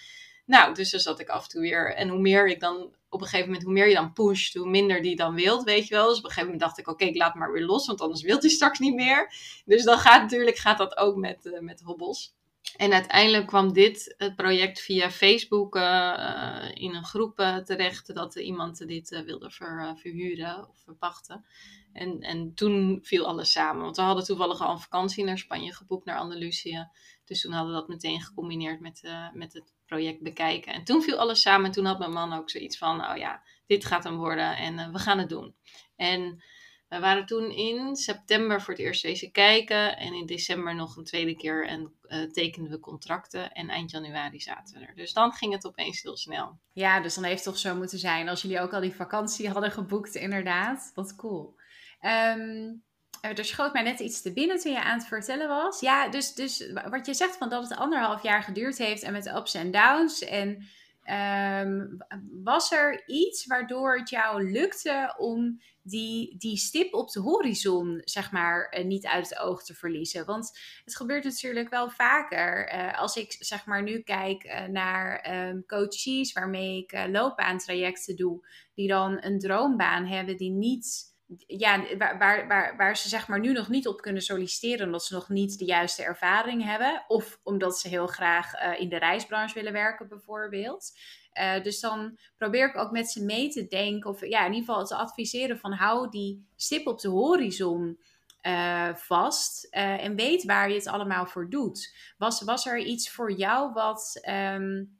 Nou, 0.45 0.73
dus 0.73 0.91
dan 0.91 0.99
zat 0.99 1.19
ik 1.19 1.29
af 1.29 1.43
en 1.43 1.49
toe 1.49 1.61
weer. 1.61 1.95
En 1.95 2.09
hoe 2.09 2.19
meer 2.19 2.47
ik 2.47 2.59
dan 2.59 2.95
op 3.09 3.21
een 3.21 3.27
gegeven 3.27 3.45
moment, 3.45 3.63
hoe 3.63 3.73
meer 3.73 3.87
je 3.87 3.95
dan 3.95 4.13
pusht, 4.13 4.53
hoe 4.53 4.69
minder 4.69 5.01
die 5.01 5.15
dan 5.15 5.35
wilt, 5.35 5.63
weet 5.63 5.87
je 5.87 5.95
wel. 5.95 6.07
Dus 6.07 6.17
op 6.17 6.23
een 6.23 6.29
gegeven 6.29 6.51
moment 6.51 6.63
dacht 6.63 6.77
ik, 6.77 6.87
oké, 6.87 7.05
ik 7.05 7.17
laat 7.17 7.35
maar 7.35 7.51
weer 7.51 7.65
los, 7.65 7.87
want 7.87 8.01
anders 8.01 8.21
wil 8.21 8.39
hij 8.39 8.49
straks 8.49 8.79
niet 8.79 8.95
meer. 8.95 9.33
Dus 9.65 9.83
dan 9.83 9.97
gaat 9.97 10.21
natuurlijk 10.21 10.57
gaat 10.57 10.77
dat 10.77 10.97
ook 10.97 11.15
met, 11.15 11.57
met 11.61 11.81
hobbels. 11.81 12.35
En 12.75 12.93
uiteindelijk 12.93 13.47
kwam 13.47 13.73
dit 13.73 14.15
het 14.17 14.35
project 14.35 14.81
via 14.81 15.11
Facebook 15.11 15.75
uh, 15.75 16.71
in 16.73 16.95
een 16.95 17.05
groep 17.05 17.39
uh, 17.39 17.57
terecht 17.57 18.13
dat 18.13 18.35
iemand 18.35 18.87
dit 18.87 19.21
wilde 19.25 19.51
ver, 19.51 19.97
verhuren 19.97 20.69
of 20.69 20.77
verpachten. 20.83 21.45
En, 21.93 22.21
en 22.21 22.53
toen 22.53 22.99
viel 23.03 23.25
alles 23.27 23.51
samen. 23.51 23.81
Want 23.81 23.95
we 23.95 24.01
hadden 24.01 24.23
toevallig 24.23 24.61
al 24.61 24.71
een 24.71 24.79
vakantie 24.79 25.23
naar 25.23 25.37
Spanje 25.37 25.73
geboekt, 25.73 26.05
naar 26.05 26.17
Andalusië. 26.17 26.87
Dus 27.25 27.41
toen 27.41 27.51
hadden 27.51 27.73
we 27.73 27.79
dat 27.79 27.87
meteen 27.87 28.21
gecombineerd 28.21 28.79
met, 28.79 29.01
met 29.33 29.53
het 29.53 29.73
project 29.85 30.21
bekijken. 30.21 30.73
En 30.73 30.83
toen 30.83 31.01
viel 31.01 31.17
alles 31.17 31.41
samen. 31.41 31.65
En 31.65 31.71
toen 31.71 31.85
had 31.85 31.99
mijn 31.99 32.11
man 32.11 32.33
ook 32.33 32.49
zoiets 32.49 32.77
van: 32.77 33.09
oh 33.09 33.17
ja, 33.17 33.43
dit 33.67 33.85
gaat 33.85 34.03
hem 34.03 34.17
worden 34.17 34.57
en 34.57 34.91
we 34.91 34.99
gaan 34.99 35.17
het 35.17 35.29
doen. 35.29 35.55
En 35.95 36.43
we 36.89 36.99
waren 36.99 37.25
toen 37.25 37.51
in 37.51 37.95
september 37.95 38.61
voor 38.61 38.73
het 38.73 38.83
eerst 38.83 39.01
deze 39.01 39.31
kijken. 39.31 39.97
En 39.97 40.13
in 40.13 40.25
december 40.25 40.75
nog 40.75 40.95
een 40.95 41.03
tweede 41.03 41.35
keer 41.35 41.67
en 41.67 41.93
uh, 42.07 42.31
tekenden 42.31 42.71
we 42.71 42.79
contracten. 42.79 43.51
En 43.51 43.69
eind 43.69 43.91
januari 43.91 44.39
zaten 44.39 44.79
we 44.79 44.85
er. 44.85 44.95
Dus 44.95 45.13
dan 45.13 45.31
ging 45.31 45.53
het 45.53 45.65
opeens 45.65 46.01
heel 46.01 46.17
snel. 46.17 46.59
Ja, 46.73 46.99
dus 46.99 47.15
dan 47.15 47.23
heeft 47.23 47.45
het 47.45 47.53
toch 47.53 47.61
zo 47.61 47.75
moeten 47.75 47.99
zijn 47.99 48.29
als 48.29 48.41
jullie 48.41 48.59
ook 48.59 48.73
al 48.73 48.81
die 48.81 48.95
vakantie 48.95 49.49
hadden 49.49 49.71
geboekt, 49.71 50.15
inderdaad. 50.15 50.91
Wat 50.93 51.15
cool. 51.15 51.55
Um, 52.01 52.83
er 53.21 53.45
schoot 53.45 53.73
mij 53.73 53.81
net 53.81 53.99
iets 53.99 54.21
te 54.21 54.33
binnen 54.33 54.59
toen 54.59 54.71
je 54.71 54.83
aan 54.83 54.97
het 54.97 55.07
vertellen 55.07 55.47
was. 55.47 55.79
Ja, 55.79 56.09
dus, 56.09 56.33
dus 56.33 56.71
wat 56.89 57.05
je 57.05 57.13
zegt 57.13 57.37
van 57.37 57.49
dat 57.49 57.69
het 57.69 57.77
anderhalf 57.77 58.23
jaar 58.23 58.43
geduurd 58.43 58.77
heeft 58.77 59.03
en 59.03 59.11
met 59.11 59.27
ups 59.27 59.53
en 59.53 59.71
downs. 59.71 60.21
En 60.21 60.67
um, 61.11 61.97
was 62.43 62.71
er 62.71 63.07
iets 63.07 63.45
waardoor 63.45 63.97
het 63.97 64.09
jou 64.09 64.51
lukte 64.51 65.15
om 65.17 65.61
die, 65.81 66.37
die 66.37 66.57
stip 66.57 66.93
op 66.93 67.11
de 67.11 67.19
horizon, 67.19 68.01
zeg 68.03 68.31
maar, 68.31 68.69
eh, 68.69 68.85
niet 68.85 69.05
uit 69.05 69.29
het 69.29 69.39
oog 69.39 69.63
te 69.63 69.73
verliezen? 69.73 70.25
Want 70.25 70.59
het 70.85 70.95
gebeurt 70.95 71.23
natuurlijk 71.23 71.69
wel 71.69 71.89
vaker. 71.89 72.73
Uh, 72.73 72.99
als 72.99 73.15
ik, 73.15 73.35
zeg 73.39 73.65
maar, 73.65 73.83
nu 73.83 73.99
kijk 73.99 74.43
uh, 74.43 74.65
naar 74.65 75.33
um, 75.49 75.65
coaches 75.65 76.33
waarmee 76.33 76.77
ik 76.77 76.93
uh, 76.93 77.05
loopbaantrajecten 77.07 78.15
doe, 78.15 78.47
die 78.73 78.87
dan 78.87 79.17
een 79.19 79.39
droombaan 79.39 80.05
hebben 80.05 80.37
die 80.37 80.51
niet 80.51 81.15
ja, 81.47 81.97
waar, 81.97 82.47
waar, 82.47 82.77
waar, 82.77 82.97
ze 82.97 83.09
zeg 83.09 83.27
maar 83.27 83.39
nu 83.39 83.51
nog 83.51 83.69
niet 83.69 83.87
op 83.87 84.01
kunnen 84.01 84.21
solliciteren 84.21 84.85
omdat 84.85 85.05
ze 85.05 85.13
nog 85.13 85.29
niet 85.29 85.59
de 85.59 85.65
juiste 85.65 86.03
ervaring 86.03 86.63
hebben. 86.63 87.03
Of 87.07 87.39
omdat 87.43 87.79
ze 87.79 87.87
heel 87.87 88.07
graag 88.07 88.53
uh, 88.53 88.79
in 88.79 88.89
de 88.89 88.97
reisbranche 88.97 89.53
willen 89.53 89.73
werken 89.73 90.07
bijvoorbeeld. 90.07 90.97
Uh, 91.33 91.63
dus 91.63 91.79
dan 91.79 92.17
probeer 92.37 92.67
ik 92.67 92.77
ook 92.77 92.91
met 92.91 93.11
ze 93.11 93.23
mee 93.23 93.49
te 93.49 93.67
denken 93.67 94.09
of 94.09 94.25
ja, 94.25 94.45
in 94.45 94.53
ieder 94.53 94.67
geval 94.67 94.85
te 94.85 94.95
adviseren 94.95 95.59
van 95.59 95.71
hou 95.71 96.09
die 96.09 96.47
stip 96.55 96.87
op 96.87 96.99
de 96.99 97.09
horizon 97.09 97.99
uh, 98.41 98.95
vast 98.95 99.67
en 99.71 100.15
weet 100.15 100.43
waar 100.43 100.69
je 100.69 100.75
het 100.75 100.87
allemaal 100.87 101.25
voor 101.25 101.49
doet. 101.49 101.95
Was, 102.17 102.41
was 102.41 102.65
er 102.65 102.77
iets 102.77 103.09
voor 103.09 103.31
jou 103.31 103.73
wat... 103.73 104.21
Um, 104.29 104.96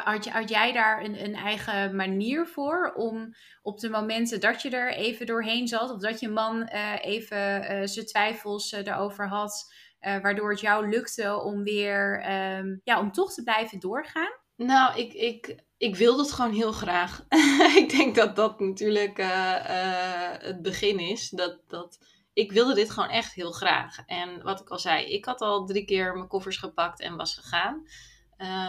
had, 0.00 0.26
had, 0.28 0.48
jij 0.48 0.72
daar 0.72 1.04
een, 1.04 1.24
een, 1.24 1.34
eigen 1.34 1.96
manier 1.96 2.46
voor 2.46 2.92
om 2.96 3.34
op 3.62 3.78
de 3.78 3.90
momenten 3.90 4.40
dat 4.40 4.62
je 4.62 4.70
er 4.70 4.92
even 4.92 5.26
doorheen 5.26 5.68
zat, 5.68 5.90
of 5.90 6.00
dat 6.00 6.20
je 6.20 6.28
man 6.28 6.70
uh, 6.72 6.94
even 7.00 7.62
uh, 7.62 7.86
zijn 7.86 8.06
twijfels 8.06 8.72
uh, 8.72 8.86
erover 8.86 9.28
had, 9.28 9.74
waardoor 10.00 10.50
het 10.50 10.60
jou 10.60 10.88
lukte 10.88 11.40
om 11.42 11.62
weer, 11.62 12.30
um, 12.58 12.80
ja, 12.84 13.00
om 13.00 13.12
toch 13.12 13.34
te 13.34 13.42
blijven 13.42 13.78
doorgaan? 13.80 14.32
Nou, 14.56 14.98
ik, 14.98 15.12
ik, 15.12 15.56
ik 15.76 15.96
wilde 15.96 16.22
het 16.22 16.32
gewoon 16.32 16.52
heel 16.52 16.72
graag. 16.72 17.24
ik 17.82 17.90
denk 17.90 18.14
dat 18.14 18.36
dat 18.36 18.60
natuurlijk 18.60 19.16
het 20.42 20.62
begin 20.62 20.98
is. 20.98 21.28
Dat, 21.28 21.58
dat, 21.68 21.98
ik 22.32 22.52
wilde 22.52 22.74
dit 22.74 22.90
gewoon 22.90 23.08
echt 23.08 23.34
heel 23.34 23.52
graag. 23.52 23.98
En 24.06 24.42
wat 24.42 24.60
ik 24.60 24.68
al 24.68 24.78
zei, 24.78 25.04
ik 25.04 25.24
had 25.24 25.40
al 25.40 25.66
drie 25.66 25.84
keer 25.84 26.14
mijn 26.14 26.28
koffers 26.28 26.56
gepakt 26.56 27.00
en 27.00 27.16
was 27.16 27.34
gegaan. 27.34 27.86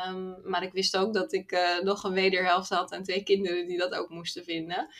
Um, 0.07 0.41
maar 0.43 0.63
ik 0.63 0.73
wist 0.73 0.97
ook 0.97 1.13
dat 1.13 1.33
ik 1.33 1.51
uh, 1.51 1.79
nog 1.79 2.03
een 2.03 2.13
wederhelft 2.13 2.69
had 2.69 2.91
en 2.91 3.03
twee 3.03 3.23
kinderen 3.23 3.67
die 3.67 3.77
dat 3.77 3.93
ook 3.93 4.09
moesten 4.09 4.43
vinden. 4.43 4.93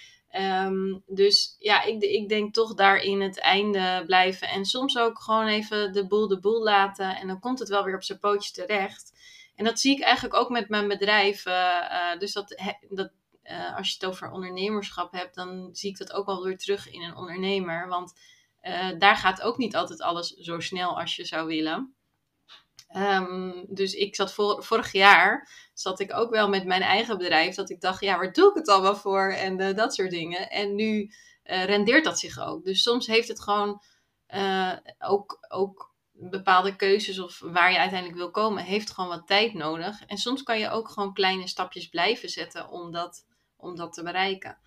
Um, 0.66 1.04
dus 1.06 1.56
ja, 1.60 1.84
ik, 1.84 2.02
ik 2.02 2.30
denk 2.30 2.54
toch 2.54 2.74
daarin 2.74 3.22
het 3.22 3.40
einde 3.40 4.04
blijven. 4.06 4.48
En 4.48 4.66
soms 4.66 4.98
ook 4.98 5.22
gewoon 5.22 5.48
even 5.48 5.94
de 5.94 6.08
boel 6.08 6.28
de 6.28 6.40
boel 6.40 6.64
laten. 6.64 7.16
En 7.16 7.28
dan 7.28 7.40
komt 7.40 7.60
het 7.60 7.70
wel 7.70 7.84
weer 7.84 7.96
op 7.96 8.04
zijn 8.04 8.20
pootje 8.20 8.52
terecht. 8.52 9.14
En 9.56 9.66
dat 9.66 9.80
zie 9.80 9.96
ik 9.96 10.02
eigenlijk 10.02 10.36
ook 10.36 10.50
met 10.50 10.70
mijn 10.70 10.88
bedrijf. 10.88 11.46
Uh, 11.46 11.54
uh, 11.54 12.20
dus 12.20 12.34
dat, 12.34 12.62
dat 12.90 13.12
als 13.76 13.88
je 13.88 13.94
het 13.94 14.06
over 14.06 14.32
ondernemerschap 14.32 15.12
hebt, 15.12 15.36
dan 15.36 15.70
zie 15.72 15.90
ik 15.90 15.98
dat 15.98 16.14
ook 16.14 16.26
wel 16.26 16.44
weer 16.44 16.58
terug 16.58 16.90
in 16.90 17.02
een 17.02 17.16
ondernemer. 17.16 17.88
Want 17.88 18.14
daar 18.98 19.16
gaat 19.16 19.42
ook 19.42 19.58
niet 19.58 19.76
altijd 19.76 20.02
alles 20.02 20.28
zo 20.28 20.60
snel 20.60 21.00
als 21.00 21.16
je 21.16 21.26
zou 21.26 21.48
willen. 21.48 21.96
Um, 22.98 23.66
dus 23.68 23.94
ik 23.94 24.16
zat 24.16 24.34
vorig 24.58 24.92
jaar, 24.92 25.50
zat 25.74 26.00
ik 26.00 26.14
ook 26.14 26.30
wel 26.30 26.50
met 26.50 26.66
mijn 26.66 26.82
eigen 26.82 27.18
bedrijf, 27.18 27.56
dat 27.56 27.70
ik 27.70 27.82
dacht, 27.82 28.02
ja, 28.02 28.18
waar 28.18 28.34
doe 28.34 28.50
ik 28.50 28.56
het 28.56 28.68
allemaal 28.68 28.96
voor? 28.96 29.32
En 29.32 29.62
uh, 29.62 29.76
dat 29.76 29.94
soort 29.94 30.12
dingen. 30.12 30.50
En 30.50 30.76
nu 30.76 31.12
uh, 31.44 31.64
rendeert 31.64 32.04
dat 32.04 32.20
zich 32.20 32.40
ook. 32.40 32.64
Dus 32.64 32.82
soms 32.82 33.08
heeft 33.08 33.28
het 33.28 33.42
gewoon 33.42 33.82
uh, 34.28 34.74
ook, 35.00 35.46
ook 35.48 35.94
bepaalde 36.12 36.76
keuzes 36.76 37.20
of 37.20 37.40
waar 37.40 37.72
je 37.72 37.78
uiteindelijk 37.80 38.20
wil 38.20 38.32
komen, 38.32 38.64
heeft 38.64 38.92
gewoon 38.92 39.10
wat 39.10 39.28
tijd 39.28 39.54
nodig. 39.54 40.06
En 40.06 40.18
soms 40.18 40.44
kan 40.44 40.60
je 40.60 40.70
ook 40.70 40.90
gewoon 40.90 41.14
kleine 41.14 41.48
stapjes 41.48 41.88
blijven 41.88 42.30
zetten 42.30 42.70
om 42.70 42.92
dat, 42.92 43.26
om 43.58 43.76
dat 43.76 43.94
te 43.94 44.04
bereiken. 44.04 44.58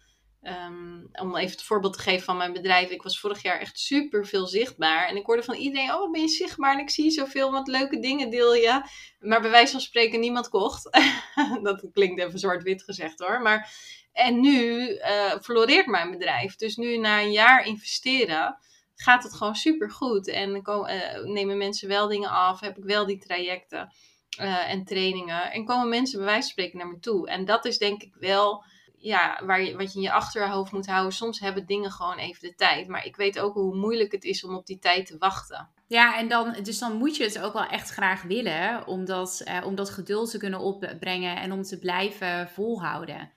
Um, 0.48 1.08
om 1.12 1.36
even 1.36 1.50
het 1.50 1.62
voorbeeld 1.62 1.92
te 1.92 1.98
geven 2.02 2.24
van 2.24 2.36
mijn 2.36 2.52
bedrijf. 2.52 2.90
Ik 2.90 3.02
was 3.02 3.20
vorig 3.20 3.42
jaar 3.42 3.60
echt 3.60 3.78
super 3.78 4.26
veel 4.26 4.46
zichtbaar. 4.46 5.08
En 5.08 5.16
ik 5.16 5.26
hoorde 5.26 5.42
van 5.42 5.54
iedereen: 5.54 5.94
Oh, 5.94 6.10
ben 6.12 6.20
je 6.20 6.28
zichtbaar? 6.28 6.72
En 6.74 6.80
ik 6.80 6.90
zie 6.90 7.10
zoveel 7.10 7.50
wat 7.50 7.68
leuke 7.68 7.98
dingen 7.98 8.30
deel 8.30 8.54
je. 8.54 8.82
Maar 9.20 9.40
bij 9.40 9.50
wijze 9.50 9.72
van 9.72 9.80
spreken, 9.80 10.20
niemand 10.20 10.48
kocht. 10.48 10.90
dat 11.62 11.84
klinkt 11.92 12.20
even 12.20 12.38
zwart-wit 12.38 12.82
gezegd 12.82 13.18
hoor. 13.18 13.42
Maar, 13.42 13.72
en 14.12 14.40
nu 14.40 14.88
uh, 14.88 15.38
floreert 15.42 15.86
mijn 15.86 16.10
bedrijf. 16.10 16.56
Dus 16.56 16.76
nu 16.76 16.96
na 16.96 17.20
een 17.20 17.32
jaar 17.32 17.66
investeren 17.66 18.58
gaat 18.94 19.22
het 19.22 19.34
gewoon 19.34 19.56
super 19.56 19.90
goed. 19.90 20.28
En 20.28 20.62
uh, 20.66 21.24
nemen 21.24 21.58
mensen 21.58 21.88
wel 21.88 22.08
dingen 22.08 22.30
af. 22.30 22.60
Heb 22.60 22.78
ik 22.78 22.84
wel 22.84 23.06
die 23.06 23.18
trajecten 23.18 23.92
uh, 24.40 24.70
en 24.70 24.84
trainingen. 24.84 25.52
En 25.52 25.64
komen 25.64 25.88
mensen 25.88 26.18
bij 26.18 26.26
wijze 26.26 26.42
van 26.42 26.50
spreken 26.50 26.78
naar 26.78 26.88
me 26.88 26.98
toe. 26.98 27.28
En 27.28 27.44
dat 27.44 27.64
is 27.64 27.78
denk 27.78 28.02
ik 28.02 28.14
wel 28.18 28.64
ja, 28.96 29.40
waar 29.44 29.62
je, 29.62 29.76
wat 29.76 29.92
je 29.92 29.98
in 29.98 30.04
je 30.04 30.12
achterhoofd 30.12 30.72
moet 30.72 30.86
houden. 30.86 31.12
Soms 31.12 31.40
hebben 31.40 31.66
dingen 31.66 31.90
gewoon 31.90 32.18
even 32.18 32.48
de 32.48 32.54
tijd. 32.54 32.88
Maar 32.88 33.04
ik 33.04 33.16
weet 33.16 33.38
ook 33.38 33.54
hoe 33.54 33.76
moeilijk 33.76 34.12
het 34.12 34.24
is 34.24 34.44
om 34.44 34.54
op 34.54 34.66
die 34.66 34.78
tijd 34.78 35.06
te 35.06 35.18
wachten. 35.18 35.68
Ja, 35.86 36.18
en 36.18 36.28
dan, 36.28 36.56
dus 36.62 36.78
dan 36.78 36.96
moet 36.96 37.16
je 37.16 37.24
het 37.24 37.40
ook 37.40 37.52
wel 37.52 37.66
echt 37.66 37.90
graag 37.90 38.22
willen. 38.22 38.86
Om 38.86 39.04
dat, 39.04 39.42
uh, 39.48 39.66
om 39.66 39.74
dat 39.74 39.90
geduld 39.90 40.30
te 40.30 40.38
kunnen 40.38 40.60
opbrengen 40.60 41.36
en 41.36 41.52
om 41.52 41.62
te 41.62 41.78
blijven 41.78 42.48
volhouden. 42.48 43.32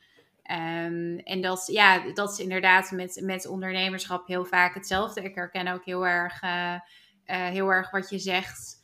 Um, 0.51 1.19
en 1.19 1.41
dat, 1.41 1.67
ja, 1.71 2.11
dat 2.13 2.31
is 2.31 2.39
inderdaad 2.39 2.91
met, 2.91 3.21
met 3.23 3.47
ondernemerschap 3.47 4.27
heel 4.27 4.45
vaak 4.45 4.73
hetzelfde. 4.73 5.21
Ik 5.21 5.35
herken 5.35 5.67
ook 5.67 5.85
heel 5.85 6.07
erg, 6.07 6.43
uh, 6.43 6.49
uh, 6.71 6.79
heel 7.25 7.69
erg 7.69 7.91
wat 7.91 8.09
je 8.09 8.19
zegt. 8.19 8.78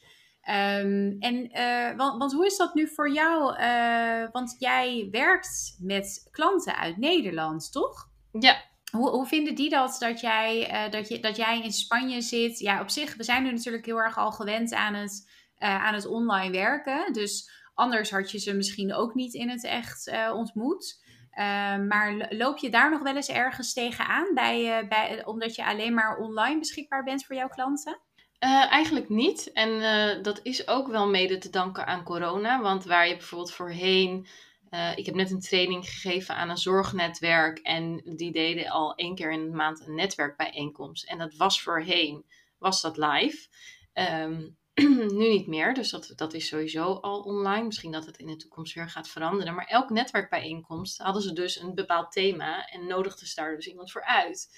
Um, 0.50 1.16
en, 1.20 1.58
uh, 1.58 1.98
want, 1.98 2.18
want, 2.18 2.34
hoe 2.34 2.46
is 2.46 2.58
dat 2.58 2.74
nu 2.74 2.88
voor 2.88 3.12
jou? 3.12 3.60
Uh, 3.60 4.32
want 4.32 4.56
jij 4.60 5.08
werkt 5.12 5.78
met 5.80 6.28
klanten 6.32 6.78
uit 6.78 6.98
Nederland, 6.98 7.72
toch? 7.72 8.10
Ja. 8.40 8.64
Hoe, 8.92 9.10
hoe 9.10 9.26
vinden 9.26 9.56
die 9.56 9.70
dat, 9.70 9.96
dat 10.00 10.20
jij, 10.20 10.72
uh, 10.72 10.92
dat, 10.92 11.08
je, 11.08 11.20
dat 11.20 11.36
jij 11.36 11.62
in 11.62 11.72
Spanje 11.72 12.22
zit? 12.22 12.60
Ja, 12.60 12.82
op 12.82 12.90
zich, 12.90 13.16
we 13.16 13.24
zijn 13.24 13.44
nu 13.44 13.52
natuurlijk 13.52 13.86
heel 13.86 13.98
erg 13.98 14.18
al 14.18 14.32
gewend 14.32 14.74
aan 14.74 14.94
het, 14.94 15.30
aan 15.58 15.94
het 15.94 16.06
online 16.06 16.52
werken. 16.52 17.14
Dus 17.14 17.52
anders 17.74 18.12
had 18.12 18.32
je 18.32 18.40
ze 18.40 18.54
misschien 18.54 18.94
ook 18.94 19.14
niet 19.14 19.34
in 19.34 19.50
het 19.50 19.64
echt 19.64 20.12
ontmoet. 20.34 21.04
Ehm, 21.32 21.88
maar 21.88 22.26
loop 22.30 22.58
je 22.58 22.70
daar 22.70 22.92
nog 22.92 23.02
wel 23.02 23.16
eens 23.16 23.30
ergens 23.30 23.74
tegenaan, 23.74 24.34
bij, 24.34 24.88
bij, 24.88 25.26
omdat 25.26 25.56
je 25.56 25.66
alleen 25.66 25.94
maar 25.94 26.18
online 26.18 26.60
beschikbaar 26.60 27.04
bent 27.04 27.26
voor 27.26 27.36
jouw 27.36 27.48
klanten? 27.48 28.00
Uh, 28.46 28.72
eigenlijk 28.72 29.10
niet. 29.10 29.52
En 29.54 29.70
uh, 29.70 30.24
dat 30.24 30.40
is 30.44 30.68
ook 30.68 30.88
wel 30.88 31.08
mede 31.08 31.38
te 31.38 31.50
danken 31.50 31.86
aan 31.88 32.04
corona. 32.04 32.62
Want 32.62 32.84
waar 32.84 33.08
je 33.08 33.16
bijvoorbeeld 33.16 33.54
voorheen. 33.54 34.28
Uh, 34.72 34.98
ik 34.98 35.06
heb 35.06 35.16
net 35.16 35.32
een 35.32 35.40
training 35.40 35.86
gegeven 35.86 36.36
aan 36.36 36.50
een 36.50 36.58
zorgnetwerk. 36.58 37.60
En 37.60 38.02
die 38.16 38.32
deden 38.32 38.70
al 38.70 38.96
één 38.96 39.16
keer 39.16 39.32
in 39.32 39.46
de 39.46 39.56
maand 39.56 39.80
een 39.80 39.96
netwerkbijeenkomst. 39.96 41.04
En 41.04 41.18
dat 41.18 41.36
was 41.36 41.62
voorheen, 41.62 42.26
was 42.58 42.82
dat 42.82 42.98
live. 42.98 43.48
Um, 43.94 44.58
nu 45.18 45.28
niet 45.30 45.48
meer, 45.48 45.74
dus 45.74 45.90
dat, 45.90 46.14
dat 46.16 46.34
is 46.34 46.48
sowieso 46.48 46.94
al 46.94 47.20
online. 47.20 47.66
Misschien 47.66 47.92
dat 47.92 48.06
het 48.06 48.18
in 48.18 48.28
de 48.28 48.36
toekomst 48.36 48.74
weer 48.74 48.90
gaat 48.90 49.10
veranderen. 49.10 49.54
Maar 49.54 49.68
elke 49.68 49.94
netwerkbijeenkomst 49.94 50.98
hadden 50.98 51.22
ze 51.22 51.34
dus 51.34 51.60
een 51.60 51.76
bepaald 51.76 52.12
thema 52.12 52.68
en 52.68 52.88
nodigden 52.88 53.28
ze 53.28 53.36
daar 53.36 53.56
dus 53.56 53.68
iemand 53.68 53.92
voor 53.92 54.04
uit. 54.04 54.50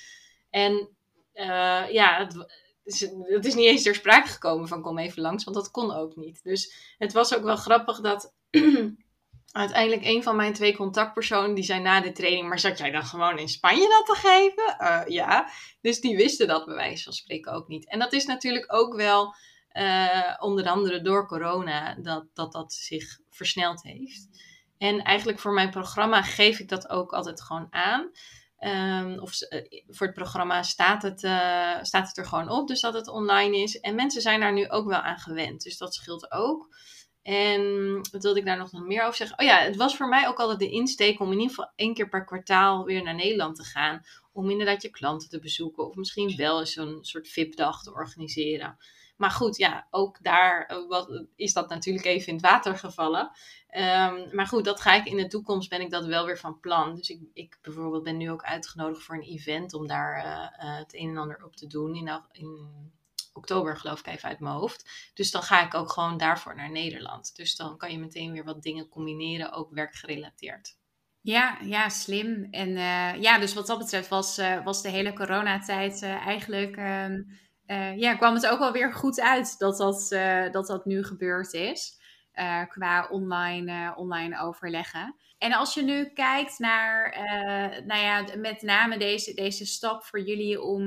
En 0.50 0.90
ja, 1.90 2.18
het, 2.18 2.46
het 3.24 3.46
is 3.46 3.56
niet 3.56 3.66
eens 3.66 3.84
ter 3.84 3.96
sprake 3.96 4.28
gekomen 4.28 4.68
van 4.68 4.82
kom 4.82 4.98
even 4.98 5.22
langs, 5.22 5.44
want 5.44 5.56
dat 5.56 5.72
kon 5.72 5.96
ook 5.96 6.16
niet. 6.16 6.44
Dus 6.44 6.94
het 6.98 7.14
was 7.14 7.36
ook 7.36 7.44
wel 7.44 7.56
grappig 7.56 8.02
dat 8.02 8.34
uiteindelijk 9.52 10.06
een 10.06 10.24
van 10.24 10.36
mijn 10.36 10.54
twee 10.54 10.76
contactpersonen, 10.76 11.56
die 11.56 11.64
zei 11.64 11.82
na 11.82 12.02
de 12.02 12.12
training, 12.12 12.48
maar 12.48 12.60
zat 12.60 12.78
jij 12.78 12.92
dan 12.92 13.04
gewoon 13.04 13.40
in 13.40 13.50
Spanje 13.50 13.88
dat 13.88 14.06
te 14.06 14.28
geven? 14.28 14.76
Uh, 14.80 15.02
ja, 15.08 15.50
dus 15.82 16.02
die 16.02 16.18
wisten 16.18 16.48
dat 16.48 16.66
bij 16.66 16.76
wijze 16.76 17.04
van 17.04 17.14
spreken 17.14 17.52
ook 17.52 17.68
niet. 17.68 17.90
En 17.90 18.00
dat 18.00 18.14
is 18.14 18.26
natuurlijk 18.26 18.74
ook 18.74 18.96
wel 18.96 19.36
uh, 19.74 20.34
onder 20.40 20.68
andere 20.68 21.02
door 21.02 21.28
corona 21.28 21.96
dat, 21.96 22.26
dat 22.34 22.52
dat 22.52 22.74
zich 22.74 23.20
versneld 23.30 23.84
heeft. 23.84 24.28
En 24.78 25.04
eigenlijk 25.04 25.40
voor 25.40 25.54
mijn 25.54 25.70
programma 25.70 26.22
geef 26.22 26.60
ik 26.60 26.70
dat 26.70 26.90
ook 26.90 27.12
altijd 27.12 27.42
gewoon 27.42 27.68
aan. 27.70 28.12
Um, 28.60 29.20
of 29.20 29.42
uh, 29.42 29.62
voor 29.88 30.08
het 30.08 30.16
programma 30.16 30.64
staat 30.64 31.02
het, 31.02 31.24
uh, 31.24 31.84
staat 31.84 32.08
het 32.08 32.18
er 32.18 32.26
gewoon 32.26 32.50
op, 32.50 32.68
dus 32.68 32.82
dat 32.82 32.94
het 32.94 33.08
online 33.08 33.58
is. 33.58 33.80
En 33.80 33.96
mensen 33.96 34.22
zijn 34.22 34.40
daar 34.40 34.54
nu 34.54 34.70
ook 34.70 34.88
wel 34.88 35.00
aan 35.00 35.20
gewend, 35.20 35.64
dus 35.64 35.78
dat 35.78 35.94
scheelt 35.94 36.32
ook. 36.32 36.76
En 37.22 37.94
wat 38.12 38.24
wilde 38.24 38.40
ik 38.40 38.46
daar 38.46 38.58
nog 38.58 38.72
meer 38.72 39.04
over 39.04 39.16
zeggen? 39.16 39.40
Oh 39.40 39.46
ja, 39.46 39.58
het 39.58 39.76
was 39.76 39.98
voor 39.98 40.08
mij 40.08 40.28
ook 40.28 40.38
altijd 40.38 40.60
de 40.60 40.70
insteek 40.70 41.20
om 41.20 41.28
in 41.32 41.40
ieder 41.40 41.50
geval 41.50 41.72
één 41.76 41.94
keer 41.94 42.10
per 42.10 42.26
kwartaal 42.26 42.86
weer 42.86 43.04
naar 43.04 43.16
Nederland 43.16 43.56
te 43.56 43.64
gaan. 43.64 44.02
Om 44.34 44.50
inderdaad 44.50 44.82
je 44.82 44.90
klanten 44.90 45.30
te 45.30 45.40
bezoeken 45.40 45.88
of 45.88 45.96
misschien 45.96 46.36
wel 46.36 46.60
eens 46.60 46.76
een 46.76 46.98
soort 47.02 47.28
VIP-dag 47.28 47.84
te 47.84 47.94
organiseren. 47.94 48.78
Maar 49.18 49.32
goed, 49.32 49.58
ja, 49.58 49.88
ook 49.90 50.24
daar 50.24 50.66
eh, 50.66 50.88
wat, 50.88 51.26
is 51.36 51.54
dat 51.54 51.70
natuurlijk 51.70 52.06
even 52.06 52.28
in 52.28 52.34
het 52.34 52.44
water 52.44 52.78
gevallen. 52.78 53.32
Um, 53.78 54.36
maar 54.36 54.48
goed, 54.48 54.66
dat 54.66 54.82
ga 54.82 54.94
ik 54.94 55.06
in 55.06 55.18
de 55.18 55.28
toekomst, 55.28 55.70
ben 55.70 55.82
ik 55.82 55.92
dat 55.92 56.06
wel 56.06 56.26
weer 56.26 56.38
van 56.38 56.60
plan. 56.60 56.96
Dus 56.96 57.10
ik, 57.10 57.22
ik 57.34 57.58
bijvoorbeeld 57.62 58.04
ben 58.04 58.18
nu 58.18 58.32
ook 58.32 58.44
uitgenodigd 58.44 59.04
voor 59.04 59.16
een 59.16 59.22
event 59.22 59.74
om 59.74 59.88
daar 59.88 60.18
uh, 60.18 60.68
uh, 60.68 60.78
het 60.78 60.94
een 60.94 61.10
en 61.10 61.18
ander 61.18 61.44
op 61.44 61.56
te 61.56 61.68
doen. 61.68 61.96
In, 61.96 62.22
in 62.32 62.70
oktober 63.34 63.78
geloof 63.78 64.00
ik 64.00 64.08
even 64.08 64.30
uit 64.30 64.40
mijn 64.40 64.56
hoofd. 64.56 65.12
Dus 65.14 65.32
dan 65.32 65.44
ga 65.44 65.66
ik 65.66 65.74
ook 65.74 65.92
gewoon 65.92 66.18
daarvoor 66.18 66.56
naar 66.56 66.72
Nederland. 66.72 67.36
Dus 67.36 67.56
dan 67.56 67.78
kan 67.78 67.92
je 67.92 68.00
meteen 68.00 68.32
weer 68.32 68.44
wat 68.44 68.64
dingen 68.64 68.90
combineren, 68.90 69.52
ook 69.52 69.72
werkgerelateerd. 69.72 70.78
Ja, 71.22 71.58
ja, 71.64 71.90
slim. 71.90 72.48
En 72.52 72.70
ja, 73.22 73.40
dus 73.40 73.54
wat 73.54 73.68
dat 73.68 73.78
betreft 73.78 74.10
was, 74.10 74.42
was 74.64 74.82
de 74.82 74.90
hele 74.90 75.14
coronatijd 75.14 76.02
uh, 76.02 76.10
eigenlijk 76.28 76.78
uh, 76.78 77.06
uh, 77.68 77.98
ja, 77.98 78.16
kwam 78.16 78.34
het 78.34 78.48
ook 78.48 78.60
wel 78.60 78.72
weer 78.72 78.94
goed 78.94 79.22
uit 79.22 79.60
dat 79.60 79.78
dat, 79.78 80.12
uh, 80.12 80.52
dat, 80.52 80.68
dat 80.68 80.86
nu 80.86 81.04
gebeurd 81.04 81.54
is. 81.54 81.96
Uh, 82.34 82.62
qua 82.68 83.08
online, 83.08 83.96
online 83.96 84.40
overleggen. 84.40 85.16
En 85.38 85.54
als 85.54 85.74
je 85.74 85.82
nu 85.84 86.06
kijkt 86.06 86.60
naar, 86.60 87.18
nou 87.86 88.02
ja, 88.02 88.26
met 88.38 88.62
name 88.62 88.98
deze, 88.98 89.34
deze 89.34 89.66
stap 89.66 90.04
voor 90.04 90.20
jullie 90.20 90.62
om, 90.62 90.84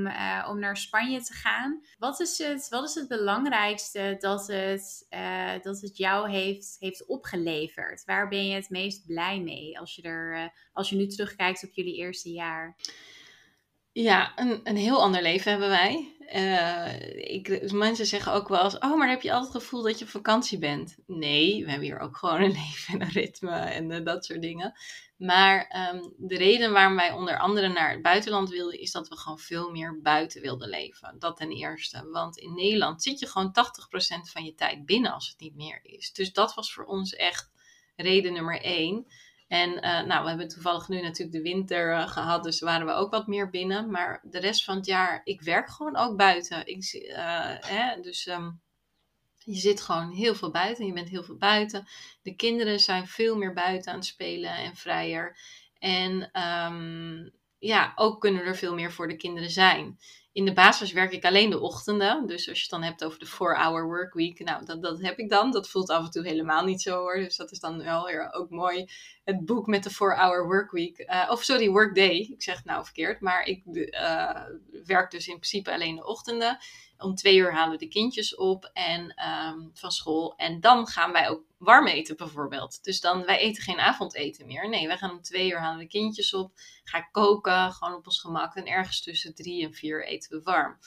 om 0.49 0.59
naar 0.59 0.77
Spanje 0.77 1.23
te 1.23 1.33
gaan. 1.33 1.81
Wat 1.99 2.21
is 2.21 2.39
het, 2.39 2.69
wat 2.69 2.89
is 2.89 2.95
het 2.95 3.09
belangrijkste 3.09 4.17
dat 4.19 4.47
het, 4.47 5.07
dat 5.63 5.81
het 5.81 5.97
jou 5.97 6.31
heeft, 6.31 6.77
heeft 6.79 7.07
opgeleverd? 7.07 8.05
Waar 8.05 8.29
ben 8.29 8.47
je 8.47 8.55
het 8.55 8.71
meest 8.71 9.07
blij 9.07 9.41
mee 9.41 9.79
als 9.79 9.95
je, 9.95 10.03
er, 10.03 10.53
als 10.73 10.91
je 10.91 10.97
nu 10.97 11.07
terugkijkt 11.07 11.65
op 11.65 11.73
jullie 11.73 11.97
eerste 11.97 12.31
jaar? 12.31 12.77
Ja, 13.93 14.33
een, 14.39 14.61
een 14.65 14.77
heel 14.77 15.03
ander 15.03 15.23
leven 15.23 15.51
hebben 15.51 15.69
wij. 15.69 16.15
Uh, 16.35 17.35
ik, 17.35 17.73
mensen 17.73 18.07
zeggen 18.07 18.33
ook 18.33 18.49
wel 18.49 18.65
eens: 18.65 18.79
Oh, 18.79 18.97
maar 18.97 19.09
heb 19.09 19.23
je 19.23 19.33
altijd 19.33 19.53
het 19.53 19.63
gevoel 19.63 19.83
dat 19.83 19.99
je 19.99 20.05
op 20.05 20.11
vakantie 20.11 20.59
bent? 20.59 20.97
Nee, 21.07 21.65
we 21.65 21.71
hebben 21.71 21.89
hier 21.89 21.99
ook 21.99 22.17
gewoon 22.21 22.41
een 22.41 22.53
leven 22.53 22.95
en 22.95 23.01
een 23.01 23.13
ritme 23.13 23.51
en 23.51 23.91
uh, 23.91 24.05
dat 24.05 24.25
soort 24.25 24.43
dingen. 24.43 24.75
Maar 25.17 25.89
um, 25.95 26.15
de 26.17 26.37
reden 26.37 26.73
waarom 26.73 26.97
wij 26.97 27.13
onder 27.13 27.39
andere 27.39 27.69
naar 27.69 27.91
het 27.91 28.03
buitenland 28.03 28.51
wilden, 28.51 28.81
is 28.81 28.93
dat 28.93 29.09
we 29.09 29.17
gewoon 29.17 29.39
veel 29.39 29.71
meer 29.71 30.01
buiten 30.03 30.41
wilden 30.41 30.69
leven. 30.69 31.17
Dat 31.19 31.37
ten 31.37 31.51
eerste. 31.51 32.09
Want 32.11 32.39
in 32.39 32.55
Nederland 32.55 33.03
zit 33.03 33.19
je 33.19 33.27
gewoon 33.27 33.55
80% 34.29 34.31
van 34.31 34.45
je 34.45 34.55
tijd 34.55 34.87
binnen 34.87 35.13
als 35.13 35.29
het 35.29 35.41
niet 35.41 35.55
meer 35.55 35.81
is. 35.83 36.13
Dus 36.13 36.33
dat 36.33 36.55
was 36.55 36.73
voor 36.73 36.85
ons 36.85 37.15
echt 37.15 37.51
reden 37.97 38.33
nummer 38.33 38.61
één. 38.61 39.07
En 39.51 39.71
uh, 39.71 40.03
nou, 40.03 40.23
we 40.23 40.29
hebben 40.29 40.49
toevallig 40.49 40.89
nu 40.89 41.01
natuurlijk 41.01 41.33
de 41.33 41.43
winter 41.43 41.91
uh, 41.91 42.09
gehad, 42.09 42.43
dus 42.43 42.61
waren 42.61 42.87
we 42.87 42.93
ook 42.93 43.11
wat 43.11 43.27
meer 43.27 43.51
binnen. 43.51 43.91
Maar 43.91 44.21
de 44.23 44.39
rest 44.39 44.65
van 44.65 44.77
het 44.77 44.87
jaar, 44.87 45.21
ik 45.25 45.41
werk 45.41 45.71
gewoon 45.71 45.97
ook 45.97 46.17
buiten. 46.17 46.67
Ik, 46.67 46.93
uh, 46.93 47.17
hè, 47.61 48.01
dus 48.01 48.27
um, 48.27 48.61
je 49.39 49.55
zit 49.55 49.81
gewoon 49.81 50.11
heel 50.11 50.35
veel 50.35 50.51
buiten. 50.51 50.87
Je 50.87 50.93
bent 50.93 51.09
heel 51.09 51.23
veel 51.23 51.37
buiten. 51.37 51.87
De 52.23 52.35
kinderen 52.35 52.81
zijn 52.81 53.07
veel 53.07 53.37
meer 53.37 53.53
buiten 53.53 53.93
aan 53.93 53.99
het 53.99 54.07
spelen 54.07 54.55
en 54.55 54.77
vrijer. 54.77 55.39
En 55.79 56.41
um, 56.43 57.33
ja, 57.59 57.93
ook 57.95 58.21
kunnen 58.21 58.45
er 58.45 58.57
veel 58.57 58.75
meer 58.75 58.93
voor 58.93 59.09
de 59.09 59.17
kinderen 59.17 59.51
zijn 59.51 59.99
in 60.33 60.45
de 60.45 60.53
basis 60.53 60.93
werk 60.93 61.13
ik 61.13 61.25
alleen 61.25 61.51
de 61.51 61.61
ochtenden. 61.61 62.27
Dus 62.27 62.49
als 62.49 62.57
je 62.57 62.63
het 62.63 62.71
dan 62.71 62.83
hebt 62.83 63.05
over 63.05 63.19
de 63.19 63.27
4-hour 63.27 63.85
workweek, 63.85 64.45
nou, 64.45 64.65
dat, 64.65 64.83
dat 64.83 65.01
heb 65.01 65.19
ik 65.19 65.29
dan. 65.29 65.51
Dat 65.51 65.69
voelt 65.69 65.91
af 65.91 66.05
en 66.05 66.11
toe 66.11 66.27
helemaal 66.27 66.65
niet 66.65 66.83
zo 66.83 66.99
hoor. 66.99 67.15
Dus 67.15 67.37
dat 67.37 67.51
is 67.51 67.59
dan 67.59 67.83
wel 67.83 68.05
weer 68.05 68.33
ook 68.33 68.51
mooi. 68.51 68.91
Het 69.25 69.45
boek 69.45 69.67
met 69.67 69.83
de 69.83 69.91
4-hour 69.91 70.47
workweek. 70.47 70.99
Uh, 70.99 71.29
of 71.31 71.43
sorry, 71.43 71.69
workday. 71.69 72.17
Ik 72.17 72.43
zeg 72.43 72.57
het 72.57 72.65
nou 72.65 72.85
verkeerd. 72.85 73.21
Maar 73.21 73.45
ik 73.45 73.63
uh, 73.67 74.43
werk 74.85 75.11
dus 75.11 75.27
in 75.27 75.35
principe 75.35 75.73
alleen 75.73 75.97
de 75.97 76.07
ochtenden. 76.07 76.59
Om 76.99 77.15
twee 77.15 77.37
uur 77.37 77.53
halen 77.53 77.73
we 77.73 77.85
de 77.85 77.89
kindjes 77.89 78.37
op 78.37 78.71
en, 78.73 79.01
um, 79.03 79.71
van 79.75 79.91
school. 79.91 80.35
En 80.37 80.61
dan 80.61 80.87
gaan 80.87 81.13
wij 81.13 81.29
ook 81.29 81.43
warm 81.61 81.87
eten 81.87 82.17
bijvoorbeeld. 82.17 82.85
Dus 82.85 83.01
dan, 83.01 83.25
wij 83.25 83.39
eten 83.39 83.63
geen 83.63 83.81
avondeten 83.81 84.47
meer. 84.47 84.69
Nee, 84.69 84.87
wij 84.87 84.99
gaan 84.99 85.11
om 85.11 85.23
twee 85.23 85.51
uur 85.51 85.61
halen 85.61 85.79
de 85.79 85.87
kindjes 85.87 86.35
op. 86.35 86.53
Ga 86.85 87.01
koken, 87.01 87.73
gewoon 87.73 87.95
op 87.95 88.07
ons 88.07 88.21
gemak. 88.21 88.55
En 88.55 88.67
ergens 88.67 89.03
tussen 89.03 89.35
drie 89.35 89.65
en 89.65 89.75
vier 89.75 90.07
eten 90.07 90.31
we 90.31 90.43
warm. 90.43 90.79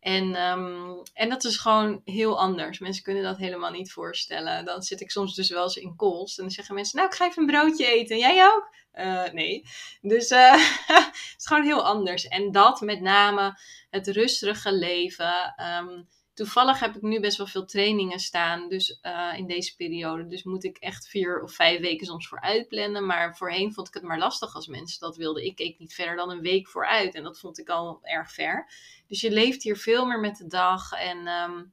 En, 0.00 0.42
um, 0.42 1.02
en 1.12 1.28
dat 1.28 1.44
is 1.44 1.56
gewoon 1.56 2.00
heel 2.04 2.38
anders. 2.38 2.78
Mensen 2.78 3.02
kunnen 3.02 3.22
dat 3.22 3.36
helemaal 3.36 3.70
niet 3.70 3.92
voorstellen. 3.92 4.64
Dan 4.64 4.82
zit 4.82 5.00
ik 5.00 5.10
soms 5.10 5.34
dus 5.34 5.48
wel 5.48 5.62
eens 5.62 5.76
in 5.76 5.96
calls. 5.96 6.36
En 6.36 6.44
dan 6.44 6.52
zeggen 6.52 6.74
mensen, 6.74 6.96
nou 6.96 7.08
ik 7.08 7.16
ga 7.16 7.26
even 7.26 7.42
een 7.42 7.48
broodje 7.48 7.86
eten. 7.86 8.18
Jij 8.18 8.46
ook? 8.46 8.74
Uh, 8.94 9.30
nee. 9.30 9.64
Dus 10.00 10.30
uh, 10.30 10.52
het 10.86 11.34
is 11.38 11.46
gewoon 11.46 11.64
heel 11.64 11.84
anders. 11.84 12.28
En 12.28 12.52
dat 12.52 12.80
met 12.80 13.00
name 13.00 13.58
het 13.90 14.08
rustige 14.08 14.72
leven. 14.72 15.54
Um, 15.80 16.08
toevallig 16.40 16.80
heb 16.80 16.96
ik 16.96 17.02
nu 17.02 17.20
best 17.20 17.36
wel 17.36 17.46
veel 17.46 17.64
trainingen 17.64 18.18
staan. 18.18 18.68
Dus 18.68 18.98
uh, 19.02 19.32
in 19.36 19.46
deze 19.46 19.76
periode. 19.76 20.26
Dus 20.26 20.42
moet 20.42 20.64
ik 20.64 20.76
echt 20.76 21.08
vier 21.08 21.42
of 21.42 21.52
vijf 21.52 21.80
weken 21.80 22.06
soms 22.06 22.28
vooruit 22.28 22.68
plannen. 22.68 23.06
Maar 23.06 23.36
voorheen 23.36 23.72
vond 23.72 23.88
ik 23.88 23.94
het 23.94 24.02
maar 24.02 24.18
lastig 24.18 24.54
als 24.54 24.66
mensen 24.66 25.00
dat 25.00 25.16
wilden. 25.16 25.44
Ik 25.44 25.56
keek 25.56 25.78
niet 25.78 25.94
verder 25.94 26.16
dan 26.16 26.30
een 26.30 26.40
week 26.40 26.68
vooruit. 26.68 27.14
En 27.14 27.22
dat 27.22 27.38
vond 27.38 27.58
ik 27.58 27.68
al 27.68 27.98
erg 28.02 28.32
ver. 28.32 28.72
Dus 29.06 29.20
je 29.20 29.30
leeft 29.30 29.62
hier 29.62 29.76
veel 29.76 30.06
meer 30.06 30.20
met 30.20 30.36
de 30.36 30.46
dag. 30.46 30.92
En... 30.92 31.28
Um, 31.28 31.72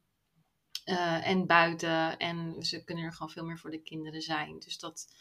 uh, 0.85 1.27
en 1.27 1.45
buiten. 1.45 2.17
En 2.17 2.55
ze 2.59 2.83
kunnen 2.83 3.03
er 3.03 3.13
gewoon 3.13 3.31
veel 3.31 3.45
meer 3.45 3.57
voor 3.57 3.71
de 3.71 3.81
kinderen 3.81 4.21
zijn. 4.21 4.59
Dus 4.59 4.79
dat, 4.79 5.13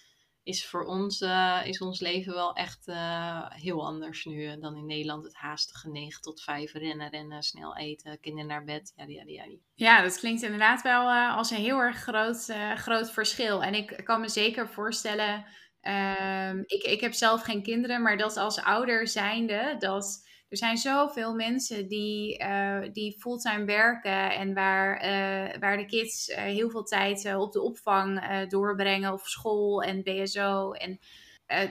is 0.47 0.67
voor 0.67 0.85
ons, 0.85 1.21
uh, 1.21 1.61
is 1.65 1.81
ons 1.81 2.01
leven 2.01 2.35
wel 2.35 2.55
echt 2.55 2.89
uh, 2.89 3.51
heel 3.51 3.87
anders 3.87 4.25
nu 4.25 4.43
uh, 4.43 4.61
dan 4.61 4.77
in 4.77 4.87
Nederland. 4.87 5.25
Het 5.25 5.35
haastige 5.35 5.89
9 5.91 6.23
tot 6.23 6.43
5 6.43 6.73
rennen, 6.73 7.11
rennen, 7.11 7.43
snel 7.43 7.77
eten, 7.77 8.21
kinderen 8.21 8.49
naar 8.49 8.65
bed. 8.65 8.93
Ja, 8.97 9.05
ja, 9.07 9.23
ja. 9.27 9.45
ja 9.75 10.03
dat 10.03 10.19
klinkt 10.19 10.43
inderdaad 10.43 10.83
wel 10.83 11.11
als 11.11 11.51
een 11.51 11.57
heel 11.57 11.79
erg 11.79 11.97
groot, 11.97 12.53
groot 12.75 13.11
verschil. 13.11 13.63
En 13.63 13.75
ik 13.75 14.01
kan 14.05 14.21
me 14.21 14.29
zeker 14.29 14.69
voorstellen, 14.69 15.45
ehm, 15.81 16.59
ik, 16.67 16.83
ik 16.83 17.01
heb 17.01 17.13
zelf 17.13 17.43
geen 17.43 17.63
kinderen, 17.63 18.03
maar 18.03 18.17
dat 18.17 18.37
als 18.37 18.63
ouder 18.63 19.09
zijnde, 19.09 19.77
dat 19.79 20.26
er 20.49 20.57
zijn 20.57 20.77
zoveel 20.77 21.35
mensen 21.35 21.89
die, 21.89 22.43
uh, 22.43 22.79
die 22.93 23.19
fulltime 23.19 23.65
werken 23.65 24.31
en 24.31 24.55
waar, 24.55 25.05
uh, 25.05 25.59
waar 25.61 25.77
de 25.77 25.87
kids 25.87 26.29
uh, 26.29 26.37
heel 26.37 26.71
veel 26.71 26.85
tijd 26.85 27.35
op 27.35 27.53
de 27.53 27.63
opvang 27.63 28.21
doorbrengen 28.49 29.13
of 29.13 29.29
school 29.29 29.83
en 29.83 30.03
BSO. 30.03 30.73
En 30.73 30.99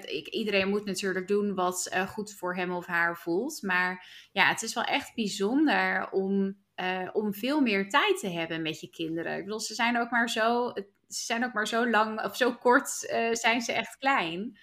ik, 0.05 0.27
iedereen 0.27 0.69
moet 0.69 0.85
natuurlijk 0.85 1.27
doen 1.27 1.53
wat 1.53 1.95
goed 2.07 2.33
voor 2.33 2.55
hem 2.55 2.71
of 2.71 2.85
haar 2.85 3.17
voelt. 3.17 3.61
Maar 3.61 4.07
ja, 4.31 4.47
het 4.47 4.61
is 4.61 4.73
wel 4.73 4.83
echt 4.83 5.15
bijzonder 5.15 6.09
om, 6.11 6.57
om 7.13 7.33
veel 7.33 7.61
meer 7.61 7.89
tijd 7.89 8.19
te 8.19 8.29
hebben 8.29 8.61
met 8.61 8.79
je 8.79 8.89
kinderen. 8.89 9.37
Ik 9.37 9.43
bedoel, 9.43 9.59
ze 9.59 9.73
zijn 9.73 9.99
ook 9.99 10.09
maar 10.09 10.29
zo, 10.29 10.71
ze 11.07 11.23
zijn 11.25 11.45
ook 11.45 11.53
maar 11.53 11.67
zo 11.67 11.89
lang 11.89 12.23
of 12.23 12.35
zo 12.35 12.53
kort 12.53 12.89
zijn 13.31 13.61
ze 13.61 13.73
echt 13.73 13.97
klein. 13.97 14.57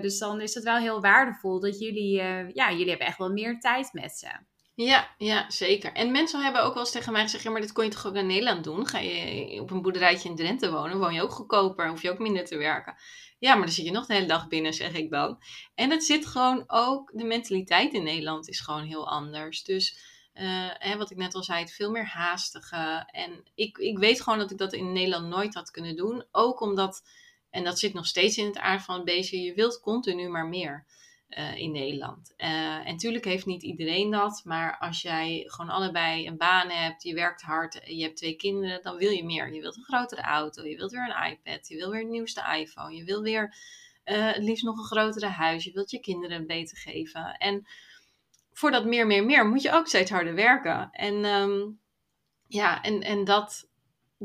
Dus 0.00 0.18
dan 0.18 0.40
is 0.40 0.54
het 0.54 0.64
wel 0.64 0.76
heel 0.76 1.00
waardevol 1.00 1.60
dat 1.60 1.78
jullie, 1.78 2.14
ja, 2.52 2.70
jullie 2.70 2.88
hebben 2.88 3.06
echt 3.06 3.18
wel 3.18 3.32
meer 3.32 3.60
tijd 3.60 3.92
met 3.92 4.12
ze. 4.12 4.28
Ja, 4.76 5.14
ja, 5.18 5.50
zeker. 5.50 5.92
En 5.92 6.12
mensen 6.12 6.42
hebben 6.42 6.62
ook 6.62 6.74
wel 6.74 6.82
eens 6.82 6.92
tegen 6.92 7.12
mij 7.12 7.22
gezegd: 7.22 7.44
maar 7.44 7.60
dit 7.60 7.72
kon 7.72 7.84
je 7.84 7.90
toch 7.90 8.06
ook 8.06 8.14
in 8.14 8.26
Nederland 8.26 8.64
doen? 8.64 8.86
Ga 8.86 8.98
je 8.98 9.60
op 9.60 9.70
een 9.70 9.82
boerderijtje 9.82 10.28
in 10.28 10.36
Drenthe 10.36 10.70
wonen, 10.70 10.98
woon 10.98 11.14
je 11.14 11.22
ook 11.22 11.30
goedkoper, 11.30 11.88
hoef 11.88 12.02
je 12.02 12.10
ook 12.10 12.18
minder 12.18 12.44
te 12.44 12.56
werken. 12.56 12.96
Ja, 13.38 13.54
maar 13.54 13.64
dan 13.64 13.74
zit 13.74 13.84
je 13.84 13.90
nog 13.90 14.06
de 14.06 14.14
hele 14.14 14.26
dag 14.26 14.48
binnen, 14.48 14.74
zeg 14.74 14.92
ik 14.92 15.10
dan. 15.10 15.38
En 15.74 15.90
het 15.90 16.04
zit 16.04 16.26
gewoon 16.26 16.64
ook, 16.66 17.10
de 17.14 17.24
mentaliteit 17.24 17.92
in 17.92 18.02
Nederland 18.02 18.48
is 18.48 18.60
gewoon 18.60 18.84
heel 18.84 19.08
anders. 19.08 19.62
Dus 19.62 19.98
uh, 20.34 20.70
hè, 20.72 20.96
wat 20.96 21.10
ik 21.10 21.16
net 21.16 21.34
al 21.34 21.42
zei, 21.42 21.60
het 21.60 21.72
veel 21.72 21.90
meer 21.90 22.06
haastige. 22.06 23.08
En 23.10 23.44
ik, 23.54 23.78
ik 23.78 23.98
weet 23.98 24.20
gewoon 24.20 24.38
dat 24.38 24.50
ik 24.50 24.58
dat 24.58 24.72
in 24.72 24.92
Nederland 24.92 25.28
nooit 25.28 25.54
had 25.54 25.70
kunnen 25.70 25.96
doen. 25.96 26.24
Ook 26.30 26.60
omdat, 26.60 27.02
en 27.54 27.64
dat 27.64 27.78
zit 27.78 27.92
nog 27.92 28.06
steeds 28.06 28.36
in 28.36 28.46
het 28.46 28.58
aard 28.58 28.82
van 28.82 28.94
het 28.94 29.04
beestje, 29.04 29.40
je 29.40 29.54
wilt 29.54 29.80
continu 29.80 30.28
maar 30.28 30.46
meer. 30.46 30.86
Uh, 31.28 31.56
in 31.56 31.72
Nederland. 31.72 32.34
Uh, 32.36 32.76
en 32.76 32.84
natuurlijk 32.84 33.24
heeft 33.24 33.46
niet 33.46 33.62
iedereen 33.62 34.10
dat, 34.10 34.42
maar 34.44 34.78
als 34.78 35.02
jij 35.02 35.42
gewoon 35.46 35.70
allebei 35.70 36.26
een 36.26 36.36
baan 36.36 36.68
hebt, 36.68 37.02
je 37.02 37.14
werkt 37.14 37.42
hard, 37.42 37.80
je 37.84 38.02
hebt 38.02 38.16
twee 38.16 38.36
kinderen, 38.36 38.82
dan 38.82 38.96
wil 38.96 39.10
je 39.10 39.24
meer. 39.24 39.54
Je 39.54 39.60
wilt 39.60 39.76
een 39.76 39.84
grotere 39.84 40.22
auto, 40.22 40.66
je 40.66 40.76
wilt 40.76 40.90
weer 40.90 41.14
een 41.14 41.30
iPad, 41.30 41.68
je 41.68 41.76
wilt 41.76 41.92
weer 41.92 42.00
een 42.00 42.10
nieuwste 42.10 42.56
iPhone, 42.58 42.94
je 42.94 43.04
wilt 43.04 43.22
weer 43.22 43.54
uh, 44.04 44.32
het 44.32 44.42
liefst 44.42 44.64
nog 44.64 44.78
een 44.78 44.84
grotere 44.84 45.26
huis, 45.26 45.64
je 45.64 45.72
wilt 45.72 45.90
je 45.90 46.00
kinderen 46.00 46.46
beter 46.46 46.76
geven. 46.76 47.36
En 47.36 47.66
voor 48.52 48.70
dat 48.70 48.84
meer, 48.84 49.06
meer, 49.06 49.24
meer 49.24 49.46
moet 49.46 49.62
je 49.62 49.72
ook 49.72 49.86
steeds 49.86 50.10
harder 50.10 50.34
werken. 50.34 50.90
En 50.90 51.24
um, 51.24 51.80
ja, 52.46 52.82
en, 52.82 53.00
en 53.00 53.24
dat, 53.24 53.68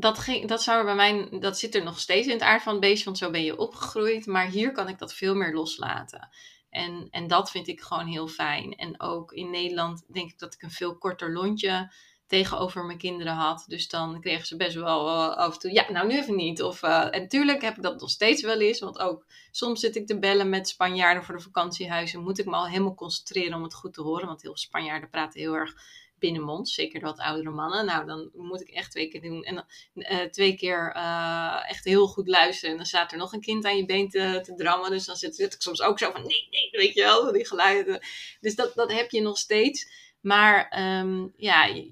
dat, 0.00 0.18
ging, 0.18 0.48
dat, 0.48 0.62
zou 0.62 0.84
bij 0.84 0.94
mij, 0.94 1.28
dat 1.40 1.58
zit 1.58 1.74
er 1.74 1.84
nog 1.84 2.00
steeds 2.00 2.26
in 2.26 2.32
het 2.32 2.42
aard 2.42 2.62
van 2.62 2.72
het 2.72 2.80
beestje, 2.80 3.04
want 3.04 3.18
zo 3.18 3.30
ben 3.30 3.42
je 3.42 3.58
opgegroeid. 3.58 4.26
Maar 4.26 4.46
hier 4.46 4.72
kan 4.72 4.88
ik 4.88 4.98
dat 4.98 5.14
veel 5.14 5.34
meer 5.34 5.54
loslaten. 5.54 6.28
En, 6.70 7.08
en 7.10 7.26
dat 7.26 7.50
vind 7.50 7.68
ik 7.68 7.80
gewoon 7.80 8.06
heel 8.06 8.28
fijn. 8.28 8.74
En 8.74 9.00
ook 9.00 9.32
in 9.32 9.50
Nederland 9.50 10.04
denk 10.12 10.30
ik 10.30 10.38
dat 10.38 10.54
ik 10.54 10.62
een 10.62 10.70
veel 10.70 10.98
korter 10.98 11.32
lontje 11.32 11.92
tegenover 12.26 12.84
mijn 12.84 12.98
kinderen 12.98 13.32
had. 13.32 13.64
Dus 13.66 13.88
dan 13.88 14.20
kregen 14.20 14.46
ze 14.46 14.56
best 14.56 14.74
wel 14.74 15.06
uh, 15.08 15.36
af 15.36 15.52
en 15.52 15.58
toe, 15.58 15.72
ja, 15.72 15.90
nou 15.90 16.06
nu 16.06 16.18
even 16.18 16.36
niet. 16.36 16.62
Of, 16.62 16.82
uh, 16.82 17.14
en 17.14 17.20
natuurlijk 17.20 17.62
heb 17.62 17.76
ik 17.76 17.82
dat 17.82 18.00
nog 18.00 18.10
steeds 18.10 18.42
wel 18.42 18.60
eens. 18.60 18.80
Want 18.80 18.98
ook 18.98 19.26
soms 19.50 19.80
zit 19.80 19.96
ik 19.96 20.06
te 20.06 20.18
bellen 20.18 20.48
met 20.48 20.68
Spanjaarden 20.68 21.24
voor 21.24 21.36
de 21.36 21.42
vakantiehuizen. 21.42 22.22
Moet 22.22 22.38
ik 22.38 22.44
me 22.44 22.52
al 22.52 22.68
helemaal 22.68 22.94
concentreren 22.94 23.54
om 23.54 23.62
het 23.62 23.74
goed 23.74 23.94
te 23.94 24.02
horen. 24.02 24.26
Want 24.26 24.42
heel 24.42 24.50
veel 24.50 24.60
Spanjaarden 24.60 25.10
praten 25.10 25.40
heel 25.40 25.54
erg 25.54 25.74
binnenmond. 26.20 26.68
Zeker 26.68 27.00
de 27.00 27.06
wat 27.06 27.18
oudere 27.18 27.50
mannen. 27.50 27.86
Nou, 27.86 28.06
dan 28.06 28.30
moet 28.34 28.60
ik 28.60 28.68
echt 28.68 28.90
twee 28.90 29.08
keer 29.08 29.22
doen. 29.22 29.42
En 29.42 29.66
uh, 29.94 30.18
twee 30.18 30.56
keer 30.56 30.96
uh, 30.96 31.70
echt 31.70 31.84
heel 31.84 32.06
goed 32.06 32.28
luisteren. 32.28 32.70
En 32.70 32.76
dan 32.76 32.86
staat 32.86 33.12
er 33.12 33.18
nog 33.18 33.32
een 33.32 33.40
kind 33.40 33.64
aan 33.64 33.76
je 33.76 33.86
been 33.86 34.08
te, 34.08 34.40
te 34.42 34.54
drammen. 34.54 34.90
Dus 34.90 35.04
dan 35.04 35.16
zit, 35.16 35.38
ik 35.38 35.54
soms 35.58 35.82
ook 35.82 35.98
zo 35.98 36.10
van 36.10 36.22
nee, 36.26 36.48
nee, 36.50 36.70
weet 36.70 36.94
je 36.94 37.02
wel. 37.02 37.32
Die 37.32 37.46
geluiden. 37.46 38.00
Dus 38.40 38.54
dat, 38.54 38.74
dat 38.74 38.92
heb 38.92 39.10
je 39.10 39.20
nog 39.20 39.38
steeds. 39.38 40.08
Maar 40.20 40.82
um, 41.00 41.32
ja, 41.36 41.84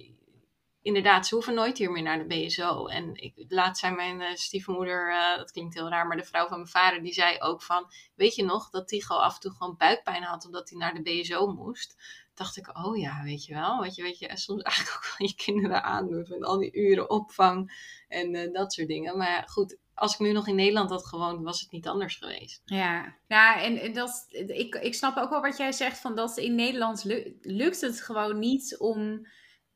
inderdaad, 0.82 1.26
ze 1.26 1.34
hoeven 1.34 1.54
nooit 1.54 1.78
hier 1.78 1.90
meer 1.90 2.02
naar 2.02 2.28
de 2.28 2.44
BSO. 2.46 2.86
En 2.86 3.14
ik, 3.14 3.32
laatst 3.48 3.80
zei 3.80 3.94
mijn 3.94 4.20
uh, 4.20 4.34
stiefmoeder, 4.34 5.12
dat 5.36 5.50
klinkt 5.50 5.74
heel 5.74 5.88
raar, 5.88 6.06
maar 6.06 6.16
de 6.16 6.24
vrouw 6.24 6.48
van 6.48 6.56
mijn 6.56 6.70
vader, 6.70 7.02
die 7.02 7.12
zei 7.12 7.38
ook 7.38 7.62
van, 7.62 7.90
weet 8.14 8.34
je 8.34 8.44
nog 8.44 8.70
dat 8.70 8.88
Tigo 8.88 9.14
af 9.14 9.34
en 9.34 9.40
toe 9.40 9.52
gewoon 9.52 9.76
buikpijn 9.76 10.22
had 10.22 10.44
omdat 10.44 10.70
hij 10.70 10.78
naar 10.78 10.94
de 10.94 11.02
BSO 11.02 11.46
moest? 11.46 11.96
Dacht 12.39 12.57
ik, 12.57 12.78
oh 12.86 12.99
ja, 12.99 13.22
weet 13.22 13.45
je 13.45 13.55
wel. 13.55 13.78
Wat 13.78 13.95
je, 13.95 14.03
weet 14.03 14.18
je 14.18 14.30
soms 14.34 14.62
eigenlijk 14.72 14.97
ook 14.97 15.14
wel 15.18 15.28
je 15.28 15.34
kinderen 15.34 15.82
aandoet. 15.82 16.28
Met 16.28 16.45
al 16.45 16.59
die 16.59 16.72
uren 16.72 17.11
opvang 17.11 17.72
en 18.09 18.34
uh, 18.34 18.53
dat 18.53 18.72
soort 18.72 18.89
dingen. 18.89 19.16
Maar 19.16 19.49
goed, 19.49 19.76
als 19.95 20.12
ik 20.12 20.18
nu 20.18 20.32
nog 20.32 20.49
in 20.49 20.55
Nederland 20.55 20.91
had 20.91 21.07
gewoond, 21.07 21.43
was 21.43 21.61
het 21.61 21.70
niet 21.70 21.86
anders 21.86 22.16
geweest. 22.16 22.62
Ja, 22.64 23.16
ja 23.26 23.62
en 23.62 23.93
dat, 23.93 24.26
ik, 24.47 24.74
ik 24.74 24.95
snap 24.95 25.16
ook 25.16 25.30
wel 25.30 25.41
wat 25.41 25.57
jij 25.57 25.72
zegt. 25.72 25.99
Van 25.99 26.14
dat 26.14 26.36
in 26.36 26.55
Nederland 26.55 27.05
lukt 27.41 27.80
het 27.80 28.01
gewoon 28.01 28.39
niet 28.39 28.76
om... 28.78 29.26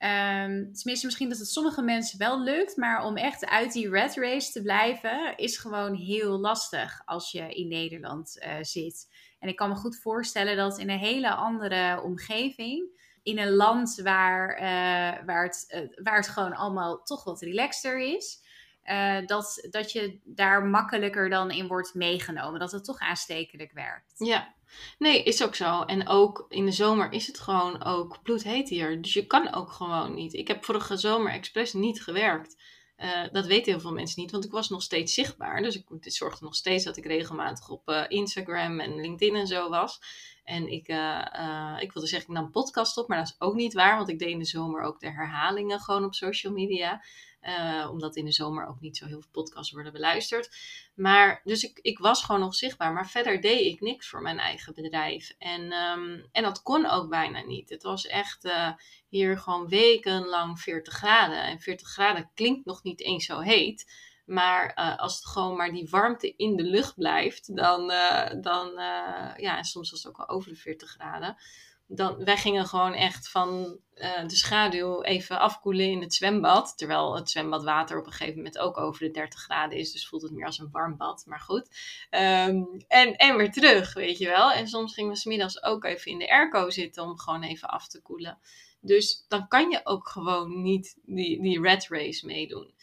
Um, 0.05 0.73
tenminste, 0.73 1.07
misschien 1.07 1.29
dat 1.29 1.39
het 1.39 1.49
sommige 1.49 1.83
mensen 1.83 2.19
wel 2.19 2.43
lukt, 2.43 2.77
maar 2.77 3.05
om 3.05 3.17
echt 3.17 3.47
uit 3.47 3.73
die 3.73 3.91
red 3.91 4.15
race 4.15 4.53
te 4.53 4.63
blijven, 4.63 5.37
is 5.37 5.57
gewoon 5.57 5.95
heel 5.95 6.39
lastig 6.39 7.03
als 7.05 7.31
je 7.31 7.55
in 7.55 7.69
Nederland 7.69 8.43
uh, 8.47 8.57
zit. 8.61 9.09
En 9.43 9.49
ik 9.49 9.57
kan 9.57 9.69
me 9.69 9.75
goed 9.75 9.97
voorstellen 9.97 10.57
dat 10.57 10.79
in 10.79 10.91
een 10.91 10.99
hele 10.99 11.35
andere 11.35 12.03
omgeving, 12.03 13.01
in 13.23 13.39
een 13.39 13.51
land 13.51 14.01
waar, 14.03 14.55
uh, 14.55 15.27
waar, 15.27 15.45
het, 15.45 15.75
uh, 15.75 16.05
waar 16.05 16.17
het 16.17 16.29
gewoon 16.29 16.55
allemaal 16.55 17.03
toch 17.03 17.25
wat 17.25 17.41
relaxter 17.41 17.99
is, 17.99 18.41
uh, 18.85 19.27
dat, 19.27 19.67
dat 19.71 19.93
je 19.93 20.19
daar 20.25 20.65
makkelijker 20.65 21.31
dan 21.31 21.51
in 21.51 21.67
wordt 21.67 21.95
meegenomen. 21.95 22.61
Dat 22.61 22.73
het 22.73 22.85
toch 22.85 22.99
aanstekelijk 22.99 23.73
werkt. 23.73 24.15
Ja, 24.17 24.55
nee, 24.99 25.23
is 25.23 25.45
ook 25.45 25.55
zo. 25.55 25.83
En 25.83 26.09
ook 26.09 26.47
in 26.49 26.65
de 26.65 26.73
zomer 26.73 27.13
is 27.13 27.27
het 27.27 27.39
gewoon 27.39 27.85
ook 27.85 28.23
bloedheet 28.23 28.69
hier. 28.69 29.03
Dus 29.03 29.13
je 29.13 29.27
kan 29.27 29.55
ook 29.55 29.71
gewoon 29.71 30.15
niet. 30.15 30.33
Ik 30.33 30.49
heb 30.49 30.65
vorige 30.65 30.97
zomer 30.97 31.33
expres 31.33 31.73
niet 31.73 32.03
gewerkt. 32.03 32.57
Uh, 33.03 33.23
dat 33.33 33.47
weten 33.47 33.73
heel 33.73 33.81
veel 33.81 33.93
mensen 33.93 34.21
niet, 34.21 34.31
want 34.31 34.45
ik 34.45 34.51
was 34.51 34.69
nog 34.69 34.83
steeds 34.83 35.15
zichtbaar. 35.15 35.63
Dus 35.63 35.77
ik 35.77 35.85
zorgde 36.01 36.45
nog 36.45 36.55
steeds 36.55 36.85
dat 36.85 36.97
ik 36.97 37.07
regelmatig 37.07 37.69
op 37.69 37.89
uh, 37.89 38.05
Instagram 38.09 38.81
en 38.81 39.01
LinkedIn 39.01 39.35
en 39.35 39.47
zo 39.47 39.69
was. 39.69 40.01
En 40.45 40.73
ik, 40.73 40.89
uh, 40.89 41.77
ik 41.79 41.93
wilde 41.93 42.09
zeggen, 42.09 42.31
ik 42.31 42.41
nam 42.41 42.51
podcast 42.51 42.97
op, 42.97 43.09
maar 43.09 43.19
dat 43.19 43.27
is 43.27 43.35
ook 43.39 43.55
niet 43.55 43.73
waar, 43.73 43.97
want 43.97 44.09
ik 44.09 44.19
deed 44.19 44.29
in 44.29 44.39
de 44.39 44.45
zomer 44.45 44.83
ook 44.83 45.01
de 45.01 45.11
herhalingen 45.11 45.81
gewoon 45.81 46.05
op 46.05 46.15
social 46.15 46.53
media. 46.53 47.03
Uh, 47.43 47.89
omdat 47.91 48.17
in 48.17 48.25
de 48.25 48.33
zomer 48.33 48.67
ook 48.67 48.81
niet 48.81 48.97
zo 48.97 49.07
heel 49.07 49.21
veel 49.21 49.31
podcasts 49.31 49.73
worden 49.73 49.93
beluisterd. 49.93 50.57
Maar 50.95 51.41
dus 51.45 51.63
ik, 51.63 51.79
ik 51.83 51.99
was 51.99 52.25
gewoon 52.25 52.41
nog 52.41 52.55
zichtbaar. 52.55 52.93
Maar 52.93 53.09
verder 53.09 53.41
deed 53.41 53.67
ik 53.67 53.81
niks 53.81 54.09
voor 54.09 54.23
mijn 54.23 54.39
eigen 54.39 54.75
bedrijf. 54.75 55.35
En, 55.39 55.73
um, 55.73 56.29
en 56.33 56.43
dat 56.43 56.63
kon 56.63 56.87
ook 56.87 57.09
bijna 57.09 57.41
niet. 57.41 57.71
Het 57.71 57.83
was 57.83 58.07
echt 58.07 58.45
uh, 58.45 58.73
hier 59.09 59.39
gewoon 59.39 59.69
wekenlang 59.69 60.61
40 60.61 60.95
graden. 60.95 61.43
En 61.43 61.61
40 61.61 61.89
graden 61.89 62.31
klinkt 62.35 62.65
nog 62.65 62.83
niet 62.83 63.01
eens 63.01 63.25
zo 63.25 63.41
heet. 63.41 64.11
Maar 64.25 64.79
uh, 64.79 64.99
als 64.99 65.15
het 65.15 65.27
gewoon 65.27 65.57
maar 65.57 65.73
die 65.73 65.89
warmte 65.91 66.37
in 66.37 66.57
de 66.57 66.65
lucht 66.65 66.95
blijft, 66.95 67.57
dan, 67.57 67.87
dan 68.41 68.71
ja, 69.37 69.57
en 69.57 69.65
soms 69.65 69.91
was 69.91 70.03
het 70.03 70.13
ook 70.13 70.19
al 70.19 70.29
over 70.29 70.51
de 70.51 70.57
40 70.57 70.91
graden 70.91 71.37
dan, 71.95 72.25
wij 72.25 72.37
gingen 72.37 72.67
gewoon 72.67 72.93
echt 72.93 73.29
van 73.29 73.79
uh, 73.95 74.27
de 74.27 74.37
schaduw 74.37 75.03
even 75.03 75.39
afkoelen 75.39 75.87
in 75.87 76.01
het 76.01 76.15
zwembad. 76.15 76.73
Terwijl 76.77 77.15
het 77.15 77.31
zwembadwater 77.31 77.99
op 77.99 78.07
een 78.07 78.13
gegeven 78.13 78.37
moment 78.37 78.59
ook 78.59 78.79
over 78.79 79.05
de 79.05 79.11
30 79.11 79.41
graden 79.41 79.79
is. 79.79 79.93
Dus 79.93 80.09
voelt 80.09 80.23
het 80.23 80.33
meer 80.33 80.47
als 80.47 80.59
een 80.59 80.71
warm 80.71 80.97
bad. 80.97 81.23
Maar 81.27 81.41
goed. 81.41 81.69
Um, 82.11 82.85
en, 82.89 83.17
en 83.17 83.37
weer 83.37 83.53
terug, 83.53 83.95
weet 83.95 84.19
je 84.19 84.27
wel. 84.27 84.53
En 84.53 84.69
soms 84.69 84.95
gingen 84.95 85.11
we 85.11 85.17
smiddags 85.17 85.63
ook 85.63 85.85
even 85.85 86.11
in 86.11 86.19
de 86.19 86.31
airco 86.31 86.71
zitten 86.71 87.03
om 87.03 87.19
gewoon 87.19 87.43
even 87.43 87.69
af 87.69 87.89
te 87.89 88.03
koelen. 88.03 88.39
Dus 88.81 89.25
dan 89.29 89.49
kan 89.49 89.71
je 89.71 89.81
ook 89.85 90.09
gewoon 90.09 90.63
niet 90.63 90.99
die, 91.05 91.43
die 91.43 91.61
red 91.61 91.89
race 91.89 92.27
meedoen. 92.27 92.75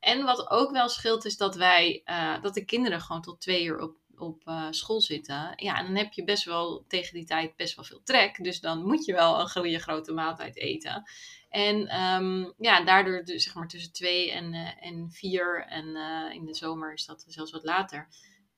En 0.00 0.24
wat 0.24 0.50
ook 0.50 0.70
wel 0.70 0.88
scheelt 0.88 1.24
is 1.24 1.36
dat 1.36 1.54
wij, 1.54 2.02
uh, 2.04 2.42
dat 2.42 2.54
de 2.54 2.64
kinderen 2.64 3.00
gewoon 3.00 3.22
tot 3.22 3.40
twee 3.40 3.64
uur 3.64 3.80
op 3.80 3.96
op 4.18 4.42
uh, 4.46 4.66
school 4.70 5.00
zitten. 5.00 5.52
Ja, 5.56 5.78
en 5.78 5.86
dan 5.86 5.96
heb 5.96 6.12
je 6.12 6.24
best 6.24 6.44
wel 6.44 6.84
tegen 6.88 7.14
die 7.14 7.26
tijd 7.26 7.56
best 7.56 7.76
wel 7.76 7.84
veel 7.84 8.02
trek. 8.04 8.44
Dus 8.44 8.60
dan 8.60 8.86
moet 8.86 9.04
je 9.04 9.12
wel 9.12 9.40
een 9.40 9.50
goede 9.50 9.78
grote 9.78 10.12
maaltijd 10.12 10.56
eten. 10.56 11.10
En 11.48 12.02
um, 12.02 12.54
ja, 12.58 12.84
daardoor 12.84 13.24
dus, 13.24 13.44
zeg 13.44 13.54
maar 13.54 13.68
tussen 13.68 13.92
twee 13.92 14.30
en, 14.30 14.54
uh, 14.54 14.86
en 14.86 15.10
vier 15.10 15.66
en 15.68 15.86
uh, 15.86 16.34
in 16.34 16.44
de 16.44 16.54
zomer 16.54 16.92
is 16.92 17.06
dat 17.06 17.24
zelfs 17.28 17.52
wat 17.52 17.64
later. 17.64 18.08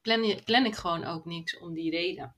Plan, 0.03 0.41
plan 0.45 0.65
ik 0.65 0.75
gewoon 0.75 1.05
ook 1.05 1.25
niks 1.25 1.59
om 1.59 1.75
die 1.75 1.91
reden. 1.91 2.35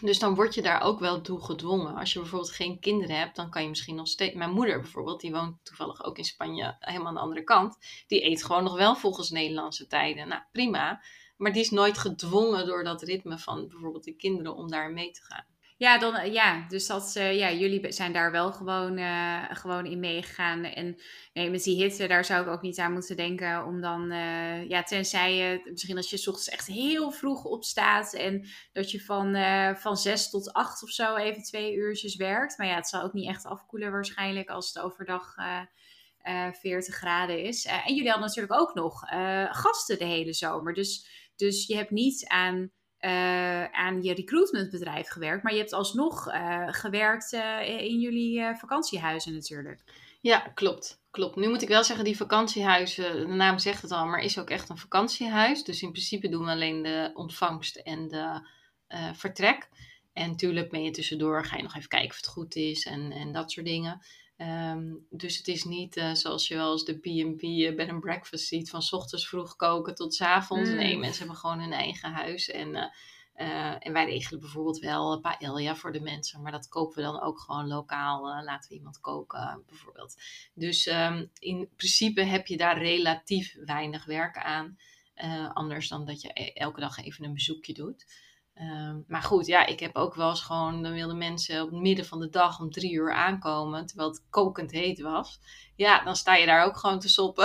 Dus 0.00 0.18
dan 0.18 0.34
word 0.34 0.54
je 0.54 0.62
daar 0.62 0.80
ook 0.82 1.00
wel 1.00 1.20
toe 1.20 1.40
gedwongen. 1.40 1.94
Als 1.94 2.12
je 2.12 2.18
bijvoorbeeld 2.18 2.52
geen 2.52 2.80
kinderen 2.80 3.18
hebt, 3.18 3.36
dan 3.36 3.50
kan 3.50 3.62
je 3.62 3.68
misschien 3.68 3.94
nog 3.94 4.08
steeds. 4.08 4.34
Mijn 4.34 4.50
moeder 4.50 4.80
bijvoorbeeld, 4.80 5.20
die 5.20 5.32
woont 5.32 5.64
toevallig 5.64 6.04
ook 6.04 6.18
in 6.18 6.24
Spanje, 6.24 6.76
helemaal 6.78 7.06
aan 7.08 7.14
de 7.14 7.20
andere 7.20 7.44
kant. 7.44 7.76
Die 8.06 8.24
eet 8.24 8.44
gewoon 8.44 8.64
nog 8.64 8.76
wel 8.76 8.96
volgens 8.96 9.30
Nederlandse 9.30 9.86
tijden. 9.86 10.28
Nou, 10.28 10.42
prima. 10.52 11.02
Maar 11.36 11.52
die 11.52 11.62
is 11.62 11.70
nooit 11.70 11.98
gedwongen 11.98 12.66
door 12.66 12.84
dat 12.84 13.02
ritme 13.02 13.38
van 13.38 13.68
bijvoorbeeld 13.68 14.04
de 14.04 14.16
kinderen 14.16 14.56
om 14.56 14.70
daar 14.70 14.92
mee 14.92 15.10
te 15.10 15.22
gaan. 15.22 15.44
Ja, 15.76 15.98
dan, 15.98 16.32
ja 16.32 16.66
dus 16.68 16.86
dat, 16.86 17.14
uh, 17.16 17.38
ja, 17.38 17.52
jullie 17.52 17.92
zijn 17.92 18.12
daar 18.12 18.30
wel 18.30 18.52
gewoon, 18.52 18.98
uh, 18.98 19.44
gewoon 19.50 19.86
in 19.86 20.00
meegegaan. 20.00 20.64
En 20.64 20.96
nee, 21.32 21.50
met 21.50 21.62
die 21.62 21.82
hitte, 21.82 22.06
daar 22.06 22.24
zou 22.24 22.42
ik 22.42 22.52
ook 22.52 22.62
niet 22.62 22.78
aan 22.78 22.92
moeten 22.92 23.16
denken. 23.16 23.64
Om 23.64 23.80
dan, 23.80 24.12
uh, 24.12 24.68
ja, 24.68 24.82
tenzij 24.82 25.34
je, 25.34 25.70
misschien 25.70 25.96
als 25.96 26.10
je 26.10 26.16
s 26.16 26.26
ochtends 26.26 26.48
echt 26.48 26.66
heel 26.66 27.10
vroeg 27.10 27.44
opstaat. 27.44 28.12
En 28.12 28.48
dat 28.72 28.90
je 28.90 29.00
van, 29.00 29.36
van 29.76 29.96
zes 29.96 30.30
tot 30.30 30.52
acht 30.52 30.82
of 30.82 30.90
zo 30.90 31.16
even 31.16 31.42
twee 31.42 31.74
uurtjes 31.74 32.16
werkt. 32.16 32.58
Maar 32.58 32.66
ja, 32.66 32.74
het 32.74 32.88
zal 32.88 33.02
ook 33.02 33.12
niet 33.12 33.28
echt 33.28 33.44
afkoelen 33.44 33.90
waarschijnlijk 33.90 34.48
als 34.48 34.72
het 34.72 34.82
overdag 34.82 35.34
40 36.52 36.94
graden 36.94 37.42
is. 37.42 37.64
en 37.64 37.94
jullie 37.94 38.10
hadden 38.10 38.28
natuurlijk 38.28 38.60
ook 38.60 38.74
nog 38.74 39.00
gasten 39.50 39.98
de 39.98 40.04
hele 40.04 40.32
zomer. 40.32 40.74
Dus 40.74 41.06
dus 41.36 41.66
je 41.66 41.76
hebt 41.76 41.90
niet 41.90 42.26
aan, 42.26 42.70
uh, 43.00 43.64
aan 43.64 44.02
je 44.02 44.14
recruitmentbedrijf 44.14 45.08
gewerkt, 45.08 45.42
maar 45.42 45.52
je 45.52 45.58
hebt 45.58 45.72
alsnog 45.72 46.32
uh, 46.32 46.66
gewerkt 46.70 47.32
uh, 47.32 47.68
in 47.68 48.00
jullie 48.00 48.56
vakantiehuizen 48.56 49.32
natuurlijk. 49.32 49.82
Ja, 50.20 50.38
klopt. 50.38 51.02
Klopt. 51.10 51.36
Nu 51.36 51.48
moet 51.48 51.62
ik 51.62 51.68
wel 51.68 51.84
zeggen, 51.84 52.04
die 52.04 52.16
vakantiehuizen, 52.16 53.16
de 53.16 53.26
naam 53.26 53.58
zegt 53.58 53.82
het 53.82 53.90
al, 53.90 54.06
maar 54.06 54.20
is 54.20 54.38
ook 54.38 54.50
echt 54.50 54.68
een 54.68 54.78
vakantiehuis. 54.78 55.64
Dus 55.64 55.82
in 55.82 55.90
principe 55.90 56.28
doen 56.28 56.44
we 56.44 56.50
alleen 56.50 56.82
de 56.82 57.10
ontvangst 57.14 57.76
en 57.76 58.08
de 58.08 58.46
vertrek. 59.14 59.68
En 60.12 60.30
natuurlijk 60.30 60.70
ben 60.70 60.82
je 60.82 60.90
tussendoor, 60.90 61.44
ga 61.44 61.56
je 61.56 61.62
nog 61.62 61.76
even 61.76 61.88
kijken 61.88 62.10
of 62.10 62.16
het 62.16 62.26
goed 62.26 62.56
is 62.56 62.86
en, 62.86 63.12
en 63.12 63.32
dat 63.32 63.52
soort 63.52 63.66
dingen. 63.66 64.00
Ehm, 64.36 64.92
dus 65.10 65.36
het 65.36 65.48
is 65.48 65.64
niet 65.64 65.96
uh, 65.96 66.14
zoals 66.14 66.48
je 66.48 66.54
wel 66.54 66.72
eens 66.72 66.84
de 66.84 66.98
B&B 66.98 67.42
uh, 67.42 67.74
bed 67.76 67.88
and 67.88 68.00
breakfast 68.00 68.46
ziet, 68.46 68.70
van 68.70 68.82
s 68.82 68.92
ochtends 68.92 69.28
vroeg 69.28 69.56
koken 69.56 69.94
tot 69.94 70.14
s 70.14 70.20
avonds. 70.20 70.70
Mm. 70.70 70.76
Nee, 70.76 70.98
mensen 70.98 71.18
hebben 71.18 71.36
gewoon 71.36 71.60
hun 71.60 71.72
eigen 71.72 72.12
huis. 72.12 72.50
En, 72.50 72.74
uh, 73.36 73.86
en 73.86 73.92
wij 73.92 74.04
regelen 74.04 74.40
bijvoorbeeld 74.40 74.78
wel 74.78 75.20
paella 75.20 75.76
voor 75.76 75.92
de 75.92 76.00
mensen, 76.00 76.42
maar 76.42 76.52
dat 76.52 76.68
kopen 76.68 76.96
we 76.96 77.02
dan 77.02 77.22
ook 77.22 77.40
gewoon 77.40 77.66
lokaal. 77.66 78.44
laten 78.44 78.70
we 78.70 78.76
iemand 78.76 79.00
koken 79.00 79.62
bijvoorbeeld. 79.66 80.14
Dus 80.54 80.86
um, 80.86 81.30
in 81.38 81.68
principe 81.76 82.22
heb 82.22 82.46
je 82.46 82.56
daar 82.56 82.78
relatief 82.78 83.56
weinig 83.64 84.04
werk 84.04 84.36
aan. 84.36 84.78
anders 85.52 85.88
dan 85.88 86.06
dat 86.06 86.20
je 86.20 86.30
e-, 86.32 86.52
elke 86.52 86.80
dag 86.80 86.98
even 86.98 87.24
een 87.24 87.34
bezoekje 87.34 87.72
doet. 87.72 88.06
Ehm, 88.54 89.00
maar 89.06 89.22
goed, 89.22 89.46
ja, 89.46 89.66
ik 89.66 89.80
heb 89.80 89.96
ook 89.96 90.14
wel 90.14 90.28
eens 90.28 90.42
gewoon, 90.42 90.82
dan 90.82 90.92
wilden 90.92 91.18
mensen 91.18 91.62
op 91.62 91.70
het 91.70 91.80
midden 91.80 92.06
van 92.06 92.20
de 92.20 92.28
dag 92.28 92.60
om 92.60 92.70
drie 92.70 92.92
uur 92.92 93.12
aankomen, 93.12 93.86
terwijl 93.86 94.08
het 94.08 94.22
kokend 94.30 94.70
heet 94.70 95.00
was. 95.00 95.40
Ja, 95.76 96.04
dan 96.04 96.16
sta 96.16 96.34
je 96.34 96.46
daar 96.46 96.64
ook 96.64 96.76
gewoon 96.76 96.98
te 96.98 97.08
soppen 97.08 97.44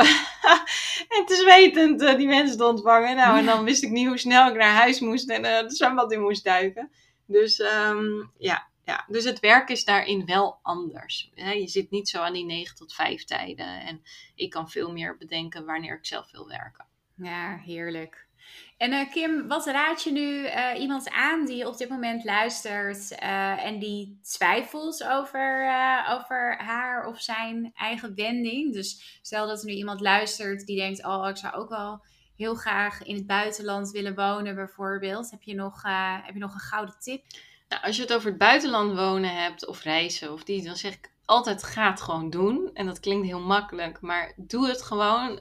en 1.16 1.26
te 1.26 1.36
zwetend 1.36 2.02
uh, 2.02 2.18
die 2.18 2.28
mensen 2.28 2.58
te 2.58 2.66
ontvangen. 2.66 3.16
Nou, 3.16 3.38
en 3.38 3.46
dan 3.46 3.64
wist 3.64 3.84
ik 3.84 3.90
niet 3.90 4.08
hoe 4.08 4.18
snel 4.18 4.50
ik 4.50 4.58
naar 4.58 4.74
huis 4.74 5.00
moest 5.00 5.30
en 5.30 5.46
uh, 5.46 5.56
het 5.56 5.78
zwembad 5.78 6.12
in 6.12 6.22
moest 6.22 6.44
duiken. 6.44 6.92
Dus 7.26 7.60
um, 7.60 8.32
ja, 8.38 8.68
ja, 8.86 9.06
dus 9.08 9.24
het 9.24 9.40
werk 9.40 9.70
is 9.70 9.86
daarin 9.86 10.26
wel 10.26 10.60
anders. 10.62 11.32
je 11.36 11.68
zit 11.68 11.92
niet 11.92 12.10
zo 12.10 12.22
aan 12.22 12.34
die 12.34 12.46
9 12.46 12.76
tot 12.76 12.94
5 12.94 13.24
tijden. 13.24 13.82
En 13.82 14.02
ik 14.36 14.50
kan 14.50 14.70
veel 14.70 14.92
meer 14.92 15.18
bedenken 15.18 15.66
wanneer 15.66 15.98
ik 15.98 16.06
zelf 16.06 16.32
wil 16.32 16.48
werken. 16.48 16.86
Ja, 17.16 17.58
heerlijk. 17.58 18.28
En 18.80 18.92
uh, 18.92 19.12
Kim, 19.12 19.48
wat 19.48 19.66
raad 19.66 20.04
je 20.04 20.12
nu 20.12 20.46
uh, 20.46 20.80
iemand 20.80 21.10
aan 21.10 21.46
die 21.46 21.68
op 21.68 21.78
dit 21.78 21.90
moment 21.90 22.24
luistert 22.24 23.12
uh, 23.12 23.66
en 23.66 23.80
die 23.80 24.20
twijfelt 24.24 25.04
over, 25.04 25.74
over 26.10 26.58
haar 26.58 27.06
of 27.06 27.22
zijn 27.22 27.72
eigen 27.76 28.16
wending? 28.16 28.74
Dus 28.74 29.20
stel 29.22 29.48
dat 29.48 29.60
er 29.60 29.66
nu 29.66 29.74
iemand 29.74 30.00
luistert 30.00 30.66
die 30.66 30.78
denkt, 30.78 31.06
oh, 31.06 31.28
ik 31.30 31.38
zou 31.38 31.54
ook 31.54 31.70
wel 31.70 32.02
heel 32.36 32.56
graag 32.56 33.04
in 33.04 33.16
het 33.16 33.28
buitenland 33.28 33.92
willen 33.92 34.16
wonen 34.16 34.56
bijvoorbeeld. 34.56 35.32
Heb 35.32 35.42
je 35.42 35.56
nog, 35.56 35.82
heb 36.24 36.34
je 36.34 36.40
nog 36.40 36.54
een 36.54 36.60
gouden 36.60 36.96
tip? 37.00 37.24
Nou, 37.70 37.84
als 37.84 37.96
je 37.96 38.02
het 38.02 38.14
over 38.14 38.30
het 38.30 38.38
buitenland 38.38 38.96
wonen 38.96 39.36
hebt 39.36 39.68
of 39.68 39.84
reizen 39.84 40.34
of 40.34 40.44
die, 40.44 40.64
dan 40.64 40.76
zeg 40.76 40.94
ik 40.94 41.12
altijd 41.26 41.64
ga 41.64 41.90
het 41.90 42.02
gewoon 42.02 42.30
doen. 42.30 42.70
En 42.74 42.86
dat 42.86 43.00
klinkt 43.00 43.28
heel 43.28 43.42
makkelijk, 43.42 44.02
maar 44.02 44.34
doe 44.38 44.68
het 44.68 44.82
gewoon 44.82 45.40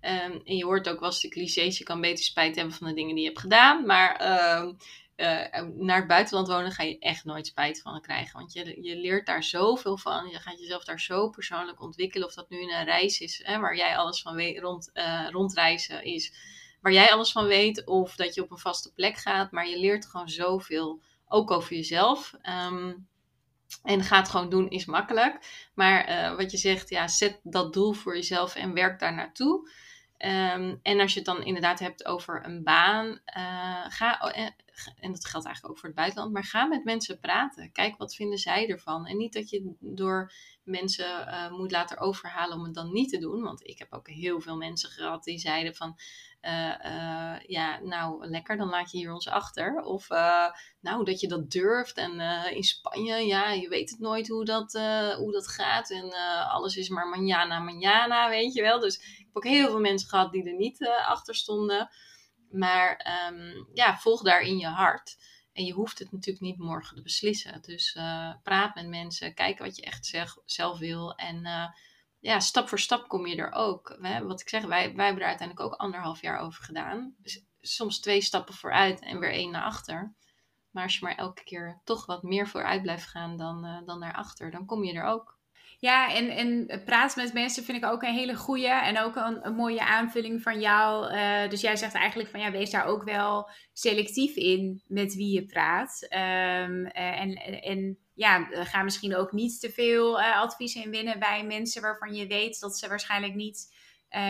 Ehm, 0.00 0.38
en 0.44 0.56
je 0.56 0.64
hoort 0.64 0.88
ook 0.88 1.00
wel 1.00 1.08
eens 1.08 1.20
de 1.20 1.28
clichés, 1.28 1.78
je 1.78 1.84
kan 1.84 2.00
beter 2.00 2.24
spijt 2.24 2.56
hebben 2.56 2.74
van 2.74 2.86
de 2.86 2.94
dingen 2.94 3.14
die 3.14 3.22
je 3.22 3.28
hebt 3.28 3.40
gedaan. 3.40 3.86
Maar 3.86 4.16
ehm, 4.16 4.72
eh, 5.20 5.62
naar 5.76 5.96
het 5.96 6.06
buitenland 6.06 6.48
wonen 6.48 6.72
ga 6.72 6.82
je 6.82 6.98
echt 6.98 7.24
nooit 7.24 7.46
spijt 7.46 7.80
van 7.80 8.00
krijgen. 8.00 8.38
Want 8.38 8.52
je, 8.52 8.82
je 8.82 8.96
leert 8.96 9.26
daar 9.26 9.42
zoveel 9.42 9.96
van. 9.96 10.28
Je 10.28 10.38
gaat 10.38 10.60
jezelf 10.60 10.84
daar 10.84 11.00
zo 11.00 11.28
persoonlijk 11.28 11.82
ontwikkelen. 11.82 12.26
Of 12.26 12.34
dat 12.34 12.50
nu 12.50 12.62
een 12.62 12.84
reis 12.84 13.20
is, 13.20 13.40
hè, 13.44 13.58
waar 13.58 13.76
jij 13.76 13.96
alles 13.96 14.22
van 14.22 14.34
weet, 14.34 14.58
rond, 14.58 14.90
uh, 14.94 15.28
rondreizen 15.30 16.04
is. 16.04 16.32
Waar 16.80 16.92
jij 16.92 17.12
alles 17.12 17.32
van 17.32 17.46
weet. 17.46 17.86
Of 17.86 18.16
dat 18.16 18.34
je 18.34 18.42
op 18.42 18.50
een 18.50 18.58
vaste 18.58 18.92
plek 18.92 19.16
gaat. 19.16 19.50
Maar 19.50 19.68
je 19.68 19.78
leert 19.78 20.06
gewoon 20.06 20.28
zoveel, 20.28 21.00
ook 21.26 21.50
over 21.50 21.76
jezelf. 21.76 22.34
Um, 22.42 23.08
en 23.82 24.02
ga 24.02 24.18
het 24.18 24.28
gewoon 24.28 24.48
doen 24.48 24.70
is 24.70 24.84
makkelijk. 24.84 25.38
Maar 25.74 26.08
uh, 26.08 26.36
wat 26.36 26.50
je 26.50 26.56
zegt, 26.56 26.90
ja, 26.90 27.08
zet 27.08 27.40
dat 27.42 27.72
doel 27.72 27.92
voor 27.92 28.14
jezelf 28.14 28.54
en 28.54 28.74
werk 28.74 28.98
daar 28.98 29.14
naartoe. 29.14 29.70
Um, 30.24 30.80
en 30.82 31.00
als 31.00 31.12
je 31.12 31.18
het 31.18 31.28
dan 31.28 31.42
inderdaad 31.42 31.78
hebt 31.78 32.06
over 32.06 32.44
een 32.44 32.62
baan, 32.62 33.06
uh, 33.06 33.84
ga, 33.88 34.18
oh, 34.22 34.38
en 35.00 35.12
dat 35.12 35.26
geldt 35.26 35.46
eigenlijk 35.46 35.68
ook 35.68 35.78
voor 35.78 35.88
het 35.88 35.98
buitenland, 35.98 36.32
maar 36.32 36.44
ga 36.44 36.64
met 36.64 36.84
mensen 36.84 37.20
praten. 37.20 37.72
Kijk 37.72 37.96
wat 37.96 38.14
vinden 38.14 38.38
zij 38.38 38.68
ervan. 38.68 39.06
En 39.06 39.16
niet 39.16 39.32
dat 39.32 39.50
je 39.50 39.74
door 39.80 40.32
mensen 40.64 41.28
uh, 41.28 41.50
moet 41.50 41.70
laten 41.70 41.98
overhalen 41.98 42.56
om 42.56 42.64
het 42.64 42.74
dan 42.74 42.92
niet 42.92 43.10
te 43.10 43.18
doen. 43.18 43.42
Want 43.42 43.66
ik 43.66 43.78
heb 43.78 43.92
ook 43.92 44.08
heel 44.08 44.40
veel 44.40 44.56
mensen 44.56 44.90
gehad 44.90 45.24
die 45.24 45.38
zeiden 45.38 45.74
van, 45.74 45.96
ja, 47.46 47.80
nou 47.82 48.26
lekker, 48.26 48.56
dan 48.56 48.68
laat 48.68 48.90
je 48.90 48.98
hier 48.98 49.12
ons 49.12 49.28
achter. 49.28 49.82
Of 49.82 50.08
nou, 50.80 51.04
dat 51.04 51.20
je 51.20 51.28
dat 51.28 51.50
durft. 51.50 51.96
En 51.96 52.20
in 52.54 52.62
Spanje, 52.62 53.16
ja, 53.26 53.50
je 53.50 53.68
weet 53.68 53.90
het 53.90 53.98
nooit 53.98 54.28
hoe 54.28 54.44
dat, 54.44 54.72
hoe 55.18 55.32
dat 55.32 55.48
gaat. 55.48 55.90
En 55.90 56.12
alles 56.50 56.76
is 56.76 56.88
maar 56.88 57.08
manjana, 57.08 57.58
manjana, 57.58 58.28
weet 58.28 58.54
je 58.54 58.62
wel. 58.62 58.80
Dus 58.80 59.19
heb 59.32 59.44
ook 59.44 59.52
heel 59.52 59.68
veel 59.68 59.80
mensen 59.80 60.08
gehad 60.08 60.32
die 60.32 60.48
er 60.48 60.56
niet 60.56 60.86
achter 60.86 61.34
stonden. 61.34 61.90
Maar 62.50 63.06
um, 63.32 63.68
ja, 63.74 63.98
volg 63.98 64.22
daarin 64.22 64.58
je 64.58 64.66
hart. 64.66 65.16
En 65.52 65.64
je 65.64 65.72
hoeft 65.72 65.98
het 65.98 66.12
natuurlijk 66.12 66.44
niet 66.44 66.58
morgen 66.58 66.96
te 66.96 67.02
beslissen. 67.02 67.62
Dus 67.62 67.94
uh, 67.94 68.34
praat 68.42 68.74
met 68.74 68.88
mensen, 68.88 69.34
kijk 69.34 69.58
wat 69.58 69.76
je 69.76 69.82
echt 69.82 70.16
zelf 70.44 70.78
wil. 70.78 71.14
En 71.14 71.36
uh, 71.36 71.66
ja, 72.20 72.40
stap 72.40 72.68
voor 72.68 72.78
stap 72.78 73.08
kom 73.08 73.26
je 73.26 73.36
er 73.36 73.52
ook. 73.52 73.96
Hè? 74.00 74.26
Wat 74.26 74.40
ik 74.40 74.48
zeg, 74.48 74.64
wij, 74.64 74.94
wij 74.94 75.04
hebben 75.04 75.22
er 75.22 75.28
uiteindelijk 75.28 75.66
ook 75.66 75.80
anderhalf 75.80 76.20
jaar 76.20 76.38
over 76.38 76.64
gedaan. 76.64 77.16
Soms 77.60 78.00
twee 78.00 78.20
stappen 78.20 78.54
vooruit 78.54 79.00
en 79.00 79.18
weer 79.18 79.32
één 79.32 79.50
naar 79.50 79.64
achter. 79.64 80.14
Maar 80.70 80.82
als 80.82 80.98
je 80.98 81.04
maar 81.04 81.16
elke 81.16 81.44
keer 81.44 81.80
toch 81.84 82.06
wat 82.06 82.22
meer 82.22 82.48
vooruit 82.48 82.82
blijft 82.82 83.06
gaan 83.06 83.36
dan, 83.36 83.66
uh, 83.66 83.78
dan 83.86 83.98
naar 83.98 84.14
achter, 84.14 84.50
dan 84.50 84.66
kom 84.66 84.84
je 84.84 84.92
er 84.92 85.04
ook. 85.04 85.38
Ja, 85.80 86.14
en, 86.14 86.30
en 86.30 86.82
praten 86.84 87.22
met 87.22 87.32
mensen 87.32 87.64
vind 87.64 87.78
ik 87.78 87.90
ook 87.90 88.02
een 88.02 88.14
hele 88.14 88.36
goede 88.36 88.68
en 88.68 88.98
ook 88.98 89.16
een, 89.16 89.54
mooie 89.54 89.84
aanvulling 89.84 90.42
van 90.42 90.60
jou. 90.60 91.14
Uh, 91.14 91.48
dus 91.48 91.60
jij 91.60 91.76
zegt 91.76 91.94
eigenlijk 91.94 92.28
van 92.30 92.40
ja, 92.40 92.50
wees 92.50 92.70
daar 92.70 92.86
ook 92.86 93.04
wel 93.04 93.50
selectief 93.72 94.36
in 94.36 94.82
met 94.86 95.14
wie 95.14 95.34
je 95.34 95.44
praat. 95.44 96.02
Um, 96.02 96.86
uh, 96.86 97.20
en, 97.20 97.34
en 97.62 97.98
ja, 98.14 98.48
ga 98.50 98.82
misschien 98.82 99.16
ook 99.16 99.32
niet 99.32 99.60
te 99.60 99.70
veel 99.70 100.20
uh, 100.20 100.40
advies 100.40 100.74
in 100.74 100.90
winnen 100.90 101.18
bij 101.18 101.44
mensen 101.44 101.82
waarvan 101.82 102.14
je 102.14 102.26
weet 102.26 102.60
dat 102.60 102.78
ze 102.78 102.88
waarschijnlijk 102.88 103.34
niet 103.34 103.78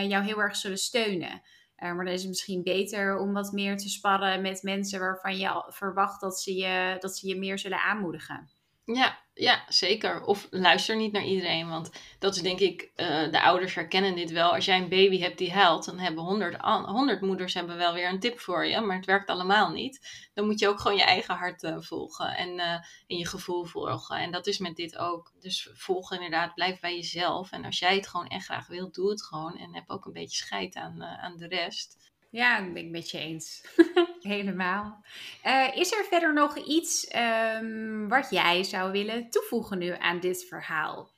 jou 0.07 0.23
heel 0.23 0.41
erg 0.41 0.55
zullen 0.55 0.77
steunen. 0.77 1.41
maar 1.75 2.05
dan 2.05 2.13
is 2.13 2.19
het 2.19 2.29
misschien 2.29 2.63
beter 2.63 3.17
om 3.17 3.33
wat 3.33 3.51
meer 3.51 3.77
te 3.77 3.89
sparren 3.89 4.41
met 4.41 4.63
mensen 4.63 4.99
waarvan 4.99 5.37
je 5.37 5.65
verwacht 5.67 6.21
dat 6.21 6.39
ze 6.39 6.55
je, 6.55 6.95
dat 6.99 7.17
ze 7.17 7.27
je 7.27 7.35
meer 7.35 7.59
zullen 7.59 7.79
aanmoedigen. 7.79 8.60
Ja, 8.93 9.19
ja, 9.33 9.63
zeker. 9.67 10.23
Of 10.23 10.47
luister 10.49 10.95
niet 10.95 11.11
naar 11.11 11.23
iedereen. 11.23 11.69
Want 11.69 11.91
dat 12.19 12.35
is 12.35 12.41
denk 12.41 12.59
ik, 12.59 12.91
uh, 12.95 13.31
de 13.31 13.41
ouders 13.41 13.75
herkennen 13.75 14.15
dit 14.15 14.31
wel. 14.31 14.53
Als 14.53 14.65
jij 14.65 14.77
een 14.77 14.89
baby 14.89 15.19
hebt 15.19 15.37
die 15.37 15.51
huilt, 15.51 15.85
dan 15.85 15.99
hebben 15.99 16.23
honderd, 16.23 16.61
honderd 16.85 17.21
moeders 17.21 17.53
hebben 17.53 17.77
wel 17.77 17.93
weer 17.93 18.09
een 18.09 18.19
tip 18.19 18.39
voor 18.39 18.65
je. 18.65 18.79
Maar 18.79 18.95
het 18.95 19.05
werkt 19.05 19.29
allemaal 19.29 19.69
niet. 19.71 20.29
Dan 20.33 20.45
moet 20.45 20.59
je 20.59 20.67
ook 20.67 20.79
gewoon 20.79 20.97
je 20.97 21.03
eigen 21.03 21.35
hart 21.35 21.63
uh, 21.63 21.77
volgen 21.79 22.35
en, 22.35 22.49
uh, 22.49 22.73
en 23.07 23.17
je 23.17 23.27
gevoel 23.27 23.65
volgen. 23.65 24.17
En 24.17 24.31
dat 24.31 24.47
is 24.47 24.57
met 24.57 24.75
dit 24.75 24.97
ook. 24.97 25.31
Dus 25.39 25.69
volg 25.73 26.11
inderdaad, 26.11 26.53
blijf 26.53 26.79
bij 26.79 26.95
jezelf. 26.95 27.51
En 27.51 27.65
als 27.65 27.79
jij 27.79 27.95
het 27.95 28.07
gewoon 28.07 28.27
echt 28.27 28.45
graag 28.45 28.67
wilt, 28.67 28.95
doe 28.95 29.09
het 29.09 29.23
gewoon. 29.23 29.57
En 29.57 29.75
heb 29.75 29.89
ook 29.89 30.05
een 30.05 30.13
beetje 30.13 30.37
scheid 30.37 30.75
aan, 30.75 31.03
aan 31.03 31.37
de 31.37 31.47
rest. 31.47 32.10
Ja, 32.31 32.61
dat 32.61 32.73
ben 32.73 32.83
ik 32.83 32.89
met 32.89 33.09
je 33.09 33.17
eens. 33.17 33.61
Helemaal. 34.21 35.03
Uh, 35.45 35.67
is 35.75 35.91
er 35.91 36.05
verder 36.09 36.33
nog 36.33 36.57
iets 36.57 37.15
um, 37.61 38.07
wat 38.07 38.27
jij 38.29 38.63
zou 38.63 38.91
willen 38.91 39.29
toevoegen 39.29 39.77
nu 39.77 39.95
aan 39.97 40.19
dit 40.19 40.45
verhaal? 40.45 41.11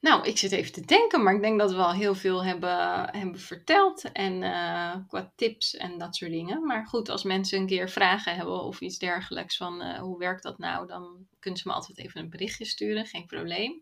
Nou, 0.00 0.26
ik 0.26 0.38
zit 0.38 0.52
even 0.52 0.72
te 0.72 0.84
denken, 0.84 1.22
maar 1.22 1.34
ik 1.34 1.40
denk 1.40 1.58
dat 1.58 1.72
we 1.72 1.82
al 1.82 1.92
heel 1.92 2.14
veel 2.14 2.44
hebben, 2.44 3.10
hebben 3.16 3.40
verteld. 3.40 4.12
En 4.12 4.42
uh, 4.42 4.94
qua 5.08 5.32
tips 5.36 5.76
en 5.76 5.98
dat 5.98 6.16
soort 6.16 6.30
dingen. 6.30 6.66
Maar 6.66 6.86
goed, 6.86 7.08
als 7.08 7.22
mensen 7.22 7.58
een 7.58 7.66
keer 7.66 7.90
vragen 7.90 8.36
hebben 8.36 8.62
of 8.62 8.80
iets 8.80 8.98
dergelijks 8.98 9.56
van 9.56 9.82
uh, 9.82 9.98
hoe 9.98 10.18
werkt 10.18 10.42
dat 10.42 10.58
nou, 10.58 10.86
dan 10.86 11.26
kunnen 11.38 11.60
ze 11.60 11.68
me 11.68 11.74
altijd 11.74 11.98
even 11.98 12.20
een 12.20 12.30
berichtje 12.30 12.64
sturen, 12.64 13.06
geen 13.06 13.26
probleem 13.26 13.80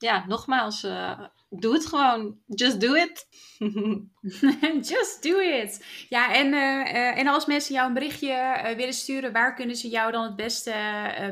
ja, 0.00 0.24
nogmaals, 0.26 0.84
uh, 0.84 1.20
doe 1.50 1.72
het 1.72 1.86
gewoon. 1.86 2.38
Just 2.46 2.80
do 2.80 2.94
it. 2.94 3.26
Just 4.90 5.22
do 5.22 5.38
it. 5.38 5.84
Ja, 6.08 6.34
en, 6.34 6.46
uh, 6.46 7.18
en 7.18 7.26
als 7.26 7.46
mensen 7.46 7.74
jou 7.74 7.88
een 7.88 7.94
berichtje 7.94 8.62
willen 8.76 8.94
sturen, 8.94 9.32
waar 9.32 9.54
kunnen 9.54 9.76
ze 9.76 9.88
jou 9.88 10.12
dan 10.12 10.24
het 10.24 10.36
beste, 10.36 10.74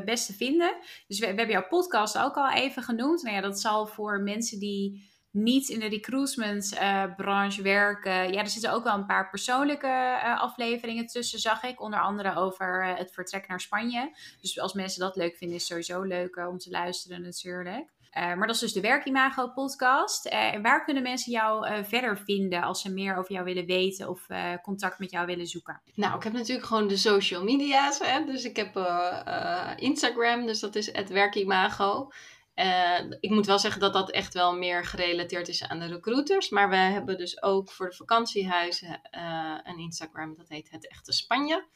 beste 0.05 0.33
vinden? 0.33 0.75
Dus 1.07 1.19
we, 1.19 1.25
hebben 1.25 1.49
jouw 1.49 1.67
podcast 1.67 2.17
ook 2.17 2.35
al 2.35 2.51
even 2.51 2.83
genoemd. 2.83 3.23
Nou 3.23 3.35
ja, 3.35 3.41
dat 3.41 3.59
zal 3.59 3.87
voor 3.87 4.21
mensen 4.21 4.59
die 4.59 5.07
niet 5.31 5.69
in 5.69 5.79
de 5.79 5.87
recruitment-branche 5.87 7.61
werken. 7.61 8.33
Ja, 8.33 8.39
er 8.39 8.47
zitten 8.47 8.71
ook 8.71 8.83
wel 8.83 8.93
een 8.93 9.05
paar 9.05 9.29
persoonlijke 9.29 10.19
afleveringen 10.21 11.05
tussen, 11.05 11.39
zag 11.39 11.63
ik. 11.63 11.81
Onder 11.81 12.01
andere 12.01 12.35
over 12.35 12.85
het 12.85 13.11
vertrek 13.11 13.47
naar 13.47 13.61
Spanje. 13.61 14.17
Dus 14.41 14.59
als 14.59 14.73
mensen 14.73 14.99
dat 14.99 15.15
leuk 15.15 15.35
vinden, 15.35 15.57
is 15.57 15.65
sowieso 15.65 16.01
leuk 16.01 16.37
om 16.37 16.57
te 16.57 16.69
luisteren 16.69 17.21
natuurlijk. 17.21 17.97
Uh, 18.17 18.23
maar 18.23 18.47
dat 18.47 18.55
is 18.55 18.61
dus 18.61 18.73
de 18.73 18.81
Werkimago 18.81 19.47
podcast. 19.47 20.25
Uh, 20.25 20.53
en 20.53 20.61
waar 20.61 20.83
kunnen 20.83 21.03
mensen 21.03 21.31
jou 21.31 21.69
uh, 21.69 21.83
verder 21.83 22.17
vinden 22.17 22.61
als 22.61 22.81
ze 22.81 22.91
meer 22.91 23.15
over 23.15 23.31
jou 23.31 23.45
willen 23.45 23.65
weten 23.65 24.09
of 24.09 24.27
contact 24.61 24.99
met 24.99 25.11
jou 25.11 25.25
willen 25.25 25.47
zoeken? 25.47 25.81
Nou, 25.95 26.15
ik 26.15 26.23
heb 26.23 26.33
natuurlijk 26.33 26.67
gewoon 26.67 26.87
de 26.87 26.97
social 26.97 27.43
media's. 27.43 27.99
Hè? 27.99 28.25
Dus 28.25 28.43
ik 28.43 28.55
heb 28.55 28.75
Instagram, 29.75 30.45
dus 30.45 30.59
dat 30.59 30.75
is 30.75 30.93
het 30.93 31.09
Werkimago. 31.09 32.11
ik 33.19 33.29
moet 33.29 33.45
wel 33.45 33.59
zeggen 33.59 33.81
dat 33.81 33.93
dat 33.93 34.11
echt 34.11 34.33
wel 34.33 34.57
meer 34.57 34.85
gerelateerd 34.85 35.47
is 35.47 35.63
aan 35.63 35.79
de 35.79 35.85
recruiters. 35.85 36.49
Maar 36.49 36.69
we 36.69 36.75
hebben 36.75 37.17
dus 37.17 37.41
ook 37.43 37.71
voor 37.71 37.89
de 37.89 37.95
vakantiehuizen 37.95 39.01
een 39.63 39.77
Instagram, 39.77 40.35
dat 40.37 40.49
heet 40.49 40.69
Het 40.69 40.89
Echte 40.89 41.11
Spanje. 41.11 41.67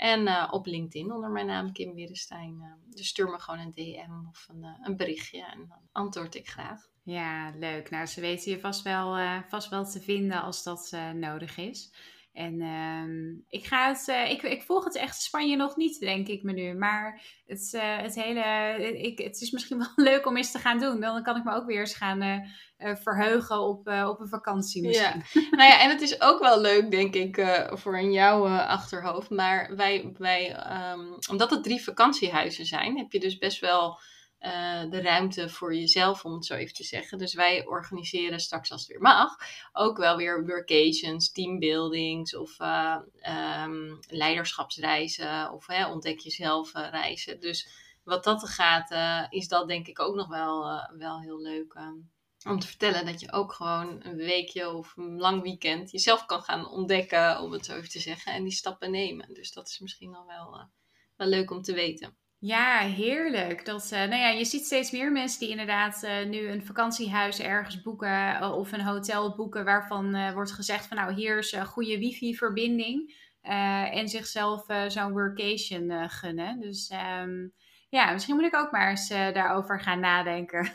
En 0.00 0.20
uh, 0.26 0.48
op 0.50 0.66
LinkedIn 0.66 1.12
onder 1.12 1.30
mijn 1.30 1.46
naam 1.46 1.72
Kim 1.72 1.94
Werenstein. 1.94 2.56
Uh, 2.60 2.94
dus 2.94 3.08
stuur 3.08 3.30
me 3.30 3.38
gewoon 3.38 3.60
een 3.60 3.74
DM 3.74 4.28
of 4.28 4.46
een, 4.48 4.62
uh, 4.62 4.68
een 4.82 4.96
berichtje 4.96 5.44
en 5.44 5.66
dan 5.68 5.78
antwoord 5.92 6.34
ik 6.34 6.48
graag. 6.48 6.88
Ja, 7.02 7.52
leuk. 7.58 7.90
Nou, 7.90 8.06
ze 8.06 8.20
weten 8.20 8.50
je 8.50 8.60
vast 8.60 8.82
wel, 8.82 9.40
vast 9.48 9.68
wel 9.68 9.84
te 9.90 10.00
vinden 10.00 10.42
als 10.42 10.62
dat 10.62 10.96
nodig 11.14 11.56
is. 11.56 11.92
En 12.40 12.60
uh, 12.60 13.42
ik, 13.48 13.66
ga 13.66 13.88
het, 13.88 14.08
uh, 14.08 14.30
ik, 14.30 14.42
ik 14.42 14.62
volg 14.62 14.84
het 14.84 14.96
echt 14.96 15.22
Spanje 15.22 15.56
nog 15.56 15.76
niet, 15.76 16.00
denk 16.00 16.28
ik 16.28 16.42
me 16.42 16.52
nu. 16.52 16.74
Maar 16.74 17.22
het, 17.46 17.72
uh, 17.74 17.98
het 17.98 18.14
hele, 18.14 18.42
ik, 18.98 19.18
het 19.18 19.40
is 19.40 19.50
misschien 19.50 19.78
wel 19.96 20.04
leuk 20.04 20.26
om 20.26 20.36
eens 20.36 20.50
te 20.50 20.58
gaan 20.58 20.78
doen. 20.78 21.00
Dan 21.00 21.22
kan 21.22 21.36
ik 21.36 21.44
me 21.44 21.54
ook 21.54 21.66
weer 21.66 21.80
eens 21.80 21.94
gaan 21.94 22.48
verheugen 22.78 23.60
op, 23.60 23.88
op 23.88 24.20
een 24.20 24.28
vakantie 24.28 24.86
misschien. 24.86 25.24
Ja. 25.32 25.40
nou 25.56 25.70
ja, 25.70 25.80
en 25.80 25.90
het 25.90 26.00
is 26.00 26.20
ook 26.20 26.40
wel 26.40 26.60
leuk, 26.60 26.90
denk 26.90 27.14
ik, 27.14 27.66
voor 27.72 27.98
in 27.98 28.12
jouw 28.12 28.46
achterhoofd. 28.46 29.30
Maar 29.30 29.76
wij, 29.76 30.12
wij 30.18 30.56
um, 30.92 31.16
omdat 31.30 31.50
het 31.50 31.62
drie 31.62 31.82
vakantiehuizen 31.82 32.66
zijn, 32.66 32.98
heb 32.98 33.12
je 33.12 33.20
dus 33.20 33.38
best 33.38 33.60
wel 33.60 34.00
uh, 34.40 34.90
de 34.90 35.00
ruimte 35.00 35.48
voor 35.48 35.74
jezelf, 35.74 36.24
om 36.24 36.32
het 36.32 36.46
zo 36.46 36.54
even 36.54 36.74
te 36.74 36.84
zeggen. 36.84 37.18
Dus 37.18 37.34
wij 37.34 37.66
organiseren 37.66 38.40
straks 38.40 38.72
als 38.72 38.80
het 38.80 38.90
weer 38.90 39.00
mag, 39.00 39.36
ook 39.72 39.96
wel 39.96 40.16
weer 40.16 40.46
workations, 40.46 41.32
teambuildings 41.32 42.36
of 42.36 42.60
uh, 42.60 42.96
um, 43.64 43.98
leiderschapsreizen 44.08 45.52
of 45.52 45.68
ontdek 45.68 46.18
jezelf 46.18 46.74
uh, 46.74 46.88
reizen. 46.90 47.40
Dus 47.40 47.68
wat 48.04 48.24
dat 48.24 48.48
gaat, 48.48 48.90
is 49.32 49.48
dat 49.48 49.68
denk 49.68 49.86
ik 49.86 50.00
ook 50.00 50.14
nog 50.14 50.28
wel, 50.28 50.80
wel 50.96 51.20
heel 51.20 51.40
leuk. 51.40 51.74
Um, 51.74 52.10
om 52.46 52.58
te 52.58 52.66
vertellen 52.66 53.06
dat 53.06 53.20
je 53.20 53.32
ook 53.32 53.52
gewoon 53.52 54.04
een 54.04 54.16
weekje 54.16 54.70
of 54.70 54.96
een 54.96 55.18
lang 55.18 55.42
weekend 55.42 55.90
jezelf 55.90 56.26
kan 56.26 56.42
gaan 56.42 56.68
ontdekken, 56.68 57.40
om 57.40 57.52
het 57.52 57.64
zo 57.64 57.76
even 57.76 57.88
te 57.88 58.00
zeggen, 58.00 58.32
en 58.32 58.42
die 58.42 58.52
stappen 58.52 58.90
nemen. 58.90 59.34
Dus 59.34 59.52
dat 59.52 59.68
is 59.68 59.78
misschien 59.78 60.14
al 60.14 60.26
wel, 60.26 60.68
wel 61.16 61.28
leuk 61.28 61.50
om 61.50 61.62
te 61.62 61.72
weten. 61.72 62.16
Ja, 62.40 62.78
heerlijk. 62.78 63.64
Dat, 63.64 63.90
uh, 63.92 63.98
nou 63.98 64.14
ja, 64.14 64.28
je 64.28 64.44
ziet 64.44 64.64
steeds 64.64 64.90
meer 64.90 65.12
mensen 65.12 65.40
die 65.40 65.48
inderdaad 65.48 66.02
uh, 66.04 66.24
nu 66.26 66.48
een 66.48 66.64
vakantiehuis 66.66 67.40
ergens 67.40 67.82
boeken 67.82 68.42
uh, 68.42 68.52
of 68.56 68.72
een 68.72 68.80
hotel 68.80 69.34
boeken 69.36 69.64
waarvan 69.64 70.32
wordt 70.32 70.52
gezegd 70.52 70.86
van 70.86 70.96
nou 70.96 71.12
hier 71.12 71.38
is 71.38 71.52
een 71.52 71.66
goede 71.66 71.98
wifi-verbinding 71.98 73.28
en 73.92 74.08
zichzelf 74.08 74.66
zo'n 74.88 75.12
workation 75.12 76.08
gunnen. 76.08 76.60
Dus 76.60 76.92
um, 77.20 77.52
ja, 77.88 78.12
misschien 78.12 78.34
moet 78.34 78.44
ik 78.44 78.56
ook 78.56 78.70
maar 78.70 78.90
eens 78.90 79.08
daarover 79.08 79.80
gaan 79.80 80.00
nadenken. 80.00 80.72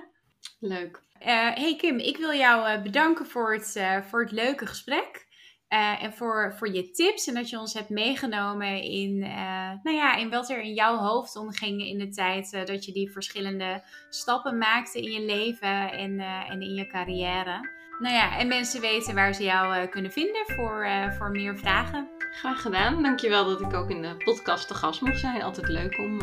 Leuk. 0.58 1.00
hey 1.18 1.76
Kim, 1.78 1.98
ik 1.98 2.16
wil 2.16 2.32
jou 2.32 2.82
bedanken 2.82 3.26
voor 3.26 3.52
het, 3.52 3.82
voor 4.08 4.22
het 4.22 4.32
leuke 4.32 4.66
gesprek. 4.66 5.26
Uh, 5.72 6.02
en 6.02 6.12
voor, 6.12 6.54
voor 6.56 6.72
je 6.72 6.90
tips 6.90 7.26
en 7.26 7.34
dat 7.34 7.50
je 7.50 7.58
ons 7.58 7.74
hebt 7.74 7.88
meegenomen 7.88 8.82
in, 8.82 9.16
uh, 9.16 9.70
nou 9.82 9.96
ja, 9.96 10.16
in 10.16 10.30
wat 10.30 10.50
er 10.50 10.60
in 10.60 10.74
jouw 10.74 10.96
hoofd 10.96 11.36
omging 11.36 11.82
in 11.86 11.98
de 11.98 12.08
tijd 12.08 12.52
uh, 12.52 12.64
dat 12.64 12.84
je 12.84 12.92
die 12.92 13.10
verschillende 13.10 13.82
stappen 14.08 14.58
maakte 14.58 15.00
in 15.00 15.10
je 15.10 15.20
leven 15.20 15.92
en, 15.92 16.20
en 16.20 16.62
in 16.62 16.74
je 16.74 16.86
carrière. 16.86 17.68
Nou 17.98 18.14
ja, 18.14 18.38
en 18.38 18.48
mensen 18.48 18.80
weten 18.80 19.14
waar 19.14 19.34
ze 19.34 19.42
jou 19.42 19.86
kunnen 19.86 20.12
vinden 20.12 20.42
voor, 20.46 20.86
voor 21.18 21.30
meer 21.30 21.58
vragen. 21.58 22.08
Graag 22.18 22.62
gedaan. 22.62 23.02
Dankjewel 23.02 23.44
dat 23.44 23.60
ik 23.60 23.74
ook 23.74 23.90
in 23.90 24.02
de 24.02 24.16
podcast 24.16 24.68
te 24.68 24.74
gast 24.74 25.00
mocht 25.00 25.18
zijn. 25.18 25.42
Altijd 25.42 25.68
leuk 25.68 25.98
om, 25.98 26.22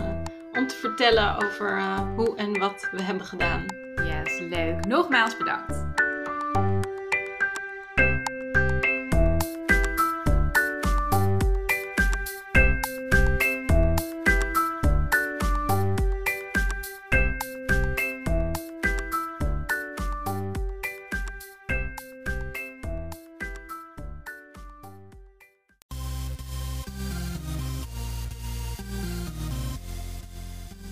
om 0.53 0.67
te 0.67 0.75
vertellen 0.75 1.35
over 1.35 1.81
hoe 2.15 2.37
en 2.37 2.59
wat 2.59 2.89
we 2.91 3.01
hebben 3.01 3.25
gedaan. 3.25 3.65
Ja, 3.95 4.21
yes, 4.23 4.39
leuk. 4.39 4.85
Nogmaals 4.85 5.37
bedankt. 5.37 6.06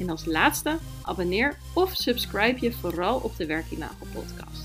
En 0.00 0.10
als 0.10 0.24
laatste, 0.24 0.78
abonneer 1.02 1.58
of 1.74 1.90
subscribe 1.94 2.60
je 2.60 2.72
vooral 2.72 3.18
op 3.18 3.36
de 3.36 3.46
Werkimago 3.46 4.06
podcast. 4.12 4.64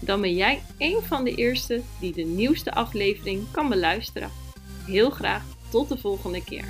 Dan 0.00 0.20
ben 0.20 0.34
jij 0.34 0.62
een 0.78 1.02
van 1.02 1.24
de 1.24 1.34
eerste 1.34 1.82
die 2.00 2.12
de 2.12 2.22
nieuwste 2.22 2.72
aflevering 2.72 3.46
kan 3.50 3.68
beluisteren. 3.68 4.30
Heel 4.86 5.10
graag 5.10 5.42
tot 5.70 5.88
de 5.88 5.98
volgende 5.98 6.44
keer. 6.44 6.64